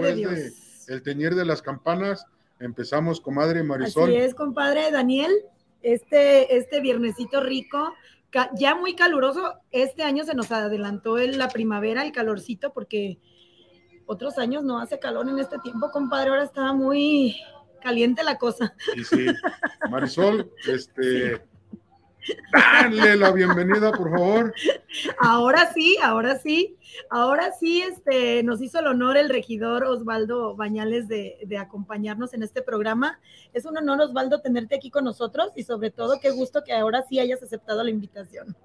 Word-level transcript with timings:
después 0.00 0.16
de 0.16 0.34
de, 0.34 0.42
Dios. 0.50 0.88
el 0.88 1.02
teñir 1.02 1.34
de 1.34 1.44
las 1.44 1.62
campanas, 1.62 2.24
empezamos, 2.60 3.20
comadre 3.20 3.62
Marisol. 3.62 4.08
Así 4.10 4.16
es, 4.16 4.34
compadre 4.34 4.90
Daniel. 4.90 5.32
Este, 5.82 6.56
este 6.56 6.80
viernesito 6.80 7.40
rico, 7.40 7.94
ya 8.56 8.74
muy 8.74 8.94
caluroso. 8.96 9.54
Este 9.70 10.02
año 10.02 10.24
se 10.24 10.34
nos 10.34 10.50
adelantó 10.50 11.18
el- 11.18 11.38
la 11.38 11.48
primavera, 11.48 12.04
el 12.04 12.12
calorcito, 12.12 12.72
porque 12.72 13.18
otros 14.06 14.38
años 14.38 14.64
no 14.64 14.80
hace 14.80 14.98
calor 14.98 15.28
en 15.28 15.38
este 15.38 15.58
tiempo, 15.60 15.90
compadre. 15.92 16.30
Ahora 16.30 16.42
está 16.44 16.72
muy 16.72 17.36
caliente 17.80 18.24
la 18.24 18.38
cosa. 18.38 18.74
Y 18.96 19.04
sí, 19.04 19.26
Marisol, 19.88 20.50
este, 20.68 21.40
dale 22.52 23.16
la 23.16 23.32
bienvenida, 23.32 23.92
por 23.92 24.10
favor. 24.10 24.54
Ahora 25.18 25.72
sí, 25.72 25.96
ahora 26.02 26.38
sí, 26.38 26.76
ahora 27.10 27.52
sí, 27.52 27.82
este, 27.82 28.42
nos 28.42 28.60
hizo 28.62 28.78
el 28.80 28.86
honor 28.86 29.16
el 29.16 29.28
regidor 29.28 29.84
Osvaldo 29.84 30.56
Bañales 30.56 31.08
de, 31.08 31.38
de 31.46 31.58
acompañarnos 31.58 32.34
en 32.34 32.42
este 32.42 32.62
programa. 32.62 33.20
Es 33.52 33.64
un 33.64 33.76
honor, 33.76 34.00
Osvaldo, 34.00 34.40
tenerte 34.40 34.76
aquí 34.76 34.90
con 34.90 35.04
nosotros 35.04 35.52
y 35.56 35.62
sobre 35.62 35.90
todo 35.90 36.20
qué 36.20 36.30
gusto 36.30 36.62
que 36.64 36.72
ahora 36.72 37.04
sí 37.08 37.18
hayas 37.18 37.42
aceptado 37.42 37.82
la 37.82 37.90
invitación. 37.90 38.56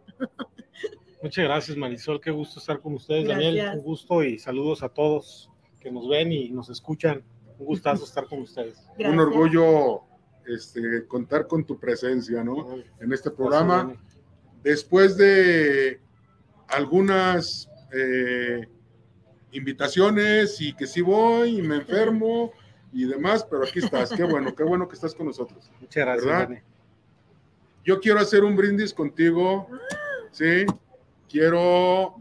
Muchas 1.22 1.46
gracias, 1.46 1.78
Marisol. 1.78 2.20
Qué 2.20 2.32
gusto 2.32 2.60
estar 2.60 2.82
con 2.82 2.96
ustedes, 2.96 3.28
Daniel. 3.28 3.78
Un 3.78 3.82
gusto 3.82 4.24
y 4.24 4.38
saludos 4.40 4.84
a 4.84 4.90
todos 4.90 5.50
que 5.80 5.90
nos 5.90 6.08
ven 6.10 6.32
y 6.32 6.50
nos 6.50 6.70
escuchan. 6.70 7.24
Un 7.60 7.66
gustazo 7.66 8.04
estar 8.04 8.26
con 8.26 8.42
ustedes. 8.42 8.86
Un 9.00 9.20
orgullo 9.20 10.02
este, 10.48 11.06
contar 11.08 11.48
con 11.48 11.66
tu 11.66 11.80
presencia, 11.80 12.44
¿no? 12.44 12.78
En 13.00 13.14
este 13.14 13.32
programa. 13.32 13.96
Después 14.64 15.18
de 15.18 16.00
algunas 16.68 17.70
eh, 17.92 18.68
invitaciones 19.52 20.60
y 20.62 20.74
que 20.74 20.88
sí 20.88 21.02
voy 21.02 21.60
y 21.60 21.62
me 21.62 21.76
enfermo 21.78 22.52
y 22.92 23.06
demás, 23.06 23.46
pero 23.50 23.64
aquí 23.64 23.80
estás. 23.80 24.12
Qué 24.12 24.24
bueno, 24.24 24.56
qué 24.56 24.64
bueno 24.64 24.88
que 24.88 24.96
estás 24.96 25.14
con 25.16 25.28
nosotros. 25.28 25.70
Muchas 25.80 26.06
gracias, 26.06 26.26
¿Verdad? 26.26 26.50
Dani. 26.50 26.62
Yo 27.84 28.00
quiero 28.00 28.20
hacer 28.20 28.44
un 28.44 28.56
brindis 28.56 28.94
contigo, 28.94 29.68
¿sí? 30.32 30.66
Quiero, 31.30 32.16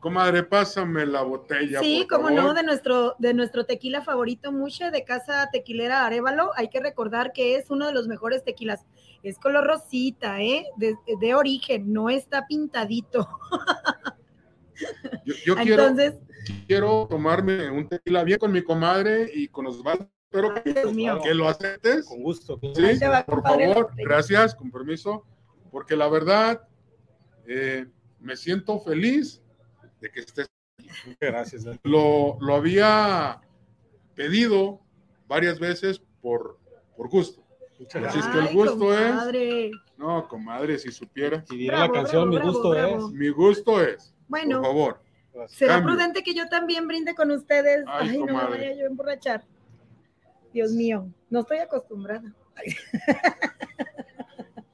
comadre, 0.00 0.42
pásame 0.42 1.06
la 1.06 1.22
botella. 1.22 1.80
Sí, 1.80 2.06
por 2.08 2.18
como 2.18 2.30
no, 2.30 2.42
favor. 2.42 2.56
de 2.56 2.62
nuestro, 2.64 3.16
de 3.18 3.34
nuestro 3.34 3.64
tequila 3.64 4.02
favorito, 4.02 4.50
Mushe, 4.50 4.90
de 4.90 5.04
Casa 5.04 5.48
Tequilera 5.52 6.06
Arevalo. 6.06 6.50
Hay 6.56 6.68
que 6.68 6.80
recordar 6.80 7.32
que 7.32 7.56
es 7.56 7.70
uno 7.70 7.86
de 7.86 7.92
los 7.92 8.08
mejores 8.08 8.42
tequilas. 8.42 8.86
Es 9.22 9.38
color 9.38 9.66
rosita, 9.66 10.40
¿eh? 10.40 10.66
De, 10.76 10.96
de 11.20 11.34
origen, 11.34 11.92
no 11.92 12.10
está 12.10 12.46
pintadito. 12.46 13.28
Yo, 15.26 15.34
yo 15.44 15.56
quiero, 15.56 15.82
Entonces, 15.82 16.20
quiero 16.66 17.06
tomarme 17.08 17.70
un 17.70 17.86
tequila 17.86 18.24
bien 18.24 18.38
con 18.38 18.50
mi 18.50 18.62
comadre 18.62 19.30
y 19.34 19.48
con 19.48 19.66
Osvaldo. 19.66 20.08
Espero 20.32 20.54
que, 20.54 20.74
que 21.22 21.34
lo 21.34 21.48
aceptes. 21.48 22.06
Con 22.06 22.22
gusto. 22.22 22.58
Sí, 22.74 22.84
Ahí 22.84 22.98
te 22.98 23.08
va, 23.08 23.24
por 23.24 23.42
favor, 23.42 23.90
gracias, 23.96 24.54
con 24.54 24.70
permiso, 24.70 25.26
porque 25.70 25.96
la 25.96 26.08
verdad 26.08 26.62
eh, 27.46 27.86
me 28.20 28.36
siento 28.36 28.78
feliz 28.78 29.42
de 30.00 30.10
que 30.10 30.20
estés. 30.20 30.46
Muchas 31.06 31.18
gracias. 31.20 31.64
Lo, 31.82 32.38
lo 32.40 32.54
había 32.54 33.40
pedido 34.14 34.80
varias 35.28 35.58
veces 35.58 36.00
por, 36.20 36.58
por 36.96 37.08
gusto. 37.08 37.42
Muchas 37.78 38.02
Así 38.04 38.18
gracias. 38.18 38.26
es 38.26 38.30
que 38.32 38.38
el 38.38 38.48
ay, 38.48 38.54
gusto 38.54 38.98
es-. 38.98 39.70
No, 39.96 40.28
comadre, 40.28 40.78
si 40.78 40.90
supiera. 40.90 41.44
Y 41.50 41.56
diré 41.56 41.76
Bravo, 41.76 41.94
la 41.94 42.00
canción, 42.00 42.30
bravo, 42.30 42.44
mi 42.46 42.52
gusto 42.52 42.70
bravo. 42.70 42.96
es. 43.08 43.12
Mi 43.14 43.28
gusto 43.28 43.82
es, 43.82 44.14
Bueno, 44.28 44.56
por 44.58 44.66
favor. 44.66 45.00
Será 45.48 45.74
cambio. 45.74 45.94
prudente 45.94 46.22
que 46.22 46.34
yo 46.34 46.48
también 46.48 46.86
brinde 46.88 47.14
con 47.14 47.30
ustedes. 47.30 47.84
Ay, 47.86 48.08
Ay, 48.10 48.18
no 48.18 48.26
me 48.26 48.32
vaya 48.32 48.74
yo 48.74 48.84
a 48.84 48.86
emborrachar. 48.88 49.44
Dios 50.52 50.72
mío, 50.72 51.06
no 51.30 51.40
estoy 51.40 51.58
acostumbrada. 51.58 52.34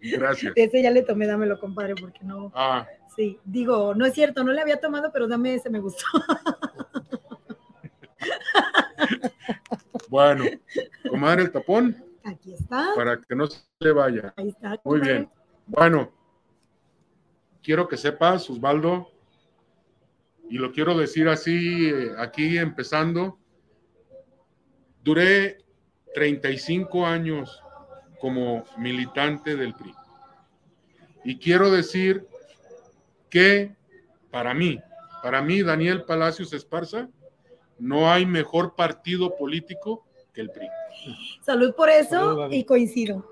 Gracias. 0.00 0.53
Ese 0.56 0.82
ya 0.82 0.91
le 0.91 1.03
tomé, 1.03 1.26
dámelo, 1.26 1.58
compadre, 1.60 1.94
porque 1.94 2.20
no. 2.25 2.50
Ah, 2.54 2.87
Sí, 3.16 3.41
digo, 3.44 3.94
no 3.94 4.04
es 4.04 4.12
cierto, 4.12 4.44
no 4.44 4.53
le 4.53 4.60
había 4.60 4.78
tomado, 4.78 5.10
pero 5.10 5.27
dame 5.27 5.54
ese, 5.54 5.71
me 5.71 5.81
gustó. 5.81 6.04
bueno, 10.10 10.44
comadre, 11.09 11.44
el 11.44 11.50
tapón 11.50 11.97
Aquí 12.25 12.53
está. 12.53 12.93
para 12.94 13.19
que 13.19 13.34
no 13.34 13.47
se 13.47 13.62
le 13.78 13.93
vaya. 13.93 14.34
Ahí 14.37 14.49
está. 14.49 14.78
Muy 14.84 15.00
bien. 15.00 15.31
Bueno, 15.66 16.12
quiero 17.62 17.88
que 17.88 17.97
sepas, 17.97 18.50
Osvaldo, 18.50 19.10
y 20.50 20.59
lo 20.59 20.71
quiero 20.72 20.97
decir 20.97 21.28
así, 21.28 21.88
eh, 21.88 22.10
aquí 22.19 22.59
empezando, 22.59 23.38
duré 25.03 25.59
35 26.15 27.06
años 27.06 27.62
como 28.21 28.65
militante 28.76 29.56
del 29.56 29.75
PRI. 29.75 29.94
Y 31.25 31.38
quiero 31.38 31.71
decir 31.71 32.26
que 33.31 33.75
para 34.31 34.54
mí, 34.54 34.81
para 35.22 35.42
mí, 35.42 35.62
Daniel 35.62 36.04
Palacios 36.04 36.53
Esparza, 36.53 37.09
no 37.78 38.10
hay 38.10 38.26
mejor 38.26 38.75
partido 38.75 39.37
político 39.37 40.04
que 40.32 40.42
el 40.42 40.50
PRI. 40.50 40.69
Salud 41.42 41.75
por 41.75 41.88
eso 41.91 42.37
Salud, 42.37 42.53
y 42.53 42.64
coincido. 42.64 43.26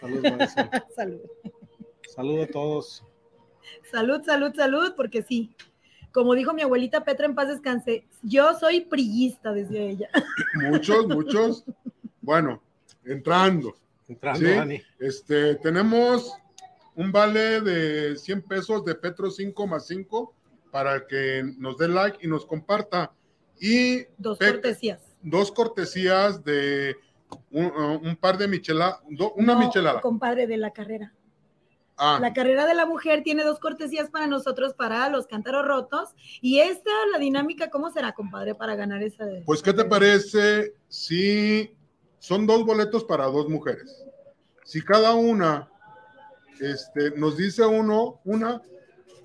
Salud. 0.00 0.24
Salud. 0.96 1.20
Salud 2.08 2.42
a 2.42 2.46
todos. 2.46 3.04
Salud, 3.90 4.22
salud, 4.24 4.52
salud, 4.54 4.92
porque 4.96 5.22
sí. 5.22 5.54
Como 6.12 6.34
dijo 6.34 6.52
mi 6.52 6.62
abuelita 6.62 7.04
Petra 7.04 7.26
en 7.26 7.34
paz 7.34 7.48
descanse, 7.48 8.04
yo 8.22 8.54
soy 8.58 8.80
priista, 8.80 9.52
decía 9.52 9.82
ella. 9.82 10.08
Muchos, 10.68 11.06
muchos. 11.06 11.64
Bueno, 12.20 12.60
entrando. 13.04 13.76
Entrando, 14.08 14.40
Sí. 14.40 14.54
Dani. 14.54 14.82
Este, 14.98 15.54
tenemos 15.56 16.34
un 17.00 17.10
vale 17.12 17.62
de 17.62 18.14
100 18.16 18.42
pesos 18.42 18.84
de 18.84 18.94
Petro 18.94 19.30
5 19.30 19.66
más 19.66 19.86
5 19.86 20.34
para 20.70 21.06
que 21.06 21.42
nos 21.56 21.78
dé 21.78 21.88
like 21.88 22.18
y 22.20 22.28
nos 22.28 22.44
comparta. 22.44 23.10
Y 23.58 24.04
Dos 24.18 24.36
Pe- 24.38 24.52
cortesías. 24.52 25.00
dos 25.22 25.50
cortesías 25.50 26.44
de 26.44 26.96
un, 27.50 27.66
uh, 27.66 28.00
un 28.02 28.16
par 28.16 28.36
de 28.36 28.48
micheladas, 28.48 29.00
una 29.34 29.54
No, 29.54 29.58
michelada. 29.58 30.00
Compadre 30.02 30.46
de 30.46 30.58
la 30.58 30.72
carrera. 30.72 31.12
Ah, 31.96 32.18
La 32.20 32.32
carrera 32.34 32.66
de 32.66 32.74
la 32.74 32.84
mujer 32.86 33.22
tiene 33.22 33.44
dos 33.44 33.58
cortesías 33.60 34.10
para 34.10 34.26
nosotros, 34.26 34.74
para 34.74 35.08
los 35.10 35.26
cántaros 35.26 35.66
rotos. 35.66 36.10
Y 36.42 36.58
esta, 36.60 36.90
la 37.12 37.18
dinámica, 37.18 37.70
¿cómo 37.70 37.90
será, 37.90 38.12
compadre, 38.12 38.54
para 38.54 38.74
ganar 38.74 39.02
esa? 39.02 39.24
de- 39.24 39.42
pues, 39.46 39.62
¿qué 39.62 39.72
te 39.72 39.84
parece 39.86 40.74
si 40.88 41.74
son 42.18 42.46
dos 42.46 42.64
boletos 42.66 43.04
para 43.04 43.24
dos 43.26 43.48
mujeres? 43.48 44.04
Si 44.64 44.82
cada 44.82 45.14
una 45.14 45.70
este, 46.60 47.12
nos 47.16 47.36
dice 47.36 47.64
uno, 47.64 48.20
una, 48.24 48.60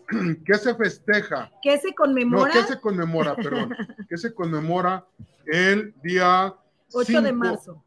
¿qué 0.45 0.55
se 0.55 0.75
festeja? 0.75 1.51
¿Qué 1.61 1.77
se 1.77 1.89
No, 1.89 1.95
conmemora? 1.95 2.53
¿qué 2.53 2.63
se 2.63 2.79
conmemora? 2.79 3.35
Perdón. 3.35 3.75
¿Qué 4.09 4.17
se 4.17 4.33
conmemora 4.33 5.05
el 5.45 5.93
día 6.01 6.53
8 6.93 7.21
de 7.21 7.33
marzo. 7.33 7.83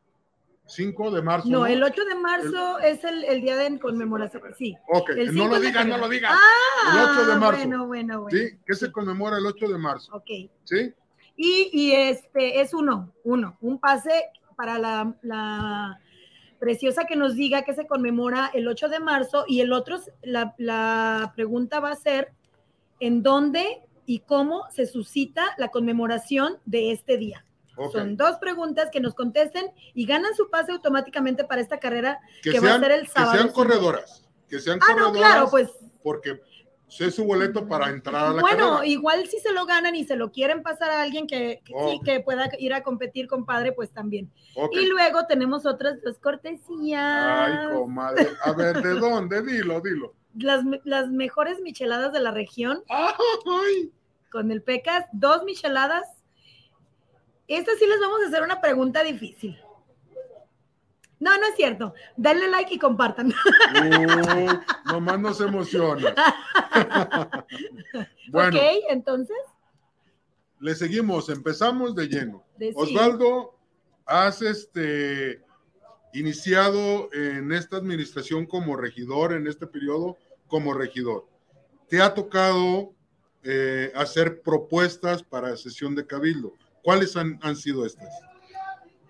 5 0.66 1.10
de 1.12 1.22
marzo? 1.22 1.48
No, 1.48 1.66
el 1.66 1.82
8 1.82 2.04
de 2.04 2.14
marzo 2.14 2.78
es 2.80 3.02
el, 3.04 3.24
el 3.24 3.40
día 3.40 3.56
de 3.56 3.78
conmemoración. 3.78 4.42
Sí. 4.58 4.76
Ok, 4.88 5.10
el 5.10 5.34
no 5.34 5.48
lo 5.48 5.58
digas, 5.58 5.86
no 5.86 5.96
lo 5.96 6.08
digas. 6.08 6.32
Ah, 6.34 6.92
el 6.92 7.10
8 7.10 7.26
de 7.26 7.36
marzo. 7.36 7.58
Bueno, 7.60 7.86
bueno, 7.86 8.22
bueno. 8.22 8.38
¿Sí? 8.38 8.58
¿Qué 8.66 8.74
se 8.74 8.92
conmemora 8.92 9.38
el 9.38 9.46
8 9.46 9.68
de 9.68 9.78
marzo? 9.78 10.14
Ok. 10.14 10.28
¿Sí? 10.64 10.92
Y, 11.36 11.70
y 11.72 11.92
este 11.92 12.60
es 12.60 12.74
uno, 12.74 13.12
uno, 13.24 13.56
un 13.60 13.78
pase 13.78 14.10
para 14.56 14.76
la, 14.78 15.14
la 15.22 16.00
preciosa 16.58 17.04
que 17.04 17.16
nos 17.16 17.34
diga 17.34 17.62
que 17.62 17.74
se 17.74 17.86
conmemora 17.86 18.50
el 18.54 18.66
8 18.68 18.88
de 18.88 19.00
marzo 19.00 19.44
y 19.46 19.60
el 19.60 19.72
otro, 19.72 19.98
la, 20.22 20.54
la 20.58 21.32
pregunta 21.36 21.80
va 21.80 21.90
a 21.92 21.96
ser 21.96 22.32
en 23.00 23.22
dónde 23.22 23.82
y 24.06 24.20
cómo 24.20 24.64
se 24.70 24.86
suscita 24.86 25.44
la 25.58 25.68
conmemoración 25.68 26.58
de 26.64 26.92
este 26.92 27.16
día. 27.16 27.44
Son 27.92 28.16
dos 28.16 28.38
preguntas 28.38 28.88
que 28.90 28.98
nos 28.98 29.14
contesten 29.14 29.66
y 29.94 30.04
ganan 30.04 30.34
su 30.34 30.50
pase 30.50 30.72
automáticamente 30.72 31.44
para 31.44 31.60
esta 31.60 31.78
carrera 31.78 32.18
Que, 32.42 32.50
que 32.50 32.58
va 32.60 32.66
a 32.66 32.70
sean, 32.70 32.80
ser 32.82 32.90
el 32.92 33.02
que 33.02 33.06
sábado 33.12 33.32
sean 33.34 33.42
cinco. 33.48 33.54
corredoras. 33.54 34.24
Que 34.48 34.58
sean 34.58 34.80
Ah, 34.82 34.94
no, 34.96 35.06
corredoras. 35.08 35.30
claro, 35.32 35.50
pues 35.50 35.70
Porque 36.02 36.40
es 36.98 37.14
su 37.14 37.24
boleto 37.24 37.66
para 37.68 37.90
entrar 37.90 38.26
a 38.26 38.32
la 38.32 38.40
bueno, 38.40 38.70
carrera. 38.76 38.86
igual 38.86 39.26
si 39.28 39.38
se 39.40 39.52
lo 39.52 39.66
ganan 39.66 39.94
y 39.94 40.04
se 40.04 40.16
lo 40.16 40.32
quieren 40.32 40.62
pasar 40.62 40.90
a 40.90 41.02
alguien 41.02 41.26
que, 41.26 41.60
que 41.64 41.72
sí, 41.72 41.96
Ok. 41.98 42.04
que 42.04 42.20
pueda 42.20 42.48
ir 42.58 42.72
a 42.74 42.82
competir, 42.82 43.28
compadre, 43.28 43.72
pues 43.72 43.90
también. 43.90 44.30
Y 44.72 44.86
luego 44.86 45.26
tenemos 45.26 45.66
otras 45.66 46.00
dos 46.02 46.18
cortesías. 46.18 47.00
Ay, 47.02 47.74
comadre. 47.76 48.28
A 48.42 48.52
ver, 48.52 48.82
¿de 48.82 48.94
dónde? 49.00 49.42
Dilo, 49.42 49.80
dilo. 49.80 50.14
las, 50.38 50.64
las 50.84 51.08
mejores 51.10 51.60
micheladas 51.60 52.12
de 52.12 52.20
la 52.20 52.30
región 52.30 52.82
Ay, 52.88 53.92
con 54.30 54.50
el 54.50 54.62
Pecas, 54.62 55.06
dos 55.12 55.44
micheladas. 55.44 56.08
Estas 57.46 57.78
sí 57.78 57.86
les 57.86 58.00
vamos 58.00 58.20
a 58.24 58.28
hacer 58.28 58.42
una 58.42 58.60
pregunta 58.60 59.02
difícil. 59.02 59.58
No, 61.20 61.36
no 61.36 61.46
es 61.46 61.56
cierto. 61.56 61.94
Denle 62.16 62.48
like 62.48 62.74
y 62.74 62.78
compartan. 62.78 63.26
Uy, 63.26 64.46
nomás 64.86 65.18
nos 65.18 65.40
emociona. 65.40 66.14
bueno, 68.30 68.56
ok, 68.56 68.62
entonces, 68.90 69.36
le 70.60 70.74
seguimos, 70.74 71.28
empezamos 71.28 71.94
de 71.94 72.08
lleno. 72.08 72.44
De 72.56 72.68
sí. 72.68 72.74
Osvaldo, 72.76 73.56
has 74.06 74.42
este, 74.42 75.42
iniciado 76.12 77.12
en 77.12 77.52
esta 77.52 77.76
administración 77.76 78.46
como 78.46 78.76
regidor, 78.76 79.32
en 79.32 79.46
este 79.46 79.66
periodo 79.66 80.16
como 80.46 80.74
regidor. 80.74 81.26
Te 81.88 82.00
ha 82.00 82.14
tocado 82.14 82.94
eh, 83.42 83.92
hacer 83.94 84.42
propuestas 84.42 85.22
para 85.22 85.56
sesión 85.56 85.94
de 85.94 86.06
cabildo. 86.06 86.54
¿Cuáles 86.82 87.16
han, 87.16 87.38
han 87.42 87.56
sido 87.56 87.86
estas? 87.86 88.08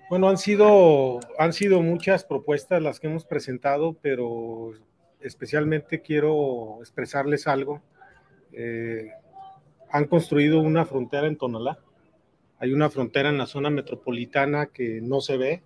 Bueno, 0.08 0.28
han 0.28 0.38
sido, 0.38 1.20
han 1.38 1.52
sido 1.52 1.82
muchas 1.82 2.24
propuestas 2.24 2.82
las 2.82 2.98
que 2.98 3.08
hemos 3.08 3.24
presentado, 3.26 3.94
pero 4.00 4.72
especialmente 5.20 6.00
quiero 6.00 6.78
expresarles 6.80 7.46
algo. 7.46 7.82
Eh, 8.52 9.10
han 9.90 10.06
construido 10.06 10.60
una 10.60 10.86
frontera 10.86 11.26
en 11.26 11.36
Tonalá. 11.36 11.78
Hay 12.58 12.72
una 12.72 12.88
frontera 12.88 13.28
en 13.28 13.38
la 13.38 13.46
zona 13.46 13.70
metropolitana 13.70 14.66
que 14.66 15.00
no 15.02 15.20
se 15.20 15.36
ve, 15.36 15.62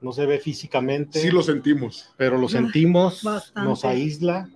no 0.00 0.12
se 0.12 0.26
ve 0.26 0.40
físicamente. 0.40 1.20
Sí 1.20 1.30
lo 1.30 1.42
sentimos. 1.42 2.12
Pero 2.16 2.38
lo 2.38 2.48
sentimos, 2.48 3.22
Bastante. 3.22 3.68
nos 3.68 3.84
aísla, 3.84 4.50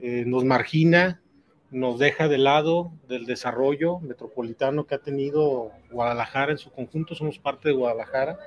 eh, 0.00 0.24
nos 0.26 0.44
margina, 0.44 1.22
nos 1.70 1.98
deja 1.98 2.28
de 2.28 2.38
lado 2.38 2.92
del 3.08 3.26
desarrollo 3.26 3.98
metropolitano 4.00 4.86
que 4.86 4.94
ha 4.94 4.98
tenido 4.98 5.72
Guadalajara 5.90 6.52
en 6.52 6.58
su 6.58 6.70
conjunto, 6.70 7.14
somos 7.14 7.38
parte 7.38 7.68
de 7.68 7.74
Guadalajara, 7.74 8.38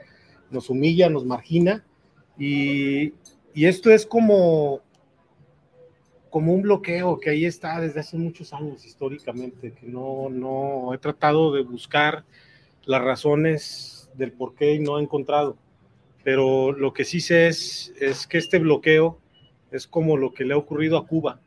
nos 0.50 0.70
humilla, 0.70 1.10
nos 1.10 1.26
margina. 1.26 1.86
Y, 2.38 3.14
y 3.54 3.66
esto 3.66 3.92
es 3.92 4.06
como, 4.06 4.82
como 6.30 6.54
un 6.54 6.64
bloqueo 6.64 7.20
que 7.20 7.30
ahí 7.30 7.46
está 7.46 7.80
desde 7.80 8.00
hace 8.00 8.18
muchos 8.18 8.54
años 8.54 8.86
históricamente, 8.86 9.74
que 9.74 9.86
no, 9.86 10.30
no 10.30 10.94
he 10.94 10.98
tratado 10.98 11.54
de 11.54 11.62
buscar 11.62 12.24
las 12.86 13.02
razones 13.02 14.10
del 14.16 14.32
por 14.32 14.56
qué 14.56 14.74
y 14.76 14.80
no 14.80 14.98
he 14.98 15.04
encontrado. 15.04 15.58
Pero 16.24 16.72
lo 16.72 16.94
que 16.94 17.06
sí 17.06 17.20
sé 17.20 17.48
es, 17.48 17.94
es 18.00 18.26
que 18.28 18.38
este 18.38 18.60
bloqueo 18.60 19.20
es 19.72 19.88
como 19.88 20.18
lo 20.18 20.34
que 20.34 20.44
le 20.44 20.54
ha 20.54 20.58
ocurrido 20.58 20.98
a 20.98 21.08
Cuba, 21.08 21.40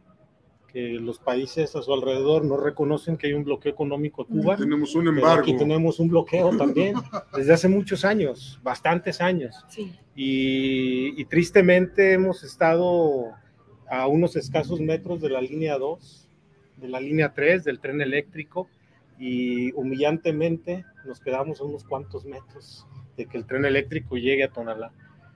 que 0.75 0.95
los 0.95 1.21
países 1.21 1.77
a 1.77 1.83
su 1.83 1.95
alrededor 1.95 2.45
no 2.45 2.57
reconocen 2.57 3.17
que 3.17 3.29
hay 3.29 3.33
un 3.33 3.45
bloqueo 3.45 3.71
económico 3.71 4.23
a 4.23 4.27
Cuba. 4.27 4.57
Tenemos 4.57 4.97
un 4.97 5.07
embargo. 5.07 5.43
Aquí 5.43 5.57
tenemos 5.57 6.01
un 6.01 6.09
bloqueo 6.09 6.57
también 6.57 6.97
desde 7.37 7.53
hace 7.53 7.69
muchos 7.69 8.05
años, 8.05 8.59
bastantes 8.61 9.21
años. 9.21 9.65
Sí. 9.69 9.93
Y, 10.17 11.15
y 11.17 11.25
tristemente 11.27 12.15
hemos 12.15 12.43
estado 12.43 13.31
a 13.89 14.09
unos 14.09 14.35
escasos 14.35 14.81
metros 14.81 15.21
de 15.21 15.29
la 15.29 15.41
línea 15.41 15.79
2, 15.79 16.29
de 16.79 16.89
la 16.89 16.99
línea 16.99 17.33
3, 17.33 17.63
del 17.63 17.79
tren 17.79 18.01
eléctrico, 18.01 18.69
y 19.17 19.71
humillantemente 19.75 20.85
nos 21.07 21.21
quedamos 21.21 21.61
a 21.61 21.65
unos 21.65 21.85
cuantos 21.85 22.25
metros 22.25 22.85
de 23.17 23.27
que 23.27 23.37
el 23.37 23.47
tren 23.47 23.65
eléctrico 23.65 24.17
llegue 24.17 24.43
a 24.43 24.49
Tonalá. 24.49 24.91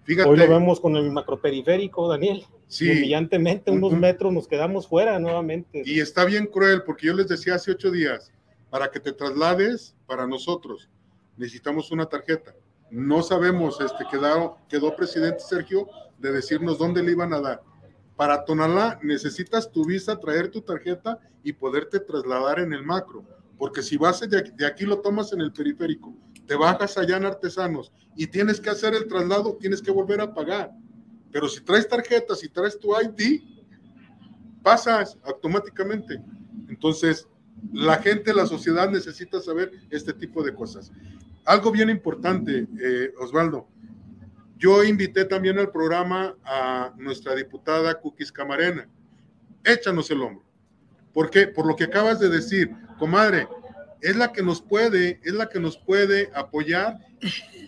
Fíjate, 0.09 0.27
Hoy 0.27 0.39
lo 0.39 0.49
vemos 0.49 0.81
con 0.81 0.97
el 0.97 1.13
macroperiférico, 1.13 2.09
Daniel. 2.09 2.43
sí, 2.67 2.91
Humillantemente, 2.91 3.71
unos 3.71 3.93
metros 3.93 4.33
nos 4.33 4.49
quedamos 4.49 4.89
fuera 4.89 5.19
nuevamente. 5.19 5.83
y 5.85 6.01
está 6.01 6.25
bien 6.25 6.47
cruel 6.47 6.83
porque 6.83 7.09
yo 7.09 7.13
les 7.15 7.29
decía 7.29 7.57
hace 7.57 7.73
ocho 7.73 7.91
días, 7.91 8.33
para 8.71 8.91
que 8.91 9.01
te 9.01 9.13
traslades 9.13 9.95
para 10.07 10.27
nosotros, 10.27 10.89
necesitamos 11.37 11.91
una 11.91 12.07
tarjeta. 12.07 12.55
No 12.91 13.23
sabemos, 13.23 13.83
este, 13.83 14.07
quedó, 14.11 14.57
quedó 14.67 14.97
presidente 14.97 15.41
Sergio 15.41 15.87
de 16.17 16.33
decirnos 16.33 16.79
dónde 16.79 17.03
le 17.03 17.13
iban 17.13 17.35
a 17.35 17.41
dar. 17.43 17.63
Para 18.17 18.47
Tonalá 18.47 18.99
necesitas 19.03 19.71
tu 19.71 19.85
visa, 19.85 20.19
traer 20.19 20.51
tu 20.51 20.63
tarjeta 20.63 21.19
y 21.45 21.53
poderte 21.53 22.01
trasladar 22.01 22.61
en 22.61 22.73
el 22.73 22.83
macro. 22.83 23.27
Porque 23.59 23.83
si 23.83 23.99
vas 23.99 24.21
de 24.21 24.39
aquí, 24.39 24.53
de 24.57 24.65
aquí 24.65 24.87
lo 24.87 25.01
tomas 25.01 25.35
en 25.35 25.43
el 25.43 25.53
periférico, 25.53 26.15
te 26.49 26.57
bajas 26.57 26.97
allá 26.97 27.19
en 27.19 27.27
Artesanos 27.27 27.93
y 28.17 28.27
tienes 28.27 28.59
que 28.59 28.71
hacer 28.71 28.95
el 28.95 29.07
traslado, 29.07 29.57
tienes 29.61 29.83
que 29.83 29.91
volver 29.91 30.21
a 30.23 30.35
pagar. 30.35 30.73
Pero 31.31 31.47
si 31.47 31.61
traes 31.61 31.87
tarjeta, 31.87 32.35
si 32.35 32.49
traes 32.49 32.79
tu 32.79 32.91
ID, 32.99 33.43
pasas 34.63 35.19
automáticamente. 35.25 36.21
Entonces, 36.69 37.29
la 37.73 37.99
gente, 37.99 38.33
la 38.33 38.47
sociedad 38.47 38.91
necesita 38.91 39.41
saber 39.41 39.73
este 39.91 40.15
tipo 40.15 40.43
de 40.43 40.55
cosas. 40.55 40.91
Algo 41.45 41.71
bien 41.71 41.91
importante, 41.91 42.67
eh, 42.81 43.13
Osvaldo. 43.21 43.69
Yo 44.57 44.83
invité 44.83 45.27
también 45.27 45.59
al 45.59 45.71
programa 45.71 46.35
a 46.45 46.93
nuestra 46.97 47.35
diputada 47.35 48.01
Cookies 48.01 48.33
Camarena. 48.33 48.89
Échanos 49.65 50.11
el 50.11 50.23
hombro. 50.23 50.45
¿Por 51.13 51.31
qué? 51.31 51.47
Por 51.47 51.67
lo 51.67 51.77
que 51.77 51.85
acabas 51.85 52.19
de 52.21 52.29
decir, 52.31 52.71
comadre, 52.99 53.47
es 54.01 54.17
la 54.17 54.33
que 54.33 54.43
nos 54.43 54.61
puede, 54.63 55.21
es 55.25 55.33
la 55.33 55.49
que 55.49 55.59
nos 55.61 55.77
puede 55.77 56.31
apoyar 56.35 56.99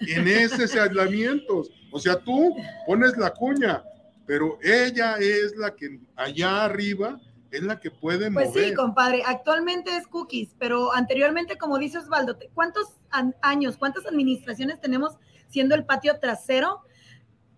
en 0.00 0.29
esos 0.29 0.75
aislamientos. 0.77 1.71
O 1.93 1.99
sea, 1.99 2.17
tú 2.17 2.55
pones 2.87 3.17
la 3.17 3.31
cuña, 3.31 3.82
pero 4.27 4.59
ella 4.62 5.17
es 5.19 5.56
la 5.56 5.75
que 5.75 5.99
allá 6.17 6.65
arriba 6.65 7.21
es 7.50 7.62
la 7.65 7.81
que 7.81 7.91
puede 7.91 8.31
Pues 8.31 8.50
mover. 8.50 8.69
sí, 8.69 8.75
compadre, 8.75 9.23
actualmente 9.27 9.97
es 9.97 10.06
cookies, 10.06 10.55
pero 10.59 10.93
anteriormente, 10.94 11.59
como 11.59 11.79
dice 11.79 11.99
Osvaldo, 11.99 12.38
¿cuántos 12.55 12.87
años, 13.43 13.76
cuántas 13.76 14.06
administraciones 14.06 14.81
tenemos 14.81 15.17
siendo 15.49 15.75
el 15.75 15.85
patio 15.85 16.19
trasero? 16.21 16.83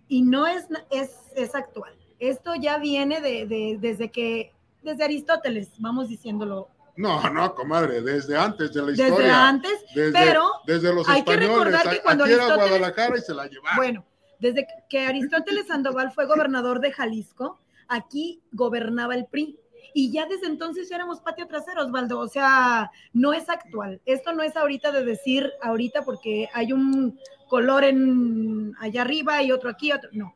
Y 0.08 0.22
no 0.22 0.46
es, 0.46 0.64
es, 0.90 1.10
es 1.36 1.54
actual. 1.54 1.92
Esto 2.18 2.54
ya 2.54 2.78
viene 2.78 3.20
de, 3.20 3.46
de- 3.46 3.76
desde 3.78 4.10
que, 4.10 4.52
desde 4.82 5.04
Aristóteles, 5.04 5.68
vamos 5.78 6.08
diciéndolo, 6.08 6.68
No, 6.96 7.28
no, 7.30 7.54
comadre, 7.54 8.02
desde 8.02 8.36
antes 8.36 8.72
de 8.72 8.80
la 8.82 8.86
desde 8.88 9.08
historia. 9.08 9.48
antes, 9.48 9.72
desde, 9.94 10.12
pero 10.12 10.50
desde 10.66 10.94
los 10.94 11.08
hay 11.08 11.22
que 11.24 11.36
recordar 11.36 11.88
que 11.88 12.00
cuando 12.02 12.24
aquí 12.24 12.32
era 12.34 12.44
Aristóteles- 12.44 12.68
Guadalajara 12.68 13.18
y 13.18 13.20
se 13.22 13.34
la 13.34 13.46
llevaron. 13.46 13.76
bueno, 13.76 14.04
desde 14.40 14.66
que 14.90 15.06
Aristóteles 15.06 15.68
Sandoval 15.68 16.12
fue 16.12 16.26
gobernador 16.26 16.80
de 16.80 16.92
Jalisco, 16.92 17.58
aquí 17.88 18.42
gobernaba 18.52 19.14
el 19.14 19.26
PRI. 19.26 19.58
Y 19.94 20.10
ya 20.10 20.26
desde 20.26 20.46
entonces 20.46 20.88
ya 20.88 20.96
éramos 20.96 21.20
patio 21.20 21.46
trasero, 21.46 21.84
Osvaldo. 21.84 22.18
O 22.18 22.26
sea, 22.28 22.90
no 23.12 23.34
es 23.34 23.48
actual. 23.50 24.00
Esto 24.06 24.32
no 24.32 24.42
es 24.42 24.56
ahorita 24.56 24.90
de 24.90 25.04
decir 25.04 25.52
ahorita 25.60 26.02
porque 26.02 26.48
hay 26.54 26.72
un 26.72 27.18
color 27.48 27.84
en 27.84 28.74
allá 28.80 29.02
arriba 29.02 29.42
y 29.42 29.52
otro 29.52 29.68
aquí, 29.68 29.92
otro. 29.92 30.08
No. 30.12 30.34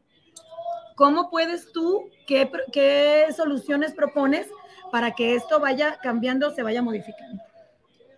¿Cómo 0.94 1.30
puedes 1.30 1.72
tú, 1.72 2.10
qué, 2.26 2.50
qué 2.72 3.26
soluciones 3.34 3.94
propones 3.94 4.46
para 4.90 5.12
que 5.12 5.34
esto 5.34 5.60
vaya 5.60 5.98
cambiando, 6.02 6.50
se 6.50 6.62
vaya 6.62 6.82
modificando? 6.82 7.42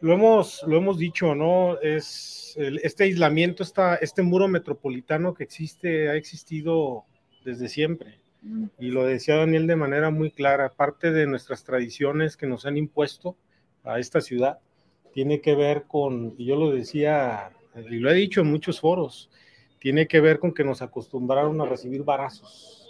Lo 0.00 0.12
hemos, 0.14 0.62
lo 0.66 0.76
hemos 0.76 0.98
dicho, 0.98 1.34
¿no? 1.34 1.78
Es 1.80 2.54
el- 2.56 2.80
este 2.84 3.04
aislamiento, 3.04 3.62
esta, 3.62 3.96
este 3.96 4.22
muro 4.22 4.46
metropolitano 4.46 5.34
que 5.34 5.44
existe, 5.44 6.08
ha 6.08 6.14
existido 6.14 7.04
desde 7.44 7.68
siempre. 7.68 8.20
Y 8.78 8.92
lo 8.92 9.04
decía 9.04 9.34
Daniel 9.36 9.66
de 9.66 9.74
manera 9.74 10.10
muy 10.10 10.30
clara, 10.30 10.72
parte 10.72 11.10
de 11.10 11.26
nuestras 11.26 11.64
tradiciones 11.64 12.36
que 12.36 12.46
nos 12.46 12.64
han 12.66 12.76
impuesto 12.76 13.36
a 13.82 13.98
esta 13.98 14.20
ciudad 14.20 14.58
tiene 15.12 15.40
que 15.40 15.56
ver 15.56 15.84
con, 15.88 16.34
y 16.38 16.44
yo 16.44 16.54
lo 16.54 16.70
decía, 16.70 17.50
y 17.90 17.96
lo 17.96 18.10
he 18.10 18.14
dicho 18.14 18.42
en 18.42 18.50
muchos 18.50 18.78
foros, 18.78 19.30
tiene 19.80 20.06
que 20.06 20.20
ver 20.20 20.38
con 20.38 20.54
que 20.54 20.62
nos 20.62 20.80
acostumbraron 20.82 21.60
a 21.60 21.64
recibir 21.64 22.04
barazos. 22.04 22.88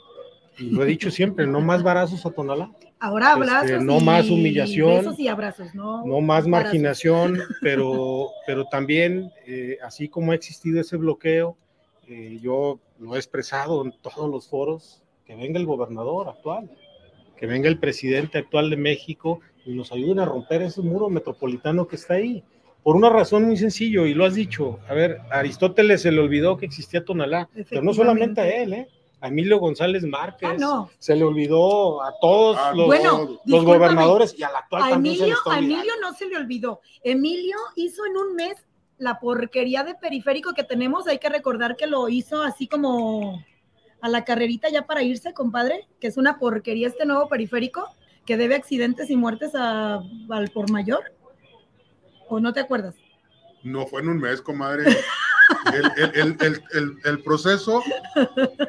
Y 0.59 0.71
lo 0.71 0.83
he 0.83 0.87
dicho 0.87 1.11
siempre, 1.11 1.47
no 1.47 1.61
más 1.63 1.83
barazos 1.83 2.27
a 2.27 2.31
Tonalá, 2.31 2.71
Ahora 3.01 3.33
abrazos. 3.33 3.71
Este, 3.71 3.85
no 3.85 3.99
y 3.99 4.05
más 4.05 4.31
humillación, 4.31 4.99
Besos 4.99 5.19
y 5.19 5.29
abrazos, 5.29 5.75
¿no? 5.75 6.05
no 6.05 6.21
más 6.21 6.45
abrazos. 6.45 6.49
marginación, 6.49 7.39
pero, 7.61 8.31
pero 8.47 8.65
también, 8.65 9.31
eh, 9.47 9.79
así 9.83 10.09
como 10.09 10.33
ha 10.33 10.35
existido 10.35 10.81
ese 10.81 10.97
bloqueo, 10.97 11.57
eh, 12.09 12.39
yo 12.43 12.81
lo 12.99 13.15
he 13.15 13.19
expresado 13.19 13.85
en 13.85 13.93
todos 14.03 14.31
los 14.31 14.49
foros, 14.49 15.03
que 15.25 15.37
venga 15.37 15.59
el 15.59 15.67
gobernador 15.67 16.29
actual, 16.29 16.71
que 17.37 17.47
venga 17.47 17.69
el 17.69 17.79
presidente 17.79 18.39
actual 18.39 18.71
de 18.71 18.77
México 18.77 19.41
y 19.65 19.75
nos 19.75 19.93
ayuden 19.93 20.19
a 20.21 20.25
romper 20.25 20.63
ese 20.63 20.81
muro 20.81 21.11
metropolitano 21.11 21.87
que 21.87 21.97
está 21.97 22.15
ahí. 22.15 22.43
Por 22.83 22.97
una 22.97 23.11
razón 23.11 23.45
muy 23.45 23.57
sencilla, 23.57 24.07
y 24.07 24.15
lo 24.15 24.25
has 24.25 24.35
dicho, 24.35 24.79
a 24.89 24.95
ver, 24.95 25.19
a 25.31 25.41
Aristóteles 25.41 26.03
se 26.03 26.11
le 26.11 26.21
olvidó 26.21 26.57
que 26.57 26.67
existía 26.67 27.05
Tonalá, 27.05 27.49
pero 27.69 27.83
no 27.83 27.93
solamente 27.93 28.41
a 28.41 28.49
él, 28.49 28.73
¿eh? 28.73 28.89
A 29.21 29.29
Emilio 29.29 29.59
González 29.59 30.05
Márquez, 30.05 30.49
Ah, 30.53 30.57
no. 30.59 30.91
se 30.99 31.17
le 31.17 31.25
olvidó 31.25 32.03
a 32.03 32.15
todos 32.21 32.57
Ah, 32.59 32.73
los, 32.75 32.87
Bueno, 32.87 33.19
los 33.19 33.29
discúlpame, 33.45 33.77
gobernadores 33.79 34.35
y 34.39 34.43
al 34.45 34.55
actual 34.55 34.83
A 34.85 34.89
también 34.91 35.17
Emilio, 35.17 35.35
está 35.37 35.55
a. 35.55 35.59
Emilio 35.59 35.93
no 36.01 36.13
se 36.15 36.27
le 36.27 36.37
olvidó. 36.37 36.81
Emilio 37.03 37.57
hizo 37.75 38.07
en 38.07 38.17
un 38.17 38.35
mes 38.37 38.57
la 38.97 39.19
porquería 39.19 39.83
de 39.83 39.95
periférico 39.97 40.55
que 40.55 40.63
tenemos. 40.65 41.07
Hay 41.09 41.19
que 41.19 41.29
recordar 41.29 41.77
que 41.77 41.87
lo 41.89 42.09
hizo 42.09 42.43
así 42.43 42.69
como 42.69 43.45
a 44.01 44.09
la 44.09 44.25
carrerita 44.25 44.69
ya 44.69 44.87
para 44.87 45.03
irse, 45.03 45.35
compadre, 45.35 45.89
que 46.01 46.07
es 46.07 46.17
una 46.17 46.39
porquería 46.39 46.87
este 46.87 47.05
nuevo 47.05 47.29
periférico 47.29 47.89
que 48.25 48.37
debe 48.37 48.55
accidentes 48.55 49.11
y 49.11 49.17
muertes 49.17 49.53
a- 49.57 50.01
al 50.31 50.51
por 50.55 50.71
mayor. 50.71 51.13
¿O 52.29 52.39
no 52.39 52.53
te 52.53 52.61
acuerdas? 52.61 52.95
No 53.65 53.87
fue 53.87 54.01
en 54.03 54.09
un 54.11 54.19
mes, 54.21 54.41
comadre. 54.41 54.85
El, 57.05 57.23
proceso, 57.23 57.83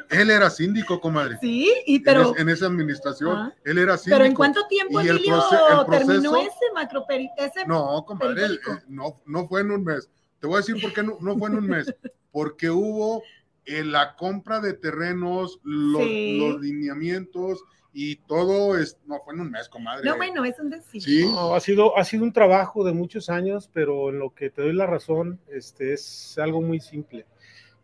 él 0.09 0.29
era 0.29 0.50
síndico, 0.50 1.00
comadre. 1.00 1.38
Sí, 1.41 1.71
y 1.86 2.00
pero. 2.00 2.36
En, 2.38 2.50
esa 2.50 2.67
administración, 2.67 3.38
ah. 3.38 3.53
él 3.63 3.77
era 3.77 3.98
síndico. 3.98 4.17
Pero 4.17 4.25
¿en 4.25 4.36
cuánto 4.36 4.67
tiempo, 4.67 5.00
Emilio, 5.00 5.43
terminó 5.89 6.38
ese 6.38 6.71
macroperi 6.74 7.29
No, 7.67 8.03
comadre, 8.05 8.45
eh, 8.45 8.59
no, 8.88 9.21
no 9.25 9.48
fue 9.48 9.62
en 9.62 9.71
un 9.71 9.83
mes. 9.83 10.09
Te 10.39 10.48
voy 10.48 10.55
a 10.55 10.59
decir 10.59 10.81
por 10.81 10.93
qué 10.93 11.03
no, 11.03 11.17
no 11.19 11.38
fue 11.38 11.50
en 11.50 11.57
un 11.57 11.67
mes. 11.67 11.93
Porque 12.31 12.69
hubo 12.69 13.24
en 13.65 13.91
la 13.91 14.15
compra 14.15 14.59
de 14.59 14.74
terrenos, 14.74 15.59
los, 15.63 16.01
los 16.01 16.62
lineamientos 16.62 17.63
y 17.93 18.17
todo 18.17 18.77
es, 18.77 18.98
no 19.05 19.19
fue 19.24 19.34
en 19.34 19.41
un 19.41 19.51
mes, 19.51 19.67
comadre. 19.67 20.08
No, 20.08 20.17
bueno, 20.17 20.46
es 20.46 20.60
un 20.60 20.69
decir. 20.69 21.01
Sí. 21.01 21.25
ha, 21.36 21.60
sido, 21.60 21.98
ha 21.98 22.03
sido 22.03 22.24
un 22.24 22.34
trabajo 22.34 22.84
de 22.84 22.93
muchos 22.93 23.29
años, 23.29 23.69
pero 23.74 24.10
en 24.10 24.19
lo 24.19 24.34
que 24.34 24.50
te 24.50 24.62
doy 24.62 24.74
la 24.74 24.86
razón, 24.86 25.39
este, 25.50 25.93
es 25.93 26.38
algo 26.38 26.62
muy 26.62 26.79
simple. 26.79 27.25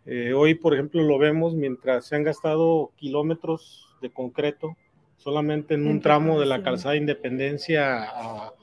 Eh, 0.06 0.34
hoy, 0.34 0.54
por 0.54 0.74
ejemplo, 0.74 1.02
lo 1.02 1.18
vemos 1.18 1.56
mientras 1.56 2.06
se 2.06 2.16
han 2.16 2.24
gastado 2.24 2.92
kilómetros 2.96 3.98
de 4.02 4.12
concreto 4.12 4.78
solamente 5.18 5.74
en 5.74 5.88
un 5.88 6.02
tramo 6.02 6.40
de 6.40 6.46
la 6.46 6.62
calzada 6.62 6.96
Independencia 6.96 8.04
a, 8.04 8.54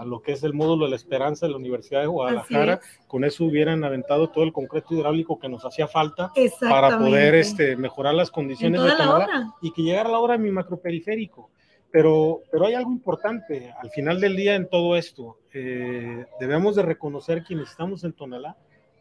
a 0.00 0.04
lo 0.06 0.22
que 0.22 0.32
es 0.32 0.42
el 0.42 0.54
módulo 0.54 0.86
de 0.86 0.90
la 0.92 0.96
esperanza 0.96 1.44
de 1.44 1.52
la 1.52 1.58
Universidad 1.58 2.00
de 2.00 2.06
Guadalajara. 2.06 2.80
Con 3.06 3.22
eso 3.22 3.44
hubieran 3.44 3.84
aventado 3.84 4.30
todo 4.30 4.44
el 4.44 4.52
concreto 4.52 4.94
hidráulico 4.94 5.38
que 5.38 5.50
nos 5.50 5.62
hacía 5.62 5.86
falta 5.86 6.32
para 6.58 6.98
poder 6.98 7.34
este, 7.34 7.76
mejorar 7.76 8.14
las 8.14 8.30
condiciones 8.30 8.82
de 8.82 8.92
Tonalá 8.92 9.54
y 9.60 9.70
que 9.72 9.82
llegara 9.82 10.08
la 10.08 10.18
hora 10.18 10.38
de 10.38 10.42
mi 10.42 10.50
macroperiférico. 10.50 11.50
Pero, 11.92 12.40
pero 12.50 12.66
hay 12.66 12.74
algo 12.74 12.92
importante, 12.92 13.74
al 13.78 13.90
final 13.90 14.20
del 14.20 14.36
día 14.36 14.54
en 14.54 14.70
todo 14.70 14.96
esto, 14.96 15.38
eh, 15.52 16.24
debemos 16.38 16.76
de 16.76 16.82
reconocer 16.82 17.42
quienes 17.42 17.68
estamos 17.68 18.02
en 18.04 18.14
Tonalá, 18.14 18.56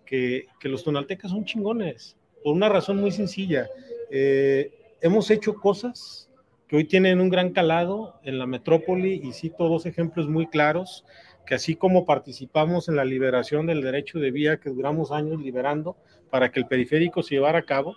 que, 0.05 0.47
que, 0.59 0.67
los 0.67 0.83
tonaltecas 0.83 1.31
son 1.31 1.45
chingones, 1.45 2.17
por 2.43 2.53
una 2.53 2.67
razón 2.67 2.97
muy 2.97 3.11
sencilla. 3.11 3.69
Eh, 4.09 4.97
hemos 5.01 5.29
hecho 5.31 5.53
cosas 5.53 6.28
que 6.69 6.75
hoy 6.75 6.85
tienen 6.85 7.19
un 7.19 7.29
gran 7.29 7.49
calado 7.49 8.19
en 8.23 8.37
la 8.37 8.45
metrópoli 8.45 9.19
y 9.23 9.33
cito 9.33 9.67
dos 9.67 9.87
ejemplos 9.87 10.29
muy 10.29 10.45
claros, 10.45 11.03
que 11.47 11.55
así 11.55 11.75
como 11.75 12.05
participamos 12.05 12.87
en 12.87 12.95
la 12.95 13.03
liberación 13.03 13.65
del 13.65 13.81
derecho 13.81 14.19
de 14.19 14.29
vía 14.29 14.59
que 14.59 14.69
duramos 14.69 15.11
años 15.11 15.41
liberando 15.41 15.97
para 16.29 16.51
que 16.51 16.59
el 16.59 16.67
periférico 16.67 17.23
se 17.23 17.33
llevara 17.33 17.57
a 17.57 17.63
cabo, 17.63 17.95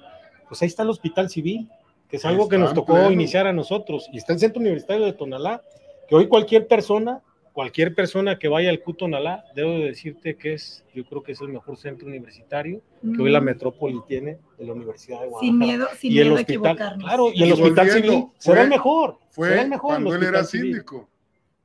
pues 0.49 0.62
ahí 0.62 0.69
está 0.69 0.85
el 0.85 0.88
Hospital 0.88 1.29
Civil, 1.29 1.69
que 2.09 2.17
es 2.17 2.25
algo 2.25 2.49
que 2.49 2.57
nos 2.57 2.73
tocó 2.73 3.11
iniciar 3.11 3.47
a 3.47 3.52
nosotros, 3.52 4.09
y 4.11 4.17
está 4.17 4.33
el 4.33 4.38
Centro 4.38 4.61
Universitario 4.61 5.05
de 5.05 5.12
Tonalá, 5.12 5.62
que 6.09 6.14
hoy 6.14 6.26
cualquier 6.26 6.67
persona 6.67 7.21
cualquier 7.53 7.95
persona 7.95 8.39
que 8.39 8.49
vaya 8.49 8.71
al 8.71 8.81
Cutonalá, 8.81 9.45
debo 9.55 9.71
de 9.73 9.87
decirte 9.87 10.37
que 10.37 10.55
es, 10.55 10.85
yo 10.95 11.05
creo 11.05 11.23
que 11.23 11.33
es 11.33 11.41
el 11.41 11.49
mejor 11.49 11.77
centro 11.77 12.09
universitario 12.09 12.81
que 13.01 13.23
hoy 13.23 13.31
la 13.31 13.41
mm. 13.41 13.45
metrópoli 13.45 14.01
tiene 14.07 14.39
de 14.59 14.67
la 14.67 14.73
Universidad 14.73 15.21
de 15.21 15.29
Guadalajara. 15.29 15.41
Sin 15.41 15.59
miedo, 15.59 15.89
sin 15.99 16.13
miedo 16.13 16.37
a 16.37 16.41
equivocarnos. 16.41 17.05
Claro, 17.05 17.31
y, 17.33 17.43
el 17.43 17.53
hospital 17.53 17.91
civil 17.91 18.27
será 18.39 18.63
el 18.63 18.69
mejor. 18.69 19.19
Fue 19.31 19.61
el 19.61 19.69
mejor 19.69 19.91
cuando 19.91 20.15
él 20.15 20.23
era 20.23 20.45
síndico. 20.45 21.09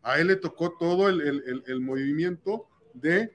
A 0.03 0.19
él 0.19 0.27
le 0.27 0.35
tocó 0.37 0.71
todo 0.77 1.09
el, 1.09 1.21
el, 1.21 1.63
el, 1.67 1.81
movimiento 1.81 2.67
de 2.93 3.33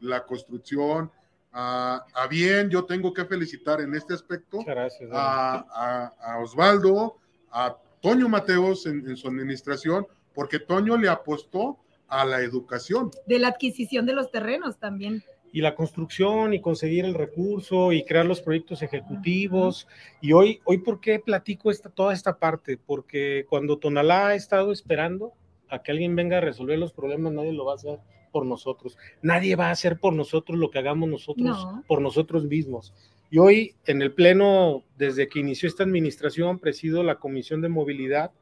la 0.00 0.24
construcción. 0.24 1.10
A, 1.52 2.04
a, 2.14 2.26
bien, 2.28 2.70
yo 2.70 2.84
tengo 2.84 3.12
que 3.12 3.24
felicitar 3.24 3.80
en 3.80 3.94
este 3.94 4.14
aspecto 4.14 4.60
gracias, 4.64 5.10
a, 5.12 6.12
a, 6.18 6.38
Osvaldo, 6.38 7.18
a 7.50 7.76
Toño 8.00 8.28
Mateos 8.28 8.86
en, 8.86 9.06
en 9.06 9.16
su 9.16 9.28
administración, 9.28 10.06
porque 10.32 10.60
Toño 10.60 10.96
le 10.96 11.08
apostó 11.08 11.78
a 12.12 12.26
la 12.26 12.40
educación. 12.42 13.10
De 13.26 13.38
la 13.38 13.48
adquisición 13.48 14.04
de 14.04 14.12
los 14.12 14.30
terrenos 14.30 14.78
también. 14.78 15.24
Y 15.50 15.62
la 15.62 15.74
construcción 15.74 16.52
y 16.52 16.60
conseguir 16.60 17.06
el 17.06 17.14
recurso 17.14 17.92
y 17.92 18.04
crear 18.04 18.26
los 18.26 18.40
proyectos 18.40 18.82
ejecutivos. 18.82 19.88
Y 20.20 20.32
hoy, 20.32 20.60
hoy 20.64 20.78
¿por 20.78 21.00
qué 21.00 21.18
platico 21.18 21.70
esta, 21.70 21.88
toda 21.88 22.12
esta 22.12 22.38
parte? 22.38 22.78
Porque 22.78 23.46
cuando 23.48 23.78
Tonalá 23.78 24.28
ha 24.28 24.34
estado 24.34 24.72
esperando 24.72 25.32
a 25.68 25.82
que 25.82 25.90
alguien 25.90 26.14
venga 26.14 26.38
a 26.38 26.42
resolver 26.42 26.78
los 26.78 26.92
problemas, 26.92 27.32
nadie 27.32 27.52
lo 27.52 27.64
va 27.64 27.72
a 27.72 27.76
hacer 27.76 27.98
por 28.30 28.44
nosotros. 28.44 28.98
Nadie 29.22 29.56
va 29.56 29.68
a 29.68 29.72
hacer 29.72 29.98
por 29.98 30.12
nosotros 30.12 30.58
lo 30.58 30.70
que 30.70 30.78
hagamos 30.78 31.08
nosotros 31.08 31.66
por 31.86 32.02
nosotros 32.02 32.44
mismos. 32.44 32.92
Y 33.30 33.38
hoy 33.38 33.74
en 33.86 34.02
el 34.02 34.12
Pleno, 34.12 34.84
desde 34.98 35.28
que 35.28 35.40
inició 35.40 35.66
esta 35.66 35.84
administración, 35.84 36.58
presido 36.58 37.02
la 37.02 37.14
Comisión 37.14 37.62
de 37.62 37.70
Movilidad 37.70 38.32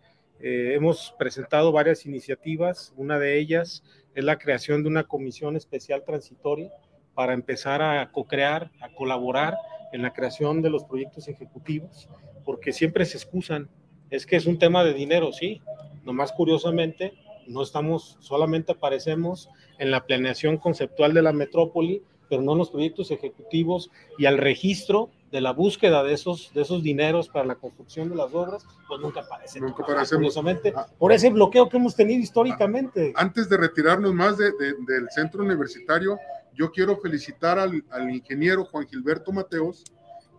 eh, 0.43 0.75
hemos 0.75 1.15
presentado 1.19 1.71
varias 1.71 2.07
iniciativas, 2.07 2.95
una 2.97 3.19
de 3.19 3.39
ellas 3.39 3.83
es 4.15 4.25
la 4.25 4.39
creación 4.39 4.83
de 4.83 4.89
una 4.89 5.05
comisión 5.05 5.57
especial 5.57 6.03
transitoria 6.05 6.71
para 7.15 7.35
empezar 7.35 7.83
a 7.83 8.11
co-crear, 8.11 8.71
a 8.81 8.89
colaborar 8.95 9.55
en 9.93 10.03
la 10.03 10.13
creación 10.13 10.63
de 10.63 10.71
los 10.71 10.85
proyectos 10.85 11.29
ejecutivos, 11.29 12.09
porque 12.45 12.73
siempre 12.73 13.05
se 13.05 13.19
excusan, 13.19 13.69
es 14.09 14.25
que 14.25 14.37
es 14.37 14.47
un 14.47 14.59
tema 14.59 14.83
de 14.85 14.95
dinero, 14.95 15.33
sí, 15.33 15.61
nomás 16.05 16.33
curiosamente 16.33 17.13
no 17.47 17.63
estamos, 17.63 18.17
solamente 18.21 18.73
aparecemos 18.73 19.51
en 19.79 19.91
la 19.91 20.07
planeación 20.07 20.57
conceptual 20.57 21.13
de 21.13 21.23
la 21.23 21.33
metrópoli, 21.33 22.03
pero 22.29 22.43
no 22.43 22.53
en 22.53 22.59
los 22.59 22.71
proyectos 22.71 23.11
ejecutivos 23.11 23.91
y 24.17 24.27
al 24.27 24.39
registro 24.39 25.11
de 25.31 25.41
la 25.41 25.53
búsqueda 25.53 26.03
de 26.03 26.13
esos, 26.13 26.53
de 26.55 26.63
esos 26.63 26.83
dineros 26.83 27.29
para 27.29 27.45
la 27.45 27.55
construcción 27.55 28.09
de 28.09 28.17
las 28.17 28.33
obras, 28.35 28.67
pues 28.89 29.01
nunca 29.01 29.21
aparece. 29.21 29.61
Nunca 29.61 29.83
aparecemos. 29.83 30.37
Ah, 30.75 30.87
por 30.99 31.13
ese 31.13 31.31
bloqueo 31.31 31.69
que 31.69 31.77
hemos 31.77 31.95
tenido 31.95 32.21
históricamente. 32.21 33.13
Antes 33.17 33.49
de 33.49 33.57
retirarnos 33.57 34.13
más 34.13 34.37
de, 34.39 34.53
del 34.87 35.09
centro 35.11 35.43
universitario, 35.43 36.19
yo 36.55 36.73
quiero 36.73 36.97
felicitar 36.97 37.59
al, 37.59 37.85
al, 37.91 38.11
ingeniero 38.11 38.65
Juan 38.65 38.87
Gilberto 38.87 39.33
Mateos, 39.33 39.85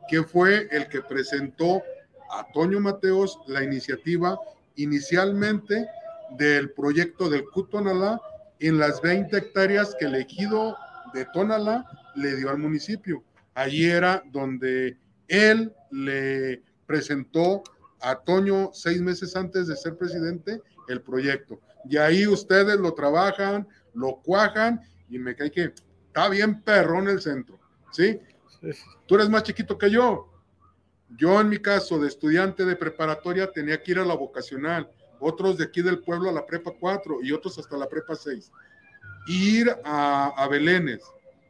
que 0.10 0.24
fue 0.24 0.68
el 0.72 0.88
que 0.90 1.02
presentó 1.02 1.82
a 2.30 2.46
Toño 2.54 2.80
Mateos 2.80 3.40
la 3.48 3.64
iniciativa 3.64 4.38
inicialmente 4.76 5.88
del 6.38 6.72
proyecto 6.72 7.30
del 7.30 7.46
Cutonalá 7.50 8.20
en 8.60 8.78
las 8.78 9.02
20 9.02 9.36
hectáreas 9.38 9.96
que 9.98 10.06
el 10.06 10.16
ejido 10.16 10.76
de 11.14 11.26
Tonalá 11.34 11.86
le 12.16 12.36
dio 12.36 12.50
al 12.50 12.58
municipio 12.58 13.24
Allí 13.54 13.86
era 13.86 14.24
donde 14.32 14.98
él 15.28 15.74
le 15.92 16.64
presentó 16.86 17.64
a 18.02 18.16
Toño 18.16 18.72
seis 18.74 19.02
meses 19.02 19.36
antes 19.36 19.68
de 19.68 19.76
ser 19.76 19.98
presidente 19.98 20.62
el 20.88 21.02
proyecto. 21.02 21.60
Y 21.90 21.98
ahí 21.98 22.28
ustedes 22.28 22.80
lo 22.80 22.94
trabajan, 22.94 23.68
lo 23.94 24.22
cuajan 24.24 24.82
y 25.10 25.20
me 25.20 25.36
cae 25.36 25.52
que 25.52 25.74
está 26.08 26.30
bien 26.30 26.62
perrón 26.62 27.08
el 27.08 27.22
centro, 27.22 27.60
¿sí? 27.92 28.20
Tú 29.06 29.16
eres 29.16 29.30
más 29.30 29.44
chiquito 29.44 29.78
que 29.78 29.90
yo. 29.90 30.28
Yo 31.18 31.42
en 31.42 31.50
mi 31.50 31.60
caso 31.60 32.00
de 32.00 32.08
estudiante 32.08 32.64
de 32.64 32.76
preparatoria 32.76 33.52
tenía 33.52 33.82
que 33.82 33.92
ir 33.92 34.00
a 34.00 34.06
la 34.06 34.16
vocacional, 34.16 34.90
otros 35.20 35.58
de 35.58 35.66
aquí 35.66 35.82
del 35.82 36.00
pueblo 36.00 36.30
a 36.30 36.34
la 36.34 36.46
prepa 36.46 36.72
4 36.80 37.20
y 37.22 37.32
otros 37.32 37.58
hasta 37.58 37.78
la 37.78 37.90
prepa 37.90 38.16
6. 38.16 38.52
Ir 39.28 39.76
a, 39.84 40.28
a 40.38 40.48
Belénes, 40.48 41.02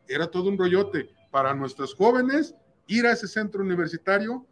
era 0.08 0.27
todo 0.27 0.50
un 0.50 0.58
rollote 0.58 1.10
para 1.31 1.55
nuestros 1.55 1.95
jóvenes 1.95 2.53
ir 2.88 3.07
a 3.07 3.13
ese 3.13 3.27
centro 3.27 3.61
universitario. 3.61 4.45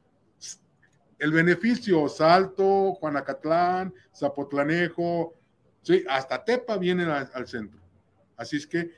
El 1.20 1.32
beneficio, 1.34 2.08
Salto, 2.08 2.94
Juanacatlán, 2.94 3.94
Zapotlanejo, 4.16 5.36
sí, 5.82 6.04
hasta 6.10 6.44
Tepa 6.44 6.78
vienen 6.78 7.10
al 7.10 7.48
centro. 7.48 7.80
Así 8.38 8.56
es 8.56 8.66
que 8.66 8.92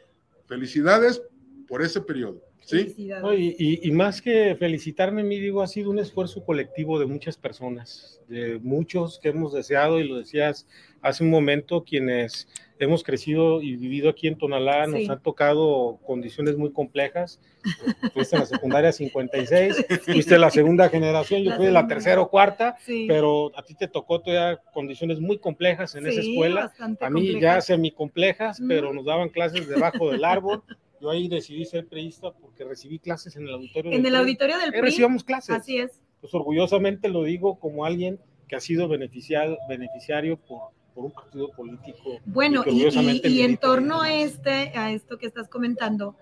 felicidades 0.45 1.21
por 1.67 1.81
ese 1.81 2.00
periodo. 2.00 2.43
¿sí? 2.63 2.93
Y, 2.97 3.88
y, 3.88 3.91
más 3.91 4.21
que 4.21 4.55
felicitarme, 4.57 5.23
mi 5.23 5.39
digo, 5.39 5.61
ha 5.61 5.67
sido 5.67 5.89
un 5.89 6.00
esfuerzo 6.00 6.43
colectivo 6.45 7.00
de 7.00 7.05
muchas 7.05 7.38
personas, 7.38 8.21
de 8.27 8.59
muchos 8.59 9.19
que 9.19 9.29
hemos 9.29 9.53
deseado, 9.53 10.00
y 10.00 10.07
lo 10.07 10.17
decías 10.17 10.67
hace 11.01 11.23
un 11.23 11.29
momento, 11.29 11.83
quienes 11.83 12.47
hemos 12.85 13.03
crecido 13.03 13.61
y 13.61 13.75
vivido 13.75 14.09
aquí 14.09 14.27
en 14.27 14.38
Tonalá, 14.38 14.88
nos 14.88 15.09
han 15.09 15.21
tocado 15.21 16.00
condiciones 16.05 16.57
muy 16.57 16.71
complejas. 16.71 17.39
Fuiste 18.13 18.35
en 18.35 18.39
la 18.39 18.45
secundaria 18.45 18.91
56, 18.91 19.85
fuiste 20.03 20.38
la 20.39 20.50
segunda 20.50 20.89
generación, 20.89 21.43
yo 21.43 21.55
fui 21.55 21.67
de 21.67 21.71
la 21.71 21.85
tercera 21.85 22.19
o 22.19 22.29
cuarta, 22.29 22.75
pero 23.07 23.51
a 23.55 23.63
ti 23.63 23.75
te 23.75 23.88
tocó 23.88 24.19
todavía 24.19 24.59
condiciones 24.73 25.19
muy 25.19 25.38
complejas 25.38 25.93
en 25.93 26.07
esa 26.07 26.21
escuela. 26.21 26.73
A 27.00 27.09
mí 27.09 27.39
ya 27.39 27.61
semi 27.61 27.91
complejas, 27.91 28.59
pero 28.67 28.93
nos 28.93 29.05
daban 29.05 29.29
clases 29.29 29.67
debajo 29.67 30.11
del 30.11 30.25
árbol. 30.25 30.63
Yo 31.00 31.09
ahí 31.09 31.27
decidí 31.27 31.65
ser 31.65 31.88
priista 31.88 32.31
porque 32.31 32.63
recibí 32.63 33.00
clases 33.00 33.35
en 33.35 33.47
el 33.47 33.53
auditorio. 33.53 33.91
En 33.91 34.05
el 34.05 34.15
auditorio 34.15 34.57
del 34.59 34.69
PRI. 34.69 34.81
recibimos 34.81 35.23
clases. 35.23 35.55
Así 35.55 35.77
es. 35.77 36.00
Pues 36.19 36.33
orgullosamente 36.35 37.09
lo 37.09 37.23
digo 37.23 37.59
como 37.59 37.85
alguien 37.85 38.19
que 38.47 38.55
ha 38.55 38.59
sido 38.59 38.88
beneficiado, 38.88 39.57
beneficiario 39.67 40.38
por 40.38 40.69
por 40.93 41.05
un 41.05 41.12
partido 41.12 41.50
político. 41.51 42.19
Bueno, 42.25 42.63
y, 42.65 43.41
en 43.41 43.57
torno 43.57 44.01
a, 44.01 44.13
este, 44.13 44.71
a 44.75 44.91
esto 44.91 45.17
que 45.17 45.27
estás 45.27 45.48
comentando, 45.48 46.15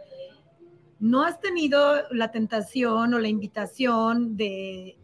¿no 0.99 1.23
has 1.23 1.39
tenido 1.39 2.03
la 2.11 2.31
tentación 2.31 3.13
o 3.13 3.19
la 3.19 3.27
invitación 3.27 4.37
de 4.37 4.97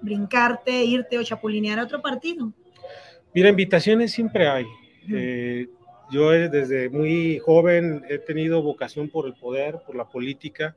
brincarte, 0.00 0.84
irte 0.84 1.18
o 1.18 1.22
chapulinear 1.22 1.78
a 1.78 1.84
otro 1.84 2.00
partido? 2.00 2.52
Mira, 3.34 3.48
invitaciones 3.48 4.12
siempre 4.12 4.48
hay. 4.48 4.66
Eh, 5.08 5.68
yo 6.10 6.30
desde 6.30 6.88
muy 6.88 7.38
joven 7.38 8.04
he 8.08 8.18
tenido 8.18 8.62
vocación 8.62 9.08
por 9.08 9.26
el 9.26 9.34
poder, 9.34 9.78
por 9.86 9.96
la 9.96 10.08
política. 10.08 10.76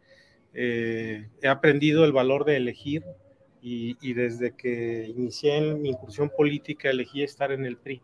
eh, 0.53 1.29
he 1.41 1.47
aprendido 1.47 2.03
el 2.05 2.11
valor 2.11 2.43
de 2.43 2.57
elegir 2.57 3.03
y, 3.61 3.97
y, 4.01 4.13
desde 4.13 4.55
que 4.55 5.07
inicié 5.07 5.57
en 5.57 5.81
mi 5.81 5.89
incursión 5.89 6.29
política 6.29 6.89
elegí 6.89 7.23
estar 7.23 7.51
en 7.51 7.65
el 7.65 7.77
PRI, 7.77 8.01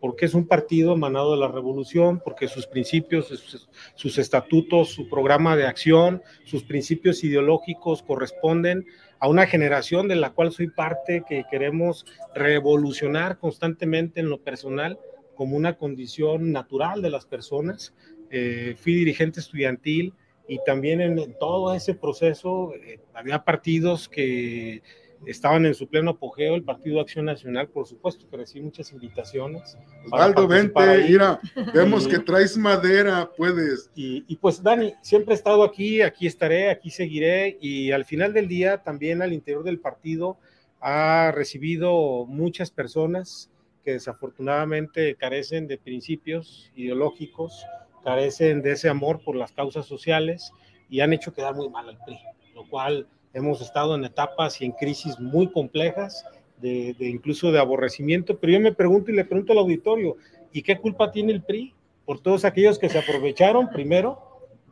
porque 0.00 0.24
es 0.24 0.34
un 0.34 0.46
partido 0.46 0.94
emanado 0.94 1.32
de 1.32 1.40
la 1.40 1.48
revolución, 1.48 2.20
porque 2.24 2.48
sus 2.48 2.66
principios, 2.66 3.28
sus, 3.28 3.68
sus 3.94 4.18
estatutos, 4.18 4.88
su 4.88 5.08
programa 5.08 5.56
de 5.56 5.66
acción, 5.66 6.22
sus 6.44 6.64
principios 6.64 7.22
ideológicos 7.22 8.02
corresponden 8.02 8.86
a 9.18 9.28
una 9.28 9.46
generación 9.46 10.08
de 10.08 10.16
la 10.16 10.30
cual 10.30 10.50
soy 10.50 10.68
parte, 10.68 11.22
que 11.28 11.44
queremos 11.50 12.06
revolucionar 12.34 13.38
constantemente 13.38 14.20
en 14.20 14.30
lo 14.30 14.40
personal 14.40 14.98
como 15.34 15.56
una 15.56 15.76
condición 15.76 16.52
natural 16.52 17.02
de 17.02 17.10
las 17.10 17.26
personas. 17.26 17.94
Eh, 18.30 18.76
fui 18.78 18.94
dirigente 18.94 19.40
estudiantil, 19.40 20.14
y 20.50 20.58
también 20.64 21.00
en, 21.00 21.34
todo 21.38 21.72
ese 21.72 21.94
proceso 21.94 22.74
eh, 22.74 22.98
había 23.14 23.44
partidos 23.44 24.08
que 24.08 24.82
estaban 25.24 25.64
en 25.64 25.74
su 25.74 25.86
pleno 25.86 26.10
apogeo, 26.10 26.56
el 26.56 26.64
Partido 26.64 27.00
Acción 27.00 27.26
Nacional, 27.26 27.68
por 27.68 27.86
supuesto, 27.86 28.28
que 28.28 28.36
recibí 28.36 28.64
muchas 28.64 28.90
invitaciones. 28.90 29.78
Osvaldo, 30.06 30.48
vente, 30.48 31.04
mira, 31.08 31.38
vemos 31.72 32.08
que 32.08 32.18
traes 32.18 32.56
madera, 32.56 33.30
puedes. 33.36 33.92
Y, 33.94 34.24
y, 34.26 34.36
pues 34.38 34.60
Dani, 34.60 34.92
siempre 35.02 35.34
he 35.34 35.36
estado 35.36 35.62
aquí, 35.62 36.02
aquí 36.02 36.26
estaré, 36.26 36.70
aquí 36.70 36.90
seguiré, 36.90 37.56
y 37.60 37.92
al 37.92 38.04
final 38.04 38.32
del 38.32 38.48
día 38.48 38.78
también 38.82 39.22
al 39.22 39.32
interior 39.32 39.62
del 39.62 39.78
partido 39.78 40.36
ha 40.80 41.30
recibido 41.32 42.26
muchas 42.26 42.72
personas 42.72 43.52
que 43.84 43.92
desafortunadamente 43.92 45.14
carecen 45.14 45.68
de 45.68 45.78
principios 45.78 46.72
ideológicos, 46.74 47.64
carecen 48.02 48.62
de 48.62 48.72
ese 48.72 48.88
amor 48.88 49.20
por 49.22 49.36
las 49.36 49.52
causas 49.52 49.86
sociales 49.86 50.52
y 50.88 51.00
han 51.00 51.12
hecho 51.12 51.32
quedar 51.32 51.54
muy 51.54 51.68
mal 51.68 51.88
al 51.88 51.98
PRI, 52.04 52.18
lo 52.54 52.68
cual 52.68 53.06
hemos 53.32 53.60
estado 53.60 53.94
en 53.94 54.04
etapas 54.04 54.60
y 54.60 54.64
en 54.64 54.72
crisis 54.72 55.18
muy 55.18 55.50
complejas, 55.50 56.24
de, 56.60 56.94
incluso 57.00 57.52
de 57.52 57.58
aborrecimiento, 57.58 58.38
pero 58.38 58.52
yo 58.52 58.60
me 58.60 58.74
pregunto 58.74 59.10
y 59.10 59.14
le 59.14 59.24
pregunto 59.24 59.52
al 59.52 59.58
auditorio, 59.58 60.16
¿y 60.52 60.62
qué 60.62 60.76
culpa 60.76 61.10
tiene 61.10 61.32
el 61.32 61.42
PRI 61.42 61.74
por 62.04 62.20
todos 62.20 62.44
aquellos 62.44 62.78
que 62.78 62.88
se 62.88 62.98
aprovecharon 62.98 63.70
primero 63.70 64.20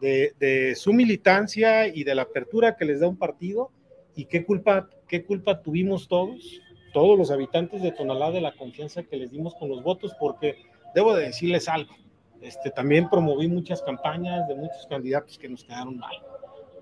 de, 0.01 0.35
de, 0.39 0.75
su 0.75 0.93
militancia 0.93 1.87
y 1.87 2.05
de 2.05 2.15
la 2.15 2.23
apertura 2.23 2.77
que 2.77 2.85
les 2.85 3.01
da 3.01 3.09
un 3.09 3.17
partido? 3.17 3.71
¿Y 4.15 4.27
qué 4.27 4.45
culpa, 4.45 4.91
qué 5.07 5.25
culpa 5.25 5.63
tuvimos 5.63 6.09
todos, 6.09 6.61
todos 6.93 7.17
los 7.17 7.31
habitantes 7.31 7.81
de 7.81 7.93
Tonalá, 7.93 8.33
de 8.33 8.41
la 8.41 8.53
confianza 8.53 9.03
que 9.03 9.17
les 9.17 9.31
dimos 9.31 9.55
con 9.55 9.71
los 9.71 9.83
votos? 9.83 10.13
Porque 10.21 10.57
debo 10.95 11.15
de 11.15 11.27
decirles 11.27 11.69
algo, 11.69 11.95
este, 12.41 12.71
también 12.71 13.09
promoví 13.09 13.49
muchas 13.49 13.83
campañas 13.83 14.47
de 14.49 14.55
muchos 14.55 14.87
candidatos 14.89 15.39
que 15.39 15.49
nos 15.49 15.65
quedaron 15.65 15.99
mal. 15.99 16.15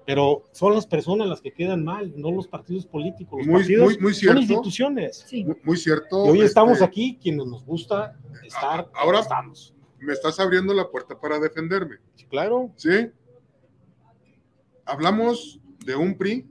Pero 0.04 0.44
son 0.52 0.74
las 0.74 0.86
personas 0.86 1.26
las 1.26 1.40
que 1.40 1.52
quedan 1.52 1.84
mal, 1.84 2.12
no 2.16 2.30
los 2.30 2.46
partidos 2.46 2.86
políticos. 2.86 3.38
Los 3.38 3.46
muy, 3.46 3.60
partidos 3.60 3.94
muy, 3.94 3.98
muy 3.98 4.14
cierto, 4.14 4.34
son 4.34 4.42
instituciones. 4.42 5.24
Sí. 5.26 5.44
Muy, 5.44 5.56
muy, 5.64 5.76
cierto. 5.76 6.26
Y 6.26 6.28
hoy 6.28 6.36
este, 6.38 6.46
estamos 6.46 6.80
aquí, 6.80 7.18
quienes 7.20 7.46
nos 7.46 7.64
gusta 7.64 8.16
estar. 8.44 8.88
Ahora 8.94 9.20
estamos. 9.20 9.74
me 9.98 10.12
estás 10.12 10.38
abriendo 10.38 10.72
la 10.74 10.88
puerta 10.88 11.18
para 11.18 11.40
defenderme. 11.40 11.96
Sí, 12.14 12.24
claro. 12.26 12.70
Sí. 12.76 13.10
Hablamos 14.84 15.58
de 15.84 15.96
un 15.96 16.16
PRI 16.16 16.46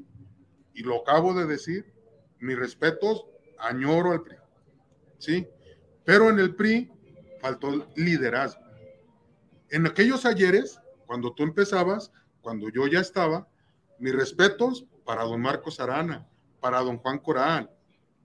y 0.74 0.83
lo 0.83 1.01
acabo 1.01 1.33
de 1.33 1.45
decir. 1.45 1.93
Mis 2.39 2.59
respetos, 2.59 3.25
añoro 3.57 4.11
al 4.11 4.22
PRI. 4.22 4.35
Sí. 5.18 5.48
Pero 6.03 6.29
en 6.29 6.39
el 6.39 6.53
PRI 6.55 6.91
faltó 7.39 7.87
liderazgo 7.96 8.64
en 9.75 9.85
aquellos 9.85 10.25
ayeres, 10.25 10.79
cuando 11.05 11.33
tú 11.33 11.44
empezabas, 11.44 12.09
cuando 12.42 12.70
yo 12.70 12.88
ya 12.88 13.01
estaba, 13.01 13.46
mis 14.00 14.16
respetos 14.16 14.85
para 15.03 15.24
don 15.24 15.42
Marcos 15.42 15.81
Arana, 15.81 16.25
para 16.61 16.79
don 16.79 16.98
Juan 16.98 17.20
Coral, 17.20 17.70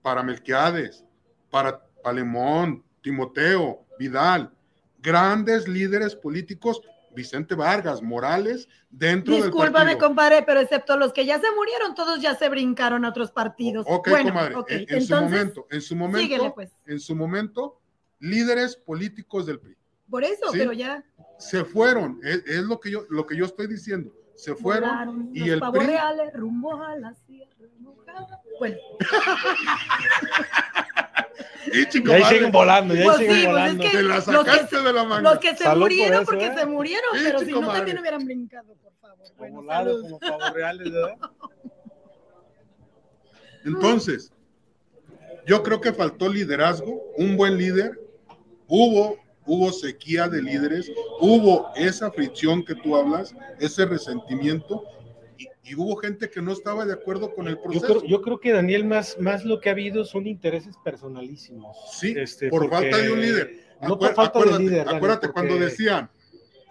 para 0.01 0.23
Melquiades, 0.23 1.03
para 1.49 1.85
Palemón, 2.01 2.85
Timoteo, 3.01 3.85
Vidal, 3.99 4.53
grandes 4.99 5.67
líderes 5.67 6.15
políticos, 6.15 6.81
Vicente 7.13 7.53
Vargas, 7.53 8.01
Morales, 8.01 8.69
dentro 8.89 9.35
Discúlpame, 9.35 9.65
del 9.65 9.97
partido. 9.97 10.07
compadre, 10.07 10.43
pero 10.43 10.61
excepto 10.61 10.95
los 10.95 11.11
que 11.11 11.25
ya 11.25 11.37
se 11.41 11.51
murieron, 11.53 11.95
todos 11.95 12.21
ya 12.21 12.33
se 12.35 12.47
brincaron 12.47 13.03
a 13.03 13.09
otros 13.09 13.29
partidos. 13.33 13.85
Ok, 13.89 14.07
bueno, 14.09 14.29
comadre, 14.29 14.55
en, 14.69 14.79
en 14.79 15.01
entonces, 15.01 15.07
su 15.09 15.15
momento, 15.21 15.67
en 15.69 15.81
su 15.81 15.95
momento, 15.97 16.19
síguele, 16.21 16.51
pues. 16.51 16.71
en 16.85 16.99
su 17.01 17.13
momento, 17.13 17.81
líderes 18.19 18.77
políticos 18.77 19.45
del 19.45 19.59
PRI. 19.59 19.75
Por 20.09 20.25
eso, 20.25 20.51
Sí. 20.51 20.57
pero 20.57 20.73
ya 20.73 21.03
Se 21.41 21.65
fueron, 21.65 22.19
es, 22.23 22.43
es 22.45 22.61
lo, 22.63 22.79
que 22.79 22.91
yo, 22.91 23.05
lo 23.09 23.25
que 23.25 23.35
yo 23.35 23.45
estoy 23.45 23.67
diciendo. 23.67 24.11
Se 24.35 24.55
fueron 24.55 24.89
volaron 24.89 25.29
y 25.33 25.49
el 25.49 25.59
PRI 25.59 25.85
reales 25.87 26.33
rumbo 26.33 26.81
a 26.83 26.95
la 26.97 27.13
sierra 27.13 27.51
mojada. 27.79 28.41
Bueno, 28.59 28.77
Y 31.73 31.85
chico, 31.89 32.11
ahí 32.11 32.23
siguen 32.25 32.51
volando, 32.51 32.95
y 32.95 32.99
ahí 32.99 33.03
Pues 33.05 33.17
siguen 33.17 33.33
sí, 33.35 33.41
pues 33.41 33.45
es 33.45 33.51
volando. 33.51 33.83
que- 33.83 33.89
te 33.89 34.03
la 34.03 34.15
los 34.15 34.25
que 34.25 34.31
sacaste 34.31 34.81
de 34.81 34.93
la 34.93 35.03
manga. 35.03 35.29
los 35.31 35.39
que 35.39 35.55
se 35.55 35.63
Salud 35.63 35.81
por 35.81 35.89
murieron 35.91 36.13
eso, 36.21 36.25
porque 36.25 36.45
¿eh? 36.47 36.53
se 36.57 36.65
murieron, 36.65 37.09
Sí, 37.13 37.19
pero 37.23 37.39
si 37.39 37.51
no 37.51 37.61
madre. 37.61 37.77
también 37.77 37.99
hubieran 37.99 38.25
brincado, 38.25 38.73
por 38.81 38.93
favor. 38.99 39.17
Como 39.19 39.37
Bueno, 39.37 39.55
volado, 39.57 40.01
como 40.01 40.19
pavos 40.19 40.53
reales, 40.53 40.91
¿verdad? 40.91 41.15
Entonces, 43.63 44.31
yo 45.45 45.61
creo 45.63 45.79
que 45.81 45.93
faltó 45.93 46.27
liderazgo, 46.29 47.01
un 47.17 47.37
buen 47.37 47.57
líder. 47.57 47.99
Hubo, 48.67 49.17
hubo 49.45 49.71
sequía 49.71 50.27
de 50.27 50.41
líderes, 50.41 50.91
hubo 51.19 51.71
esa 51.75 52.11
fricción 52.11 52.63
que 52.63 52.75
tú 52.75 52.95
hablas, 52.95 53.33
ese 53.59 53.85
resentimiento, 53.85 54.83
y, 55.37 55.47
y 55.63 55.75
hubo 55.75 55.95
gente 55.97 56.29
que 56.29 56.41
no 56.41 56.51
estaba 56.51 56.85
de 56.85 56.93
acuerdo 56.93 57.33
con 57.33 57.47
el 57.47 57.55
Yo 57.55 57.61
proceso. 57.63 57.85
creo, 57.99 58.03
yo 58.05 58.21
creo 58.21 58.39
que 58.39 58.51
Daniel, 58.51 58.85
más, 58.85 59.17
más 59.19 59.43
lo 59.43 59.59
que 59.59 59.69
ha 59.69 59.71
habido 59.71 60.05
son 60.05 60.27
intereses 60.27 60.75
personalísimos. 60.83 61.75
Sí, 61.99 62.13
Este, 62.17 62.49
por 62.49 62.69
falta 62.69 62.97
de 62.97 63.11
un 63.11 63.21
líder. 63.21 63.59
No 63.81 63.95
Acuer- 63.95 63.97
por 63.99 64.13
falta 64.15 64.21
de 64.23 64.27
acuérdate, 64.45 64.63
líder. 64.63 64.89
Acuérdate 64.89 65.27
porque- 65.27 65.33
cuando 65.47 65.65
decían, 65.65 66.09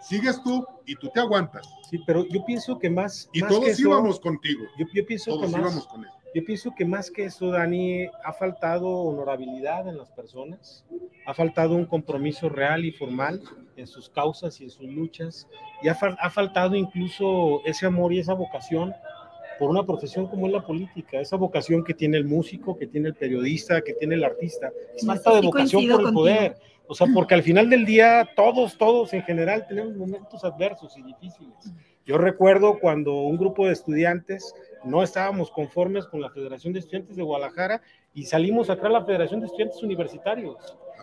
sigues 0.01 0.41
tú 0.43 0.65
y 0.85 0.95
tú 0.95 1.09
te 1.13 1.19
aguantas. 1.19 1.67
Sí, 1.89 1.99
pero 2.07 2.25
yo 2.27 2.45
pienso 2.45 2.79
que 2.79 2.89
más. 2.89 3.29
Y 3.33 3.41
más 3.41 3.49
todos 3.49 3.65
que 3.65 3.71
eso, 3.71 3.81
íbamos 3.81 4.19
contigo. 4.19 4.63
Yo, 4.79 4.85
yo 4.93 5.05
pienso 5.05 5.31
Todos 5.31 5.45
que 5.45 5.51
más, 5.51 5.61
íbamos 5.61 5.87
con 5.87 6.05
él. 6.05 6.09
Yo 6.33 6.45
pienso 6.45 6.73
que 6.75 6.85
más 6.85 7.11
que 7.11 7.25
eso, 7.25 7.49
Dani, 7.51 8.05
ha 8.23 8.33
faltado 8.33 8.87
honorabilidad 8.87 9.87
en 9.87 9.97
las 9.97 10.11
personas, 10.11 10.85
ha 11.25 11.33
faltado 11.33 11.75
un 11.75 11.85
compromiso 11.85 12.47
real 12.47 12.85
y 12.85 12.91
formal 12.91 13.41
en 13.75 13.85
sus 13.85 14.09
causas 14.09 14.59
y 14.61 14.65
en 14.65 14.69
sus 14.69 14.89
luchas, 14.89 15.47
y 15.83 15.89
ha, 15.89 15.97
ha 16.19 16.29
faltado 16.29 16.75
incluso 16.75 17.61
ese 17.65 17.85
amor 17.85 18.13
y 18.13 18.19
esa 18.19 18.33
vocación 18.33 18.93
por 19.59 19.69
una 19.69 19.85
profesión 19.85 20.25
como 20.27 20.47
es 20.47 20.53
la 20.53 20.65
política, 20.65 21.19
esa 21.19 21.35
vocación 21.35 21.83
que 21.83 21.93
tiene 21.93 22.17
el 22.17 22.25
músico, 22.25 22.77
que 22.77 22.87
tiene 22.87 23.09
el 23.09 23.15
periodista, 23.15 23.81
que 23.81 23.93
tiene 23.93 24.15
el 24.15 24.23
artista, 24.23 24.71
es 24.95 25.05
falta 25.05 25.35
de 25.35 25.41
vocación 25.41 25.83
por 25.83 25.91
el 25.91 25.97
contigo. 25.97 26.13
poder. 26.13 26.55
O 26.87 26.95
sea, 26.95 27.07
porque 27.13 27.35
al 27.35 27.43
final 27.43 27.69
del 27.69 27.85
día, 27.85 28.27
todos, 28.35 28.77
todos 28.77 29.13
en 29.13 29.21
general 29.21 29.65
tenemos 29.67 29.95
momentos 29.95 30.43
adversos 30.43 30.97
y 30.97 31.03
difíciles. 31.03 31.71
Yo 32.05 32.17
recuerdo 32.17 32.79
cuando 32.79 33.13
un 33.21 33.37
grupo 33.37 33.67
de 33.67 33.73
estudiantes 33.73 34.53
no 34.83 35.03
estábamos 35.03 35.51
conformes 35.51 36.05
con 36.07 36.21
la 36.21 36.29
Federación 36.29 36.73
de 36.73 36.79
Estudiantes 36.79 37.15
de 37.15 37.23
Guadalajara 37.23 37.81
y 38.13 38.25
salimos 38.25 38.69
a 38.69 38.75
crear 38.77 38.91
la 38.91 39.05
Federación 39.05 39.39
de 39.39 39.45
Estudiantes 39.47 39.81
Universitarios. 39.83 40.57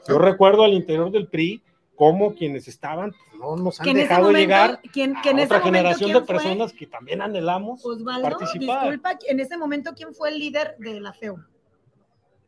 Yo 0.08 0.18
recuerdo 0.18 0.64
al 0.64 0.72
interior 0.72 1.10
del 1.10 1.28
PRI 1.28 1.62
cómo 1.96 2.34
quienes 2.34 2.68
estaban 2.68 3.10
pues, 3.12 3.40
no 3.40 3.56
nos 3.56 3.80
han 3.80 3.92
dejado 3.92 4.26
momento, 4.26 4.38
llegar 4.40 4.80
¿quién, 4.92 5.16
a 5.16 5.22
que 5.22 5.30
en 5.30 5.38
ese 5.40 5.46
otra 5.46 5.58
momento, 5.58 5.76
generación 5.78 6.10
¿quién 6.10 6.20
de 6.20 6.26
fue? 6.26 6.34
personas 6.36 6.72
que 6.72 6.86
también 6.86 7.22
anhelamos 7.22 7.84
Osvaldo, 7.84 8.22
participar. 8.28 8.82
disculpa, 8.84 9.18
en 9.28 9.40
ese 9.40 9.56
momento, 9.56 9.92
¿quién 9.96 10.14
fue 10.14 10.28
el 10.30 10.38
líder 10.38 10.76
de 10.78 11.00
la 11.00 11.12
FEU? 11.12 11.36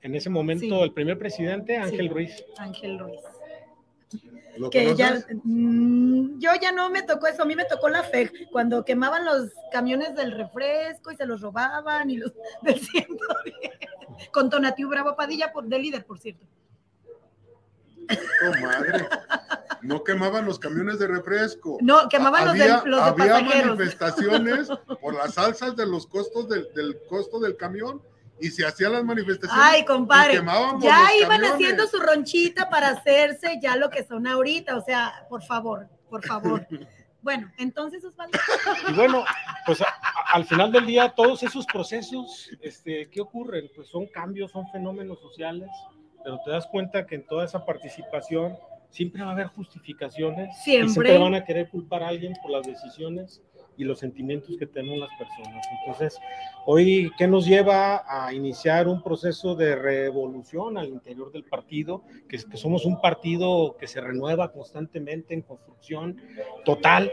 En 0.03 0.15
ese 0.15 0.31
momento, 0.31 0.65
Sí. 0.65 0.83
el 0.83 0.93
primer 0.93 1.19
presidente, 1.19 1.77
Ángel 1.77 2.01
Sí. 2.01 2.09
Ruiz. 2.09 2.45
Ángel 2.57 2.99
Ruiz. 2.99 3.21
¿Lo 4.61 4.69
Que 4.69 4.95
ya, 4.95 5.25
mm, 5.43 6.39
yo 6.39 6.51
ya 6.61 6.71
no 6.71 6.91
me 6.91 7.03
tocó 7.03 7.27
eso, 7.29 7.43
a 7.43 7.47
mí 7.47 7.57
me 7.57 7.65
tocó 7.65 7.89
la 7.89 8.03
FEG, 8.03 8.51
cuando 8.51 8.85
quemaban 8.85 9.25
los 9.25 9.53
camiones 9.73 10.15
del 10.15 10.33
refresco 10.33 11.11
y 11.11 11.17
se 11.17 11.25
los 11.25 11.41
robaban 11.41 12.11
y 12.11 12.19
los 12.19 12.31
del 12.63 12.79
110, 12.79 13.11
con 14.31 14.51
Tonatiu 14.51 14.91
Bravo 14.91 15.17
Padilla 15.17 15.51
por, 15.51 15.65
de 15.65 15.79
líder, 15.79 16.05
por 16.05 16.19
cierto. 16.19 16.45
Oh, 18.11 18.61
madre. 18.61 19.09
No 19.81 20.05
quemaban 20.05 20.45
los 20.45 20.59
camiones 20.59 20.99
de 20.99 21.07
refresco. 21.07 21.79
No, 21.81 22.07
quemaban 22.11 22.45
los 22.45 22.55
de, 22.55 22.65
había, 22.65 22.83
los 22.85 23.01
de 23.03 23.11
había 23.23 23.33
pasajeros. 23.35 23.79
manifestaciones 23.79 24.69
por 25.01 25.15
las 25.15 25.39
alzas 25.39 25.75
de 25.75 25.87
los 25.87 26.07
costos 26.07 26.51
del, 26.51 26.69
del 26.75 27.01
costo 27.09 27.41
del 27.41 27.57
camión 27.57 28.03
y 28.41 28.49
se 28.51 28.67
hacían 28.67 28.93
las 28.93 29.05
manifestaciones. 29.05 29.65
Ay, 29.65 29.81
y 29.83 29.85
compadre, 29.85 30.35
ya 30.35 30.43
iban 31.17 31.29
camiones. 31.41 31.53
haciendo 31.53 31.87
su 31.87 31.99
ronchita 31.99 32.69
para 32.71 32.89
hacerse 32.91 33.59
ya 33.63 33.77
lo 33.77 33.91
que 33.91 34.05
son 34.05 34.27
ahorita, 34.27 34.77
o 34.77 34.81
sea, 34.85 35.27
por 35.29 35.43
favor, 35.43 35.89
por 36.09 36.25
favor. 36.27 36.67
Bueno, 37.23 37.53
entonces 37.59 38.03
Osvaldo, 38.03 38.39
Y 38.89 38.95
bueno, 38.95 39.27
pues 39.67 39.83
a- 39.83 39.85
a- 39.89 40.33
al 40.33 40.47
final 40.47 40.73
del 40.73 40.87
día, 40.87 41.11
todos 41.11 41.43
esos 41.43 41.67
procesos, 41.67 42.49
este, 42.63 43.11
¿qué 43.11 43.21
ocurren? 43.21 43.71
Pues 43.77 43.89
son 43.89 44.07
cambios, 44.07 44.51
son 44.53 44.67
fenómenos 44.71 45.21
sociales, 45.21 45.69
pero 46.25 46.41
te 46.43 46.51
das 46.51 46.67
cuenta 46.69 47.05
que 47.05 47.17
en 47.17 47.27
toda 47.27 47.45
esa 47.45 47.63
participación 47.67 48.57
siempre 48.89 49.23
va 49.23 49.29
a 49.29 49.33
haber 49.33 49.49
justificaciones. 49.49 50.49
y 50.61 50.63
Siempre. 50.63 50.89
siempre 50.93 51.19
van 51.19 51.35
a 51.35 51.45
querer 51.45 51.69
culpar 51.69 52.03
a 52.03 52.09
alguien 52.09 52.33
por 52.41 52.53
las 52.53 52.67
decisiones. 52.67 53.43
Y 53.81 53.85
los 53.85 53.99
sentimientos 53.99 54.57
que 54.59 54.67
tenemos 54.67 54.99
las 54.99 55.09
personas. 55.19 55.65
Entonces, 55.81 56.19
hoy, 56.67 57.11
¿qué 57.17 57.27
nos 57.27 57.47
lleva 57.47 58.05
a 58.07 58.35
iniciar 58.35 58.89
un 58.89 59.03
proceso 59.03 59.55
de 59.55 59.75
revolución 59.75 60.77
al 60.77 60.89
interior 60.89 61.33
del 61.33 61.45
partido? 61.45 62.03
Que, 62.29 62.37
que 62.39 62.57
somos 62.59 62.85
un 62.85 63.01
partido 63.01 63.77
que 63.81 63.89
se 63.89 64.03
renueva 64.03 64.53
constantemente 64.53 65.33
en 65.33 65.41
construcción 65.41 66.21
total 66.67 67.11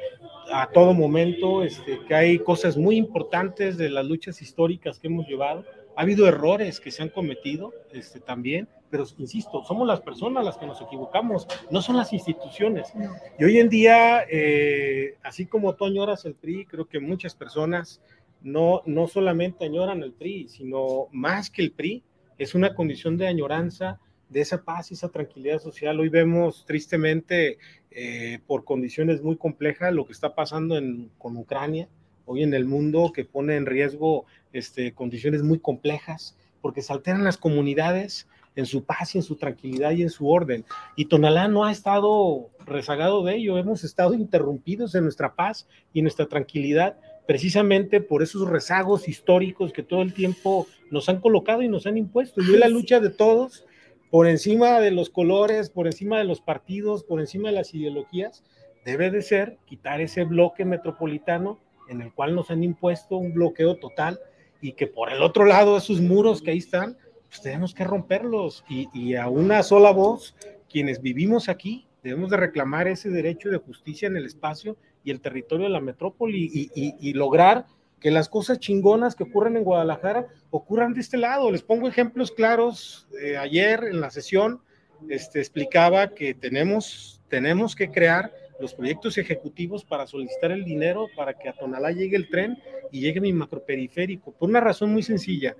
a 0.52 0.70
todo 0.70 0.94
momento, 0.94 1.64
este, 1.64 2.00
que 2.06 2.16
hay 2.16 2.40
cosas 2.40 2.76
muy 2.76 2.98
importantes 2.98 3.78
de 3.78 3.90
las 3.90 4.06
luchas 4.06 4.42
históricas 4.42 5.00
que 5.00 5.08
hemos 5.08 5.26
llevado. 5.26 5.64
Ha 5.98 6.04
habido 6.04 6.28
errores 6.28 6.80
que 6.80 6.92
se 6.92 7.02
han 7.02 7.10
cometido 7.10 7.74
este, 7.92 8.20
también, 8.20 8.68
pero 8.92 9.06
insisto, 9.18 9.64
somos 9.64 9.88
las 9.88 10.00
personas 10.00 10.46
las 10.46 10.56
que 10.56 10.68
nos 10.68 10.80
equivocamos, 10.80 11.48
no 11.72 11.82
son 11.82 11.98
las 11.98 12.14
instituciones. 12.14 12.94
Y 13.40 13.44
hoy 13.44 13.58
en 13.58 13.68
día, 13.68 14.24
eh, 14.30 15.16
así 15.24 15.48
como 15.48 15.74
tú 15.74 15.86
añoras 15.86 16.24
el 16.26 16.36
PRI, 16.36 16.66
creo 16.68 16.86
que 16.88 17.00
muchas 17.00 17.34
personas 17.34 18.00
no, 18.44 18.84
no 18.86 19.08
solamente 19.08 19.66
añoran 19.66 20.04
el 20.04 20.14
PRI, 20.14 20.50
sino 20.50 21.08
más 21.12 21.50
que 21.50 21.64
el 21.64 21.72
PRI, 21.72 22.04
es 22.38 22.54
una 22.54 22.76
condición 22.76 23.18
de 23.18 23.28
añoranza 23.28 24.00
de 24.30 24.42
esa 24.42 24.64
paz 24.64 24.92
y 24.92 24.94
esa 24.94 25.10
tranquilidad 25.10 25.60
social. 25.60 26.00
Hoy 26.00 26.10
vemos 26.10 26.64
tristemente, 26.68 27.58
eh, 27.90 28.38
por 28.46 28.66
condiciones 28.66 29.24
muy 29.24 29.38
complejas, 29.38 29.92
lo 29.94 30.06
que 30.06 30.14
está 30.14 30.36
pasando 30.36 30.78
en, 30.78 31.10
con 31.18 31.38
Ucrania, 31.38 31.90
hoy 32.28 32.44
en 32.44 32.54
el 32.54 32.66
mundo, 32.66 33.12
que 33.14 33.26
pone 33.26 33.56
en 33.56 33.66
riesgo 33.66 34.26
este, 34.54 34.94
condiciones 34.94 35.42
muy 35.42 35.60
complejas, 35.60 36.38
porque 36.62 36.82
se 36.82 36.94
alteran 36.94 37.24
las 37.24 37.38
comunidades, 37.38 38.28
en 38.58 38.66
su 38.66 38.84
paz 38.84 39.14
y 39.16 39.20
en 39.20 39.24
su 39.24 39.36
tranquilidad 39.36 39.92
y 39.92 40.02
en 40.02 40.10
su 40.10 40.28
orden. 40.28 40.66
Y 40.96 41.06
Tonalá 41.06 41.48
no 41.48 41.64
ha 41.64 41.72
estado 41.72 42.50
rezagado 42.66 43.24
de 43.24 43.36
ello, 43.36 43.58
hemos 43.58 43.84
estado 43.84 44.14
interrumpidos 44.16 44.96
en 44.96 45.04
nuestra 45.04 45.36
paz 45.36 45.68
y 45.94 46.02
nuestra 46.02 46.26
tranquilidad 46.26 46.98
precisamente 47.28 48.02
por 48.02 48.24
esos 48.24 48.50
rezagos 48.50 49.08
históricos 49.08 49.74
que 49.74 49.84
todo 49.84 50.02
el 50.02 50.14
tiempo 50.14 50.66
nos 50.90 51.08
han 51.08 51.20
colocado 51.22 51.62
y 51.62 51.68
nos 51.68 51.86
han 51.86 51.98
impuesto. 51.98 52.42
Y 52.42 52.50
hoy 52.50 52.58
la 52.58 52.70
lucha 52.70 53.00
de 53.00 53.10
todos, 53.10 53.66
por 54.10 54.28
encima 54.28 54.80
de 54.80 54.92
los 54.92 55.10
colores, 55.10 55.70
por 55.70 55.86
encima 55.86 56.18
de 56.18 56.24
los 56.24 56.42
partidos, 56.42 57.04
por 57.04 57.20
encima 57.20 57.50
de 57.50 57.56
las 57.56 57.74
ideologías, 57.76 58.44
debe 58.86 59.12
de 59.12 59.22
ser 59.22 59.58
quitar 59.66 60.02
ese 60.02 60.24
bloque 60.24 60.66
metropolitano 60.66 61.60
en 61.90 62.02
el 62.02 62.14
cual 62.14 62.36
nos 62.36 62.52
han 62.52 62.64
impuesto 62.64 63.18
un 63.18 63.34
bloqueo 63.34 63.76
total 63.76 64.20
y 64.62 64.74
que 64.74 64.88
por 64.88 65.12
el 65.12 65.22
otro 65.22 65.46
lado 65.46 65.78
esos 65.78 66.02
muros 66.02 66.42
que 66.42 66.52
ahí 66.52 66.58
están, 66.58 66.98
pues 67.28 67.42
tenemos 67.42 67.74
que 67.74 67.84
romperlos 67.84 68.64
y, 68.70 69.16
a 69.16 69.28
una 69.28 69.64
sola 69.64 69.92
voz, 69.92 70.36
quienes 70.70 71.02
vivimos 71.02 71.50
aquí, 71.50 71.88
debemos 72.04 72.30
de 72.30 72.38
reclamar 72.38 72.88
ese 72.88 73.10
derecho 73.10 73.50
de 73.50 73.58
justicia 73.58 74.08
en 74.08 74.18
el 74.18 74.26
espacio 74.26 74.78
y 75.04 75.12
el 75.12 75.22
territorio 75.22 75.66
de 75.66 75.72
la 75.72 75.82
metrópoli 75.82 76.70
y, 76.74 77.14
lograr 77.14 77.66
que 78.00 78.12
las 78.12 78.30
cosas 78.30 78.60
chingonas 78.60 79.16
que 79.16 79.24
ocurren 79.24 79.58
en 79.58 79.64
Guadalajara 79.64 80.28
ocurran 80.52 80.94
de 80.94 81.02
este 81.02 81.18
lado. 81.18 81.52
Les 81.52 81.64
pongo 81.64 81.88
ejemplos 81.88 82.32
claros. 82.32 83.08
Eh, 83.24 83.38
ayer 83.38 83.84
en 83.86 84.00
la 84.00 84.12
sesión 84.12 84.62
este, 85.10 85.40
explicaba 85.40 86.10
que 86.10 86.36
tenemos, 86.36 87.22
tenemos 87.28 87.76
que 87.76 87.90
crear 87.90 88.32
los 88.60 88.74
proyectos 88.74 89.18
ejecutivos 89.18 89.84
para 89.84 90.08
solicitar 90.08 90.52
el 90.52 90.64
dinero 90.64 91.08
para 91.16 91.34
que 91.34 91.50
a 91.50 91.54
Tonalá 91.54 91.92
llegue 91.92 92.18
el 92.18 92.30
tren 92.30 92.58
y 92.92 93.02
llegue 93.02 93.22
mi 93.22 93.34
macroperiférico, 93.34 94.32
por 94.32 94.50
una 94.50 94.60
razón 94.60 94.92
muy 94.92 95.04
sencilla. 95.04 95.56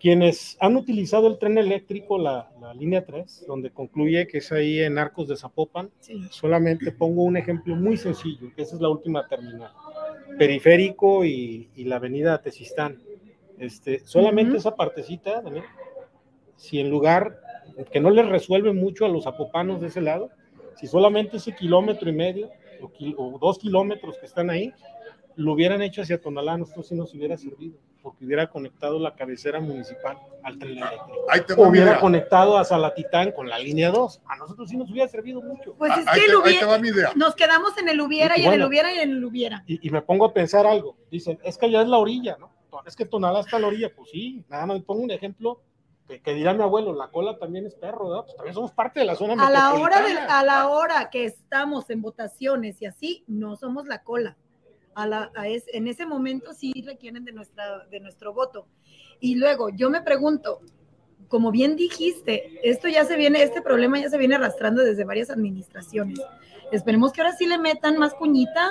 Quienes 0.00 0.58
han 0.60 0.76
utilizado 0.76 1.28
el 1.28 1.38
tren 1.38 1.56
eléctrico, 1.56 2.18
la, 2.18 2.50
línea 2.78 3.04
3, 3.06 3.46
donde 3.48 3.70
concluye 3.70 4.26
que 4.26 4.38
es 4.38 4.52
ahí 4.52 4.80
en 4.80 4.98
Arcos 4.98 5.28
de 5.28 5.36
Zapopan, 5.36 5.90
solamente 6.30 6.92
pongo 6.92 7.22
un 7.22 7.36
ejemplo 7.38 7.74
muy 7.74 7.96
sencillo, 7.96 8.52
que 8.54 8.62
esa 8.62 8.74
es 8.74 8.82
la 8.82 8.90
última 8.90 9.26
terminal, 9.26 9.72
periférico 10.38 11.24
y, 11.24 11.70
la 11.76 11.96
avenida 11.96 12.42
Tesistán. 12.42 13.00
Este, 13.58 14.00
solamente 14.00 14.58
esa 14.58 14.74
partecita, 14.74 15.42
si 16.56 16.80
en 16.80 16.90
lugar 16.90 17.40
que 17.90 18.00
no 18.00 18.10
les 18.10 18.28
resuelve 18.28 18.72
mucho 18.72 19.06
a 19.06 19.08
los 19.08 19.24
zapopanos 19.24 19.80
de 19.80 19.86
ese 19.86 20.02
lado, 20.02 20.30
si 20.76 20.86
solamente 20.86 21.36
ese 21.36 21.54
kilómetro 21.54 22.08
y 22.08 22.12
medio 22.12 22.50
o, 23.16 23.38
dos 23.38 23.58
kilómetros 23.58 24.18
que 24.18 24.26
están 24.26 24.50
ahí, 24.50 24.72
lo 25.36 25.52
hubieran 25.52 25.82
hecho 25.82 26.02
hacia 26.02 26.20
Tonalá, 26.20 26.56
nosotros 26.56 26.88
sí 26.88 26.94
nos 26.94 27.12
hubiera 27.14 27.36
servido 27.36 27.78
porque 28.04 28.26
hubiera 28.26 28.50
conectado 28.50 28.98
la 28.98 29.14
cabecera 29.14 29.60
municipal 29.60 30.18
al 30.42 30.58
tren 30.58 30.76
eléctrico. 30.76 31.62
hubiera 31.62 31.98
conectado 31.98 32.58
a 32.58 32.64
Salatitán 32.64 33.32
con 33.32 33.48
la 33.48 33.58
línea 33.58 33.90
2. 33.90 34.20
A 34.26 34.36
nosotros 34.36 34.68
sí 34.68 34.76
nos 34.76 34.90
hubiera 34.90 35.08
servido 35.08 35.40
mucho. 35.40 35.74
Pues 35.78 35.90
es 35.96 36.04
que 36.04 37.10
nos 37.16 37.34
quedamos 37.34 37.78
en 37.78 37.88
el 37.88 37.98
hubiera 38.02 38.38
y, 38.38 38.44
en 38.44 38.52
el 38.52 38.62
hubiera 38.62 38.92
y 38.92 38.98
en 38.98 39.10
el 39.10 39.24
hubiera. 39.24 39.64
Y, 39.66 39.88
me 39.88 40.02
pongo 40.02 40.26
a 40.26 40.34
pensar 40.34 40.66
algo. 40.66 40.98
Dicen, 41.10 41.38
es 41.42 41.56
que 41.56 41.70
ya 41.70 41.80
es 41.80 41.88
la 41.88 41.96
orilla, 41.96 42.36
¿no? 42.38 42.50
Es 42.84 42.94
que 42.94 43.06
Tonalá 43.06 43.40
está 43.40 43.56
a 43.56 43.60
la 43.60 43.68
orilla. 43.68 43.90
Pues 43.96 44.10
sí, 44.10 44.44
nada 44.50 44.66
más 44.66 44.82
pongo 44.82 45.02
un 45.02 45.10
ejemplo 45.10 45.62
que, 46.06 46.34
dirá 46.34 46.54
mi 46.54 46.62
abuelo, 46.62 46.92
la 46.94 47.08
cola 47.08 47.38
también 47.38 47.66
es 47.66 47.74
perro, 47.74 48.08
¿no? 48.08 48.24
Pues 48.24 48.36
también 48.36 48.54
somos 48.54 48.72
parte 48.72 49.00
de 49.00 49.06
la 49.06 49.14
zona 49.14 49.46
a 49.46 49.50
la 49.50 49.74
hora 49.74 50.04
A 50.28 50.44
la 50.44 50.68
hora 50.68 51.10
que 51.10 51.24
estamos 51.24 51.88
en 51.90 52.02
votaciones 52.02 52.80
y 52.82 52.86
así, 52.86 53.24
no 53.26 53.56
somos 53.56 53.86
la 53.86 54.02
cola 54.02 54.36
en 55.72 55.88
ese 55.88 56.06
momento 56.06 56.52
sí 56.52 56.72
requieren 56.86 57.24
de, 57.24 57.32
nuestra, 57.32 57.86
de 57.90 58.00
nuestro 58.00 58.32
voto. 58.32 58.66
Y 59.20 59.36
luego 59.36 59.70
yo 59.70 59.90
me 59.90 60.02
pregunto, 60.02 60.60
como 61.28 61.50
bien 61.50 61.76
dijiste, 61.76 62.60
esto 62.62 62.88
ya 62.88 63.04
se 63.04 63.16
viene, 63.16 63.42
este 63.42 63.62
problema 63.62 64.00
ya 64.00 64.10
se 64.10 64.18
viene 64.18 64.36
arrastrando 64.36 64.82
desde 64.82 65.04
varias 65.04 65.30
administraciones. 65.30 66.20
Esperemos 66.70 67.12
que 67.12 67.22
ahora 67.22 67.36
sí 67.36 67.46
le 67.46 67.58
metan 67.58 67.98
más 67.98 68.14
cuñita 68.14 68.70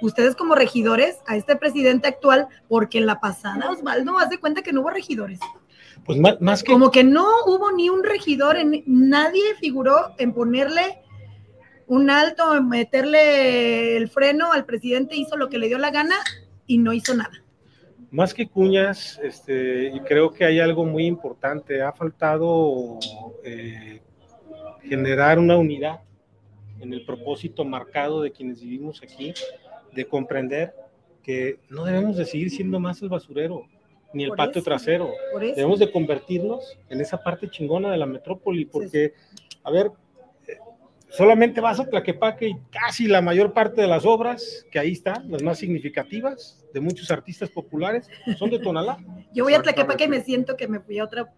ustedes 0.00 0.36
como 0.36 0.54
regidores 0.54 1.18
a 1.26 1.36
este 1.36 1.56
presidente 1.56 2.08
actual, 2.08 2.48
porque 2.68 2.98
en 2.98 3.06
la 3.06 3.20
pasada 3.20 3.70
Osvaldo 3.70 4.18
hace 4.18 4.38
cuenta 4.38 4.62
que 4.62 4.72
no 4.72 4.82
hubo 4.82 4.90
regidores. 4.90 5.40
Pues 6.04 6.18
más, 6.18 6.40
más 6.40 6.62
que... 6.62 6.72
Como 6.72 6.90
que 6.90 7.04
no 7.04 7.26
hubo 7.46 7.72
ni 7.72 7.88
un 7.88 8.04
regidor, 8.04 8.56
en, 8.56 8.82
nadie 8.86 9.54
figuró 9.58 10.14
en 10.18 10.32
ponerle 10.32 11.02
un 11.86 12.10
alto, 12.10 12.62
meterle 12.62 13.96
el 13.96 14.08
freno 14.08 14.52
al 14.52 14.64
presidente, 14.64 15.16
hizo 15.16 15.36
lo 15.36 15.48
que 15.48 15.58
le 15.58 15.68
dio 15.68 15.78
la 15.78 15.90
gana 15.90 16.16
y 16.66 16.78
no 16.78 16.92
hizo 16.92 17.14
nada. 17.14 17.42
Más 18.10 18.32
que 18.32 18.46
cuñas, 18.46 19.18
este, 19.22 19.88
y 19.88 20.00
creo 20.00 20.32
que 20.32 20.44
hay 20.44 20.60
algo 20.60 20.84
muy 20.84 21.06
importante, 21.06 21.82
ha 21.82 21.92
faltado 21.92 22.98
eh, 23.42 24.00
generar 24.82 25.38
una 25.38 25.56
unidad 25.56 26.00
en 26.80 26.92
el 26.92 27.04
propósito 27.04 27.64
marcado 27.64 28.22
de 28.22 28.30
quienes 28.30 28.60
vivimos 28.60 29.02
aquí, 29.02 29.34
de 29.92 30.06
comprender 30.06 30.74
que 31.22 31.58
no 31.70 31.84
debemos 31.84 32.16
de 32.16 32.26
seguir 32.26 32.50
siendo 32.50 32.78
más 32.78 33.00
el 33.02 33.08
basurero, 33.08 33.66
ni 34.14 34.24
el 34.24 34.30
patio 34.32 34.62
trasero. 34.62 35.10
Debemos 35.38 35.78
de 35.78 35.90
convertirnos 35.90 36.78
en 36.88 37.00
esa 37.00 37.22
parte 37.22 37.50
chingona 37.50 37.90
de 37.90 37.98
la 37.98 38.06
metrópoli, 38.06 38.64
porque, 38.64 39.12
a 39.62 39.70
ver, 39.70 39.90
Solamente 41.16 41.60
vas 41.60 41.78
a 41.78 41.88
Tlaquepaque 41.88 42.48
y 42.48 42.56
casi 42.72 43.06
la 43.06 43.22
mayor 43.22 43.52
parte 43.52 43.80
de 43.80 43.86
las 43.86 44.04
obras 44.04 44.66
que 44.72 44.80
ahí 44.80 44.92
están, 44.92 45.30
las 45.30 45.44
más 45.44 45.58
significativas 45.58 46.60
de 46.72 46.80
muchos 46.80 47.08
artistas 47.12 47.50
populares, 47.50 48.10
son 48.36 48.50
de 48.50 48.58
Tonalá. 48.58 48.98
Yo 49.32 49.44
voy 49.44 49.54
a 49.54 49.62
Tlaquepaque 49.62 50.04
y 50.04 50.08
me 50.08 50.22
siento 50.22 50.56
que 50.56 50.66
me 50.66 50.80
fui 50.80 50.98
a 50.98 51.04
otro 51.04 51.28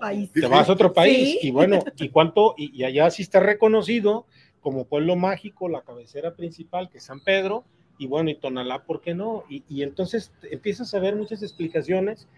país. 0.00 0.32
Te 0.32 0.46
vas 0.46 0.66
a 0.70 0.72
otro 0.72 0.94
país 0.94 1.38
y 1.42 1.50
bueno, 1.50 1.84
y 1.98 2.08
cuánto, 2.08 2.54
y, 2.56 2.82
allá 2.84 3.10
sí 3.10 3.20
está 3.20 3.38
reconocido 3.38 4.24
como 4.60 4.86
pueblo 4.86 5.14
mágico, 5.14 5.68
la 5.68 5.82
cabecera 5.82 6.34
principal, 6.34 6.88
que 6.88 6.96
es 6.96 7.04
San 7.04 7.20
Pedro, 7.20 7.66
y 7.98 8.06
bueno, 8.06 8.30
y 8.30 8.36
Tonalá, 8.36 8.84
¿por 8.84 9.00
qué 9.00 9.14
no? 9.14 9.44
Y, 9.48 9.64
y 9.68 9.82
entonces 9.82 10.32
empiezas 10.50 10.94
a 10.94 11.00
ver 11.00 11.16
muchas 11.16 11.42
explicaciones 11.42 12.28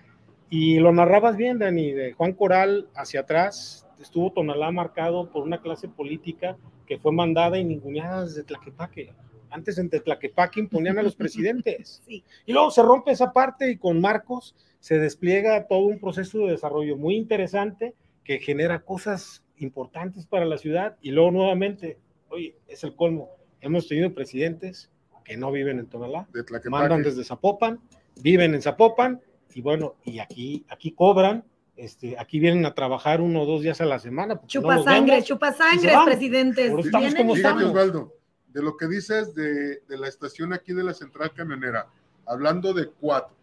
y 0.49 0.81
lo 0.81 0.93
narrabas 0.93 1.37
bien, 1.37 1.61
Dani, 1.61 1.93
de 1.93 2.13
Juan 2.13 2.33
Coral 2.33 2.89
hacia 2.97 3.21
atrás, 3.21 3.87
estuvo 4.01 4.33
Tonalá 4.33 4.73
marcado 4.73 5.31
por 5.31 5.45
una 5.45 5.63
clase 5.63 5.89
política 5.89 6.57
que 6.87 6.99
fue 6.99 7.13
mandada 7.13 7.57
y 7.57 7.65
ninguneada 7.65 8.25
desde 8.25 8.43
Tlaquepaque. 8.43 9.13
Antes 9.49 9.79
en 9.79 9.91
Tlaquepaque 9.91 10.59
imponían 10.59 10.99
a 10.99 11.05
los 11.05 11.15
presidentes. 11.17 12.03
Y 12.09 12.53
luego 12.53 12.73
se 12.73 12.83
rompe 12.83 13.13
esa 13.13 13.33
parte 13.33 13.71
y 13.71 13.77
con 13.77 14.01
Marcos 14.01 14.57
se 14.81 14.99
despliega 14.99 15.69
todo 15.69 15.81
un 15.81 16.01
proceso 16.01 16.39
de 16.41 16.53
desarrollo 16.53 16.97
muy 16.97 17.15
interesante 17.15 17.95
que 18.25 18.39
genera 18.39 18.83
cosas 18.83 19.45
importantes 19.59 20.27
para 20.27 20.47
la 20.47 20.59
ciudad 20.59 20.97
y 21.01 21.13
luego 21.13 21.31
nuevamente, 21.31 21.99
oye, 22.29 22.57
es 22.67 22.83
el 22.83 22.97
colmo. 22.97 23.29
Hemos 23.61 23.87
tenido 23.87 24.13
presidentes 24.15 24.91
que 25.25 25.37
no 25.37 25.53
viven 25.53 25.79
en 25.79 25.87
Tonalá, 25.87 26.29
mandan 26.71 27.03
desde 27.03 27.25
Zapopan, 27.25 27.81
viven 28.23 28.55
en 28.55 28.63
Zapopan 28.63 29.21
y 29.55 29.63
bueno, 29.63 29.97
y 30.05 30.19
aquí, 30.19 30.65
aquí 30.69 30.93
cobran 30.93 31.45
este, 31.81 32.19
aquí 32.19 32.39
vienen 32.41 32.67
a 32.67 32.75
trabajar 32.75 33.23
uno 33.23 33.41
o 33.41 33.47
dos 33.47 33.63
días 33.63 33.81
a 33.81 33.87
la 33.87 33.99
semana. 33.99 34.39
Chupa 34.47 34.83
sangre, 34.83 35.23
chupa 35.23 35.51
sangre, 35.51 35.95
presidentes. 36.05 36.75
Fíjate, 36.85 37.25
Osvaldo, 37.25 38.13
de 38.49 38.63
lo 38.63 38.77
que 38.77 38.87
dices 38.87 39.35
de, 39.35 39.81
la 39.89 40.07
estación 40.07 40.53
aquí 40.53 40.75
de 40.75 40.85
la 40.85 40.93
central 40.93 41.33
camionera, 41.33 41.89
hablando 42.27 42.75
de 42.75 42.91
cuatro, 42.91 43.35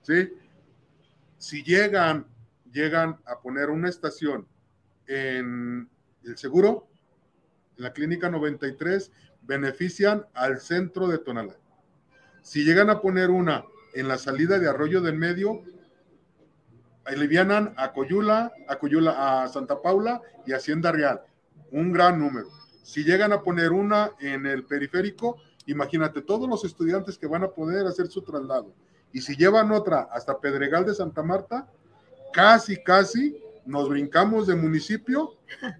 ¿sí? 0.00 0.30
Si 1.36 1.62
llegan, 1.62 2.26
llegan 2.72 3.20
a 3.26 3.40
poner 3.40 3.68
una 3.68 3.90
estación 3.90 4.48
en 5.06 5.86
el 6.24 6.38
seguro, 6.38 6.88
en 7.76 7.84
la 7.84 7.92
clínica 7.92 8.30
93, 8.30 9.12
benefician 9.50 10.24
al 10.32 10.60
centro 10.60 11.08
de 11.08 11.18
Tonalá. 11.18 11.56
Si 12.40 12.64
llegan 12.64 12.88
a 12.88 13.00
poner 13.00 13.30
una 13.30 13.64
en 13.94 14.06
la 14.06 14.16
salida 14.16 14.60
de 14.60 14.68
Arroyo 14.68 15.00
del 15.00 15.16
Medio, 15.16 15.62
alivianan 17.04 17.74
a 17.76 17.92
Coyula, 17.92 18.52
a 18.68 18.76
Coyula, 18.76 19.42
a 19.42 19.48
Santa 19.48 19.82
Paula 19.82 20.22
y 20.46 20.52
Hacienda 20.52 20.92
Real. 20.92 21.22
Un 21.72 21.92
gran 21.92 22.20
número. 22.20 22.46
Si 22.84 23.02
llegan 23.02 23.32
a 23.32 23.42
poner 23.42 23.72
una 23.72 24.12
en 24.20 24.46
el 24.46 24.64
periférico, 24.64 25.38
imagínate 25.66 26.22
todos 26.22 26.48
los 26.48 26.64
estudiantes 26.64 27.18
que 27.18 27.26
van 27.26 27.42
a 27.42 27.50
poder 27.50 27.88
hacer 27.88 28.06
su 28.06 28.22
traslado. 28.22 28.72
Y 29.12 29.20
si 29.20 29.34
llevan 29.34 29.72
otra 29.72 30.08
hasta 30.12 30.38
Pedregal 30.38 30.86
de 30.86 30.94
Santa 30.94 31.24
Marta, 31.24 31.68
casi, 32.32 32.80
casi 32.84 33.36
nos 33.66 33.88
brincamos 33.88 34.46
de 34.46 34.54
municipio 34.54 35.34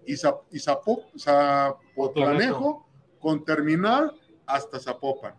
y, 0.04 0.14
y 0.14 0.58
Zapotlanejo 0.58 2.89
con 3.20 3.44
terminal 3.44 4.12
hasta 4.46 4.80
Zapopan. 4.80 5.34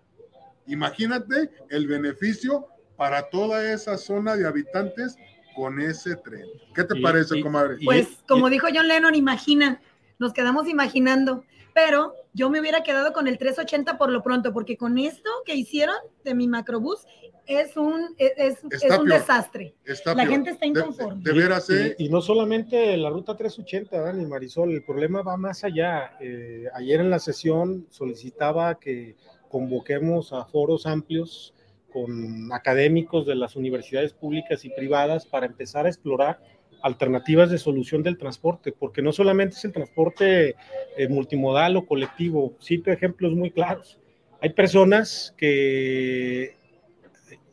Imagínate 0.68 1.50
el 1.70 1.88
beneficio 1.88 2.68
para 2.96 3.30
toda 3.30 3.74
esa 3.74 3.98
zona 3.98 4.36
de 4.36 4.48
habitantes 4.48 5.18
con 5.56 5.82
ese 5.82 6.16
tren. 6.16 6.46
¿Qué 6.74 6.84
te 6.84 7.02
parece, 7.02 7.42
comadre? 7.42 7.78
Pues 7.84 8.08
como 8.28 8.50
dijo 8.50 8.68
John 8.74 8.88
Lennon, 8.88 9.16
imagina, 9.16 9.82
nos 10.20 10.34
quedamos 10.34 10.68
imaginando, 10.68 11.44
pero 11.74 12.14
yo 12.34 12.50
me 12.50 12.60
hubiera 12.60 12.84
quedado 12.84 13.14
con 13.14 13.28
el 13.28 13.38
380 13.38 13.98
por 13.98 14.10
lo 14.10 14.24
pronto, 14.24 14.54
porque 14.54 14.78
con 14.78 14.98
esto 14.98 15.30
que 15.46 15.56
hicieron 15.56 15.96
de 16.24 16.36
mi 16.36 16.48
macrobús 16.48 17.06
es 17.48 17.76
un, 17.76 18.16
es, 18.18 18.64
un 18.64 19.08
desastre. 19.08 19.76
la 20.16 20.26
gente 20.26 20.52
está 20.52 20.66
inconforme. 20.66 21.24
De, 21.24 21.96
y, 21.98 22.10
no 22.10 22.22
solamente 22.22 22.96
la 22.98 23.10
ruta 23.10 23.36
380, 23.36 24.00
Dani 24.00 24.26
Marisol, 24.26 24.72
el 24.72 24.84
problema 24.84 25.22
va 25.22 25.38
más 25.38 25.64
allá. 25.64 26.18
Eh, 26.22 26.66
ayer 26.74 27.00
en 27.00 27.10
la 27.10 27.20
sesión 27.20 27.88
solicitaba 27.90 28.80
que 28.80 29.16
convoquemos 29.50 30.32
a 30.34 30.46
foros 30.46 30.86
amplios 30.86 31.54
con 31.92 32.54
académicos 32.54 33.26
de 33.26 33.36
las 33.36 33.56
universidades 33.56 34.14
públicas 34.14 34.64
y 34.64 34.70
privadas 34.70 35.26
para 35.26 35.46
empezar 35.46 35.86
a 35.86 35.90
explorar 35.90 36.40
alternativas 36.82 37.50
de 37.50 37.58
solución 37.58 38.04
del 38.04 38.18
transporte, 38.18 38.72
porque 38.72 39.02
no 39.02 39.12
solamente 39.12 39.56
es 39.56 39.66
el 39.66 39.72
transporte 39.72 40.56
eh, 40.98 41.08
multimodal 41.08 41.78
o 41.78 41.86
colectivo, 41.86 42.54
cito 42.62 42.92
ejemplos 42.92 43.34
muy 43.34 43.52
claros. 43.52 44.00
Hay 44.42 44.50
personas 44.50 45.34
que 45.38 46.56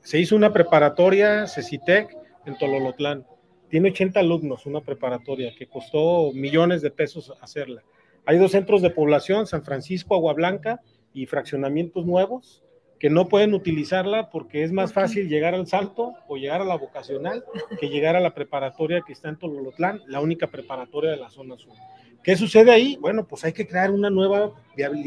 se 0.00 0.18
hizo 0.18 0.36
una 0.36 0.52
preparatoria, 0.52 1.46
CECITEC, 1.46 2.16
en 2.46 2.56
Tololotlán. 2.56 3.26
Tiene 3.68 3.90
80 3.90 4.20
alumnos, 4.20 4.64
una 4.64 4.80
preparatoria 4.80 5.54
que 5.54 5.66
costó 5.66 6.32
millones 6.32 6.80
de 6.80 6.90
pesos 6.90 7.32
hacerla. 7.40 7.82
Hay 8.24 8.38
dos 8.38 8.52
centros 8.52 8.80
de 8.82 8.90
población, 8.90 9.46
San 9.46 9.64
Francisco, 9.64 10.14
Agua 10.14 10.32
Blanca 10.32 10.80
y 11.12 11.26
fraccionamientos 11.26 12.06
nuevos, 12.06 12.62
que 12.98 13.10
no 13.10 13.28
pueden 13.28 13.54
utilizarla 13.54 14.30
porque 14.30 14.64
es 14.64 14.72
más 14.72 14.92
fácil 14.92 15.28
llegar 15.28 15.54
al 15.54 15.66
salto 15.66 16.14
o 16.26 16.36
llegar 16.36 16.60
a 16.60 16.64
la 16.64 16.76
vocacional 16.76 17.44
que 17.78 17.88
llegar 17.88 18.16
a 18.16 18.20
la 18.20 18.34
preparatoria 18.34 19.02
que 19.06 19.12
está 19.12 19.28
en 19.28 19.36
Tololotlán, 19.36 20.02
la 20.06 20.20
única 20.20 20.48
preparatoria 20.48 21.10
de 21.10 21.16
la 21.16 21.30
zona 21.30 21.56
sur. 21.56 21.74
¿Qué 22.22 22.36
sucede 22.36 22.70
ahí? 22.70 22.96
Bueno, 23.00 23.26
pues 23.26 23.44
hay 23.44 23.52
que 23.52 23.66
crear 23.66 23.90
una 23.90 24.10
nueva, 24.10 24.52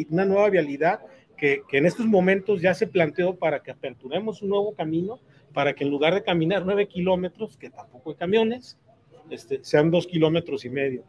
una 0.10 0.26
nueva 0.26 0.50
vialidad 0.50 1.02
que, 1.38 1.64
que 1.68 1.78
en 1.78 1.86
estos 1.86 2.06
momentos 2.06 2.62
ya 2.62 2.74
se 2.74 2.88
planteó 2.88 3.36
para 3.36 3.62
que 3.62 3.72
aperturemos 3.72 4.42
un 4.42 4.50
nuevo 4.50 4.74
camino, 4.74 5.20
para 5.54 5.74
que 5.74 5.84
en 5.84 5.90
lugar 5.90 6.14
de 6.14 6.24
caminar 6.24 6.66
nueve 6.66 6.88
kilómetros, 6.88 7.58
que 7.58 7.70
tampoco 7.70 8.12
hay 8.12 8.16
camiones, 8.16 8.78
este, 9.30 9.64
sean 9.64 9.92
dos 9.92 10.08
kilómetros 10.08 10.64
y 10.66 10.70
medio. 10.70 11.04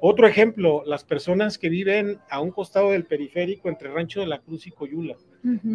Otro 0.00 0.26
ejemplo, 0.26 0.82
las 0.86 1.04
personas 1.04 1.58
que 1.58 1.68
viven 1.68 2.18
a 2.30 2.40
un 2.40 2.50
costado 2.50 2.90
del 2.90 3.04
periférico 3.04 3.68
entre 3.68 3.92
Rancho 3.92 4.20
de 4.20 4.26
la 4.26 4.38
Cruz 4.38 4.66
y 4.66 4.70
Coyula 4.70 5.16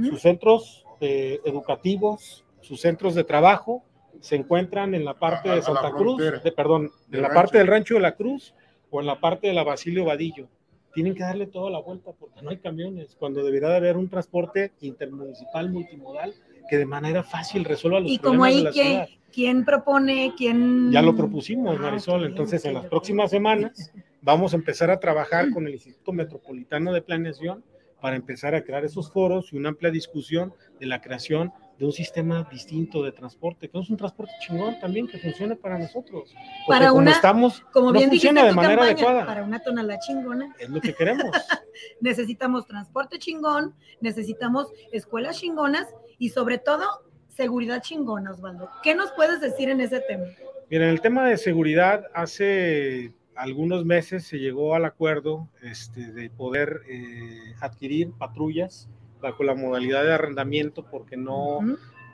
sus 0.10 0.22
centros 0.22 0.86
eh, 1.02 1.40
educativos, 1.46 2.46
sus 2.62 2.82
centros 2.82 3.16
de 3.16 3.24
trabajo 3.24 3.84
se 4.20 4.36
encuentran 4.36 4.94
en 4.96 5.04
la 5.04 5.16
parte 5.16 5.50
de 5.50 5.62
Santa 5.62 5.92
Cruz, 5.92 6.22
de, 6.44 6.52
perdón, 6.52 6.92
en 7.12 7.22
la 7.22 7.34
parte 7.34 7.58
del 7.58 7.68
Rancho 7.68 7.96
de 7.96 8.00
la 8.00 8.16
Cruz 8.16 8.54
o 8.90 9.02
en 9.02 9.08
la 9.08 9.20
parte 9.20 9.48
de 9.48 9.54
la 9.54 9.64
Basilio 9.64 10.06
Vadillo. 10.06 10.48
Tienen 10.94 11.16
que 11.16 11.24
darle 11.24 11.48
toda 11.48 11.72
la 11.72 11.80
vuelta 11.80 12.12
porque 12.12 12.42
no 12.42 12.52
hay 12.52 12.58
camiones, 12.58 13.16
cuando 13.20 13.44
debería 13.44 13.70
de 13.70 13.78
haber 13.78 13.98
un 13.98 14.08
transporte 14.08 14.72
intermunicipal 14.82 15.70
multimodal 15.72 16.34
que 16.70 16.78
de 16.78 16.86
manera 16.86 17.24
fácil 17.24 17.66
resuelva 17.66 18.00
los 18.00 18.12
¿Y 18.12 18.20
problemas 18.20 18.52
como 18.52 18.74
ahí 18.74 18.74
de 18.74 19.08
¿Quién 19.34 19.66
propone? 19.66 20.34
¿Quién...? 20.38 20.92
Ya 20.92 21.02
lo 21.02 21.16
propusimos, 21.16 21.76
ah, 21.78 21.82
Marisol. 21.82 22.26
Entonces, 22.26 22.64
en 22.66 22.76
las 22.76 22.86
próximas 22.86 23.32
semanas 23.32 23.92
vamos 24.22 24.54
a 24.54 24.58
empezar 24.58 24.92
a 24.92 25.00
trabajar 25.00 25.50
con 25.52 25.66
el 25.66 25.74
Instituto 25.74 26.14
Metropolitano 26.14 26.94
de 26.94 27.02
Planeación 27.02 27.64
para 28.04 28.18
empezar 28.18 28.54
a 28.54 28.62
crear 28.66 28.84
esos 28.84 29.10
foros 29.10 29.54
y 29.54 29.56
una 29.56 29.70
amplia 29.70 29.90
discusión 29.90 30.54
de 30.78 30.88
la 30.88 31.00
creación 31.00 31.54
de 31.80 31.86
un 31.86 31.94
sistema 31.94 32.46
distinto 32.52 33.02
de 33.02 33.14
transporte, 33.14 33.70
que 33.70 33.80
es 33.80 33.90
un 33.90 33.96
transporte 33.96 34.34
chingón 34.42 34.78
también 34.82 35.08
que 35.08 35.18
funcione 35.20 35.56
para 35.56 35.80
nosotros. 35.80 36.36
para 36.68 36.92
una, 36.92 37.12
estamos, 37.12 37.62
como 37.72 37.94
bien 37.94 38.10
funciona 38.10 38.44
de 38.44 38.52
manera 38.52 38.84
adecuada. 38.84 39.26
Para 39.26 39.46
una 39.46 39.62
tonalá 39.62 40.00
chingona. 40.00 40.54
Es 40.60 40.70
lo 40.70 40.82
que 40.82 40.94
queremos. 40.94 41.32
necesitamos 42.02 42.68
transporte 42.68 43.20
chingón, 43.20 43.74
necesitamos 44.02 44.68
escuelas 44.92 45.40
chingonas 45.40 45.88
y 46.20 46.28
sobre 46.28 46.58
todo 46.58 47.06
seguridad 47.30 47.82
chingona, 47.82 48.32
Osvaldo. 48.32 48.70
¿Qué 48.84 48.96
nos 48.96 49.14
puedes 49.14 49.40
decir 49.40 49.70
en 49.70 49.80
ese 49.80 50.02
tema? 50.02 50.26
Mira, 50.70 50.84
en 50.84 50.90
el 50.90 51.00
tema 51.00 51.26
de 51.26 51.38
seguridad, 51.38 52.04
hace 52.14 53.14
algunos 53.36 53.86
meses 53.86 54.26
se 54.26 54.38
llegó 54.38 54.76
al 54.76 54.86
acuerdo 54.86 55.50
este, 55.62 56.12
de 56.12 56.30
poder 56.30 56.82
eh, 56.88 57.54
adquirir 57.62 58.12
patrullas 58.14 58.90
bajo 59.22 59.44
la 59.44 59.56
modalidad 59.56 60.04
de 60.04 60.14
arrendamiento 60.14 60.86
porque 60.90 61.18
no, 61.18 61.60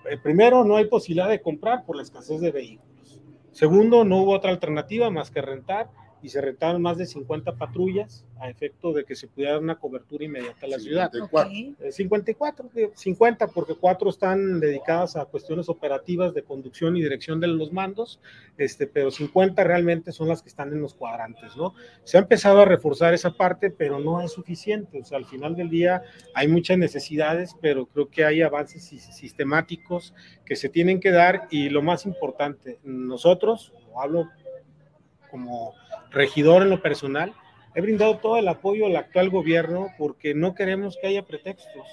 eh, 0.09 0.17
primero 0.21 0.63
no 0.63 0.77
hay 0.77 0.85
posibilidad 0.85 1.29
de 1.29 1.41
comprar 1.41 1.85
por 1.85 1.95
la 1.95 2.03
escasez 2.03 2.39
de 2.39 2.51
vehículos. 2.51 3.21
Segundo, 3.51 4.05
no 4.05 4.17
hubo 4.17 4.33
otra 4.33 4.51
alternativa 4.51 5.09
más 5.09 5.31
que 5.31 5.41
rentar 5.41 5.89
y 6.21 6.29
se 6.29 6.41
rentaron 6.41 6.81
más 6.81 6.97
de 6.97 7.05
50 7.05 7.55
patrullas 7.55 8.25
a 8.39 8.49
efecto 8.49 8.93
de 8.93 9.03
que 9.03 9.15
se 9.15 9.27
pudiera 9.27 9.53
dar 9.53 9.61
una 9.61 9.79
cobertura 9.79 10.23
inmediata 10.23 10.65
a 10.65 10.69
la 10.69 10.79
ciudad. 10.79 11.11
54, 11.89 12.69
50 12.93 13.45
eh, 13.45 13.47
porque 13.53 13.75
cuatro 13.75 14.09
están 14.09 14.59
dedicadas 14.59 15.15
a 15.15 15.25
cuestiones 15.25 15.69
operativas 15.69 16.33
de 16.33 16.43
conducción 16.43 16.95
y 16.95 17.01
dirección 17.01 17.39
de 17.39 17.47
los 17.47 17.71
mandos, 17.71 18.19
este, 18.57 18.87
pero 18.87 19.11
50 19.11 19.63
realmente 19.63 20.11
son 20.11 20.29
las 20.29 20.41
que 20.41 20.49
están 20.49 20.71
en 20.71 20.81
los 20.81 20.93
cuadrantes, 20.93 21.55
¿no? 21.57 21.73
Se 22.03 22.17
ha 22.17 22.21
empezado 22.21 22.61
a 22.61 22.65
reforzar 22.65 23.13
esa 23.13 23.31
parte, 23.31 23.71
pero 23.71 23.99
no 23.99 24.21
es 24.21 24.31
suficiente, 24.31 25.01
o 25.01 25.05
sea, 25.05 25.17
al 25.17 25.25
final 25.25 25.55
del 25.55 25.69
día 25.69 26.03
hay 26.33 26.47
muchas 26.47 26.77
necesidades, 26.77 27.55
pero 27.61 27.85
creo 27.87 28.09
que 28.09 28.25
hay 28.25 28.41
avances 28.41 28.83
sistemáticos 28.83 30.13
que 30.45 30.55
se 30.55 30.69
tienen 30.69 30.99
que 30.99 31.11
dar 31.11 31.47
y 31.51 31.69
lo 31.69 31.81
más 31.81 32.05
importante, 32.05 32.79
nosotros, 32.83 33.73
hablo 34.01 34.29
como 35.29 35.73
regidor 36.11 36.63
en 36.63 36.69
lo 36.69 36.81
personal, 36.81 37.33
he 37.75 37.81
brindado 37.81 38.17
todo 38.17 38.37
el 38.37 38.47
apoyo 38.47 38.85
al 38.85 38.95
actual 38.95 39.29
gobierno 39.29 39.89
porque 39.97 40.33
no 40.33 40.55
queremos 40.55 40.97
que 41.01 41.07
haya 41.07 41.25
pretextos, 41.25 41.87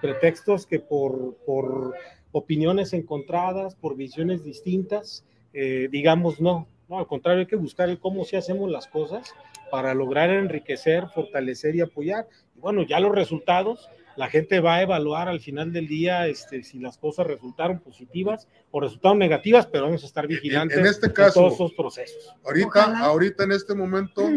pretextos 0.00 0.66
que 0.66 0.78
por, 0.80 1.36
por 1.46 1.94
opiniones 2.32 2.92
encontradas, 2.92 3.74
por 3.74 3.96
visiones 3.96 4.44
distintas, 4.44 5.24
eh, 5.52 5.88
digamos 5.90 6.40
no. 6.40 6.68
No, 6.88 6.98
al 6.98 7.06
contrario, 7.06 7.40
hay 7.40 7.46
que 7.46 7.56
buscar 7.56 7.90
el 7.90 7.98
cómo 7.98 8.24
si 8.24 8.36
hacemos 8.36 8.70
las 8.70 8.86
cosas 8.86 9.34
para 9.70 9.92
lograr 9.92 10.30
enriquecer, 10.30 11.06
fortalecer 11.08 11.76
y 11.76 11.82
apoyar. 11.82 12.26
Y 12.56 12.60
bueno, 12.60 12.82
ya 12.82 12.98
los 12.98 13.14
resultados 13.14 13.90
la 14.18 14.28
gente 14.28 14.58
va 14.58 14.74
a 14.74 14.82
evaluar 14.82 15.28
al 15.28 15.38
final 15.38 15.72
del 15.72 15.86
día 15.86 16.26
este, 16.26 16.64
si 16.64 16.80
las 16.80 16.98
cosas 16.98 17.24
resultaron 17.24 17.78
positivas 17.78 18.48
o 18.72 18.80
resultaron 18.80 19.16
negativas, 19.16 19.66
pero 19.66 19.84
vamos 19.84 20.02
a 20.02 20.06
estar 20.06 20.26
vigilantes 20.26 20.76
en, 20.76 20.86
este 20.86 21.12
caso, 21.12 21.38
todos 21.38 21.54
esos 21.54 21.72
procesos. 21.74 22.34
Ahorita, 22.44 22.98
ahorita 22.98 23.44
en 23.44 23.52
este 23.52 23.76
momento, 23.76 24.28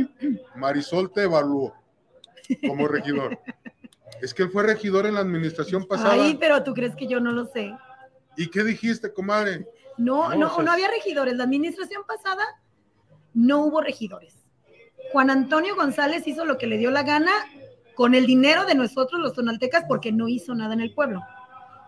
Marisol 0.56 1.12
te 1.12 1.24
evaluó 1.24 1.74
como 2.68 2.88
regidor. 2.88 3.40
es 4.22 4.36
que 4.36 4.44
él 4.44 4.52
fue 4.52 4.62
regidor 4.62 5.08
en 5.08 5.16
la 5.16 5.22
administración 5.22 5.88
pasada. 5.88 6.14
Ay, 6.14 6.38
pero 6.40 6.62
tú 6.62 6.76
crees 6.76 6.96
que 6.96 7.08
yo 7.08 7.20
no 7.20 7.32
lo 7.32 7.48
sé. 7.48 7.76
¿Y 8.38 8.52
qué 8.52 8.64
dijiste, 8.64 9.12
comadre? 9.12 9.66
No, 9.98 10.30
no, 10.36 10.58
no, 10.58 10.62
no 10.62 10.72
había 10.72 10.90
regidores. 10.92 11.36
La 11.38 11.46
administración 11.46 12.04
pasada 12.08 12.44
no 13.34 13.66
hubo 13.66 13.82
regidores. 13.82 14.36
Juan 15.12 15.32
Antonio 15.32 15.76
González 15.76 16.28
hizo 16.28 16.46
lo 16.46 16.60
que 16.60 16.68
le 16.68 16.78
dio 16.78 16.92
la 16.92 17.02
gana 17.02 17.32
con 18.02 18.16
el 18.16 18.26
dinero 18.26 18.66
de 18.66 18.74
nosotros 18.74 19.22
los 19.22 19.34
tonaltecas 19.34 19.86
porque 19.88 20.12
no 20.12 20.28
hizo 20.28 20.56
nada 20.56 20.74
en 20.74 20.82
el 20.82 20.92
pueblo. 20.92 21.22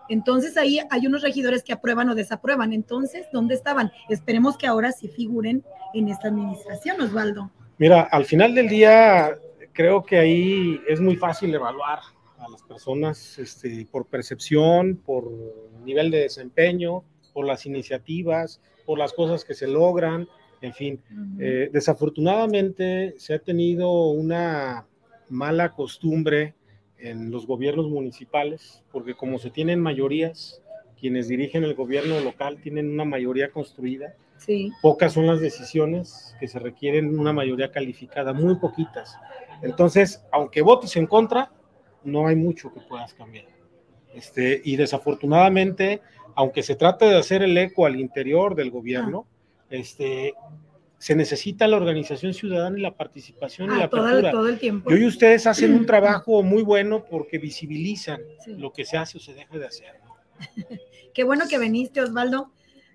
Entonces 0.10 0.58
ahí 0.58 0.78
hay 0.92 1.08
unos 1.08 1.24
regidores 1.24 1.64
que 1.64 1.74
aprueban 1.74 2.08
o 2.08 2.14
desaprueban. 2.14 2.72
Entonces, 2.72 3.26
¿dónde 3.34 3.56
estaban? 3.56 3.92
Esperemos 4.10 4.56
que 4.56 4.68
ahora 4.68 4.92
sí 4.92 5.08
figuren 5.08 5.64
en 5.96 6.10
esta 6.10 6.28
administración, 6.28 7.02
Osvaldo. 7.02 7.50
Mira, 7.80 8.02
al 8.02 8.26
final 8.26 8.54
del 8.54 8.70
día 8.70 9.36
creo 9.72 10.04
que 10.04 10.20
ahí 10.20 10.80
es 10.88 11.02
muy 11.02 11.16
fácil 11.16 11.52
evaluar 11.56 12.02
a 12.38 12.48
las 12.48 12.62
personas 12.62 13.40
este, 13.40 13.88
por 13.92 14.06
percepción, 14.06 14.98
por 15.04 15.32
nivel 15.84 16.12
de 16.12 16.20
desempeño, 16.20 17.04
por 17.34 17.48
las 17.48 17.66
iniciativas, 17.66 18.62
por 18.86 19.00
las 19.00 19.14
cosas 19.14 19.44
que 19.44 19.56
se 19.56 19.66
logran, 19.66 20.28
en 20.62 20.74
fin. 20.76 21.02
Eh, 21.40 21.72
desafortunadamente 21.74 23.16
se 23.18 23.34
ha 23.34 23.40
tenido 23.40 24.10
una 24.10 24.86
mala 25.30 25.74
costumbre 25.74 26.56
en 26.98 27.32
los 27.32 27.46
gobiernos 27.48 27.90
municipales, 27.90 28.84
porque 28.92 29.14
como 29.14 29.40
se 29.40 29.50
tienen 29.50 29.82
mayorías, 29.82 30.62
quienes 31.00 31.28
dirigen 31.28 31.64
el 31.64 31.76
gobierno 31.76 32.20
local 32.22 32.60
tienen 32.62 32.90
una 32.90 33.06
mayoría 33.06 33.52
construida, 33.52 34.16
Sí. 34.38 34.72
pocas 34.82 35.14
son 35.14 35.28
las 35.28 35.40
decisiones 35.40 36.36
que 36.40 36.48
se 36.48 36.60
requieren 36.60 37.18
una 37.18 37.32
mayoría 37.32 37.72
calificada, 37.72 38.34
muy 38.34 38.56
poquitas. 38.56 39.18
Entonces, 39.62 40.24
aunque 40.32 40.62
votes 40.62 40.96
en 40.98 41.08
contra, 41.08 41.52
no 42.04 42.28
hay 42.28 42.36
mucho 42.36 42.74
que 42.74 42.82
puedas 42.82 43.14
cambiar. 43.14 43.46
Este, 44.14 44.62
y 44.64 44.76
desafortunadamente, 44.76 46.02
aunque 46.36 46.62
se 46.64 46.76
trate 46.76 47.06
de 47.06 47.18
hacer 47.18 47.42
el 47.44 47.58
eco 47.58 47.86
al 47.86 48.00
interior 48.00 48.56
del 48.56 48.70
gobierno, 48.72 49.26
este, 49.70 50.34
se 51.04 51.16
necesita 51.18 51.68
la 51.68 51.76
organización 51.76 52.34
ciudadana 52.34 52.80
y 52.80 52.82
la 52.82 52.96
participación 52.96 53.68
y 53.72 53.74
Ah, 53.74 53.78
la 53.78 53.90
todo, 53.90 54.06
apertura. 54.06 54.30
el, 54.30 54.32
todo 54.34 54.48
el 54.48 54.58
tiempo. 54.58 54.90
Y 54.90 54.94
hoy 54.94 55.06
ustedes 55.06 55.46
hacen 55.48 55.74
un 55.74 55.86
trabajo 55.86 56.42
muy 56.44 56.64
bueno 56.64 57.04
porque 57.04 57.40
visibilizan 57.40 58.22
Sí. 58.46 58.56
lo 58.56 58.72
que 58.72 58.86
se 58.86 58.96
hace 58.96 59.18
o 59.18 59.20
se 59.20 59.34
deja 59.34 59.58
de 59.58 59.66
hacer. 59.66 59.96
Qué 61.14 61.26
bueno 61.26 61.44
que 61.50 61.60
viniste, 61.60 62.00
Osvaldo. 62.00 62.52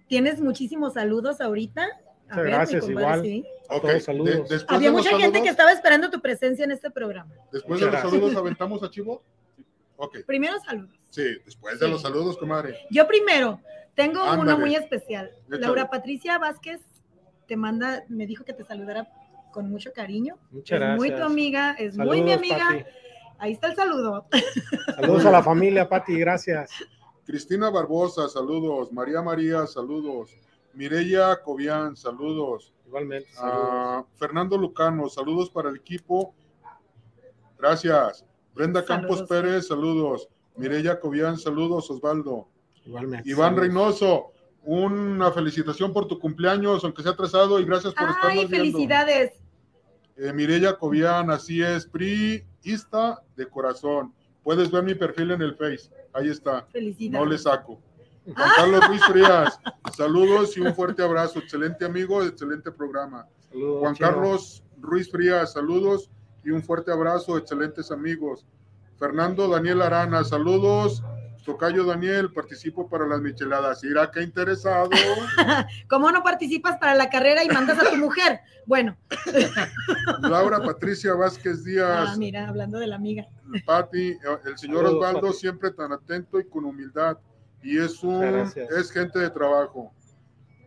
Tienes 0.06 0.40
muchísimos 0.40 0.94
saludos 0.94 1.42
ahorita. 1.42 1.82
A 2.30 2.36
Muchas 2.36 2.44
mi 2.44 2.50
gracias, 2.50 2.84
compadre, 2.86 3.02
igual. 3.04 3.22
sí. 3.22 3.44
Ok, 3.68 3.82
Todos 3.82 4.02
saludos. 4.04 4.48
de- 4.48 4.64
Había 4.68 4.90
mucha 4.90 5.18
gente 5.18 5.42
que 5.42 5.48
estaba 5.50 5.70
esperando 5.72 6.08
tu 6.08 6.22
presencia 6.22 6.64
en 6.64 6.70
este 6.70 6.90
programa. 6.90 7.34
Después 7.52 7.78
de 7.78 7.90
los 7.90 8.00
saludos. 8.00 8.34
¿aventamos 8.36 8.82
a 8.82 8.88
Chivo? 8.90 9.22
Primero 10.26 10.58
saludos. 10.60 10.98
sí, 11.10 11.24
después 11.44 11.78
de 11.78 11.84
Sí. 11.86 11.92
los 11.92 12.00
saludos, 12.00 12.38
comadre. 12.38 12.78
Yo 12.90 13.06
primero, 13.06 13.60
tengo 13.94 14.20
uno 14.32 14.56
muy 14.58 14.74
especial. 14.76 15.30
Échale. 15.48 15.60
Laura 15.60 15.90
Patricia 15.90 16.38
Vázquez 16.38 16.80
te 17.48 17.56
manda, 17.56 18.04
me 18.08 18.26
dijo 18.26 18.44
que 18.44 18.52
te 18.52 18.62
saludara 18.62 19.08
con 19.50 19.70
mucho 19.70 19.92
cariño. 19.92 20.36
Muchas 20.50 20.80
es 20.80 20.96
muy 20.96 21.08
tu 21.08 21.16
gracias. 21.16 21.30
amiga, 21.32 21.72
es 21.72 21.96
muy 21.96 22.22
mi 22.22 22.32
amiga. 22.32 22.68
Pati. 22.68 22.84
Ahí 23.38 23.52
está 23.52 23.68
el 23.68 23.76
saludo. 23.76 24.26
Saludos 24.96 25.24
a 25.24 25.30
la 25.30 25.42
familia, 25.42 25.88
Pati, 25.88 26.18
gracias. 26.18 26.70
Cristina 27.24 27.70
Barbosa, 27.70 28.28
saludos. 28.28 28.92
María 28.92 29.22
María, 29.22 29.66
saludos. 29.66 30.36
Mireya 30.74 31.40
Cobian, 31.42 31.96
saludos. 31.96 32.72
Igualmente, 32.86 33.32
saludos. 33.32 33.68
Ah, 33.70 34.04
Fernando 34.16 34.58
Lucano, 34.58 35.08
saludos 35.08 35.50
para 35.50 35.70
el 35.70 35.76
equipo. 35.76 36.34
Gracias. 37.58 38.24
Brenda 38.54 38.84
Campos 38.84 39.18
Saludos. 39.20 39.28
Pérez, 39.28 39.66
saludos. 39.68 40.28
Mireya 40.56 41.00
Cobian, 41.00 41.38
saludos. 41.38 41.90
Osvaldo. 41.90 42.48
Igualmente. 42.84 43.28
Iván 43.28 43.54
saludos. 43.54 43.62
Reynoso, 43.62 44.32
una 44.64 45.30
felicitación 45.32 45.92
por 45.92 46.06
tu 46.08 46.18
cumpleaños, 46.18 46.84
aunque 46.84 47.02
sea 47.02 47.12
atrasado, 47.12 47.58
y 47.60 47.64
gracias 47.64 47.94
por 47.94 48.04
Ay, 48.08 48.14
estarnos 48.14 48.50
viendo. 48.50 48.56
felicidades. 48.56 49.32
Eh, 50.16 50.32
Mireya 50.32 50.76
Cobian, 50.76 51.30
así 51.30 51.62
es, 51.62 51.86
priista 51.86 53.22
de 53.36 53.48
corazón. 53.48 54.12
Puedes 54.42 54.70
ver 54.70 54.82
mi 54.82 54.94
perfil 54.94 55.30
en 55.30 55.42
el 55.42 55.54
Face. 55.54 55.90
Ahí 56.12 56.28
está. 56.28 56.66
Felicidades. 56.72 57.24
No 57.24 57.30
le 57.30 57.38
saco. 57.38 57.80
Juan 58.34 58.50
Carlos 58.56 58.86
Ruiz 58.88 59.04
Frías, 59.06 59.58
saludos 59.96 60.56
y 60.56 60.60
un 60.60 60.74
fuerte 60.74 61.02
abrazo. 61.02 61.38
Excelente 61.38 61.84
amigo, 61.84 62.22
excelente 62.22 62.70
programa. 62.70 63.26
Saludos, 63.50 63.80
Juan. 63.80 63.94
Carlos 63.94 64.62
Ruiz 64.80 65.10
Frías, 65.10 65.52
saludos 65.52 66.10
y 66.44 66.50
un 66.50 66.62
fuerte 66.62 66.92
abrazo, 66.92 67.38
excelentes 67.38 67.90
amigos. 67.90 68.44
Fernando 68.98 69.48
Daniel 69.48 69.80
Arana, 69.82 70.24
saludos. 70.24 71.02
Tocayo 71.48 71.82
Daniel, 71.84 72.30
participo 72.30 72.90
para 72.90 73.06
las 73.06 73.22
micheladas. 73.22 73.82
Irá, 73.82 74.10
qué 74.10 74.22
interesado. 74.22 74.90
¿Cómo 75.88 76.12
no 76.12 76.22
participas 76.22 76.76
para 76.76 76.94
la 76.94 77.08
carrera 77.08 77.42
y 77.42 77.48
mandas 77.48 77.78
a 77.78 77.88
tu 77.88 77.96
mujer? 77.96 78.40
Bueno, 78.66 78.98
Laura 80.20 80.60
Patricia 80.62 81.14
Vázquez 81.14 81.60
ah, 81.60 81.64
Díaz, 81.64 82.18
mira, 82.18 82.48
hablando 82.48 82.78
de 82.78 82.86
la 82.86 82.96
amiga. 82.96 83.26
Pati, 83.64 84.08
eh, 84.08 84.18
el 84.44 84.58
señor 84.58 84.84
Saludos, 84.84 84.96
Osvaldo 84.96 85.26
Pati. 85.28 85.38
siempre 85.38 85.70
tan 85.70 85.90
atento 85.90 86.38
y 86.38 86.46
con 86.46 86.66
humildad. 86.66 87.16
Y 87.62 87.78
es 87.78 88.02
un, 88.02 88.20
gracias. 88.20 88.70
es 88.70 88.92
gente 88.92 89.18
de 89.18 89.30
trabajo. 89.30 89.90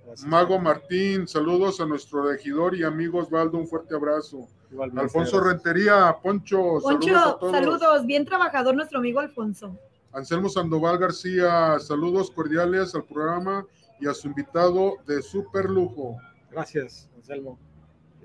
Gracias. 0.03 0.27
Mago 0.27 0.57
Martín, 0.57 1.27
saludos 1.27 1.79
a 1.79 1.85
nuestro 1.85 2.27
regidor 2.27 2.75
y 2.75 2.83
amigo 2.83 3.19
Osvaldo, 3.19 3.59
un 3.59 3.67
fuerte 3.67 3.93
abrazo. 3.93 4.47
Igualmente, 4.71 5.01
Alfonso 5.01 5.37
gracias. 5.37 5.63
Rentería, 5.63 6.17
Poncho, 6.23 6.57
saludos 6.81 6.83
a 6.83 6.89
Poncho, 6.89 7.37
todos. 7.39 7.51
saludos. 7.51 8.05
Bien 8.07 8.25
trabajador 8.25 8.75
nuestro 8.75 8.97
amigo 8.97 9.19
Alfonso. 9.19 9.77
Anselmo 10.13 10.49
Sandoval 10.49 10.97
García, 10.97 11.79
saludos 11.79 12.31
cordiales 12.31 12.93
al 12.95 13.05
programa 13.05 13.65
y 13.99 14.07
a 14.07 14.13
su 14.13 14.27
invitado 14.27 14.97
de 15.07 15.21
super 15.21 15.69
lujo. 15.69 16.17
Gracias, 16.49 17.09
Anselmo. 17.15 17.57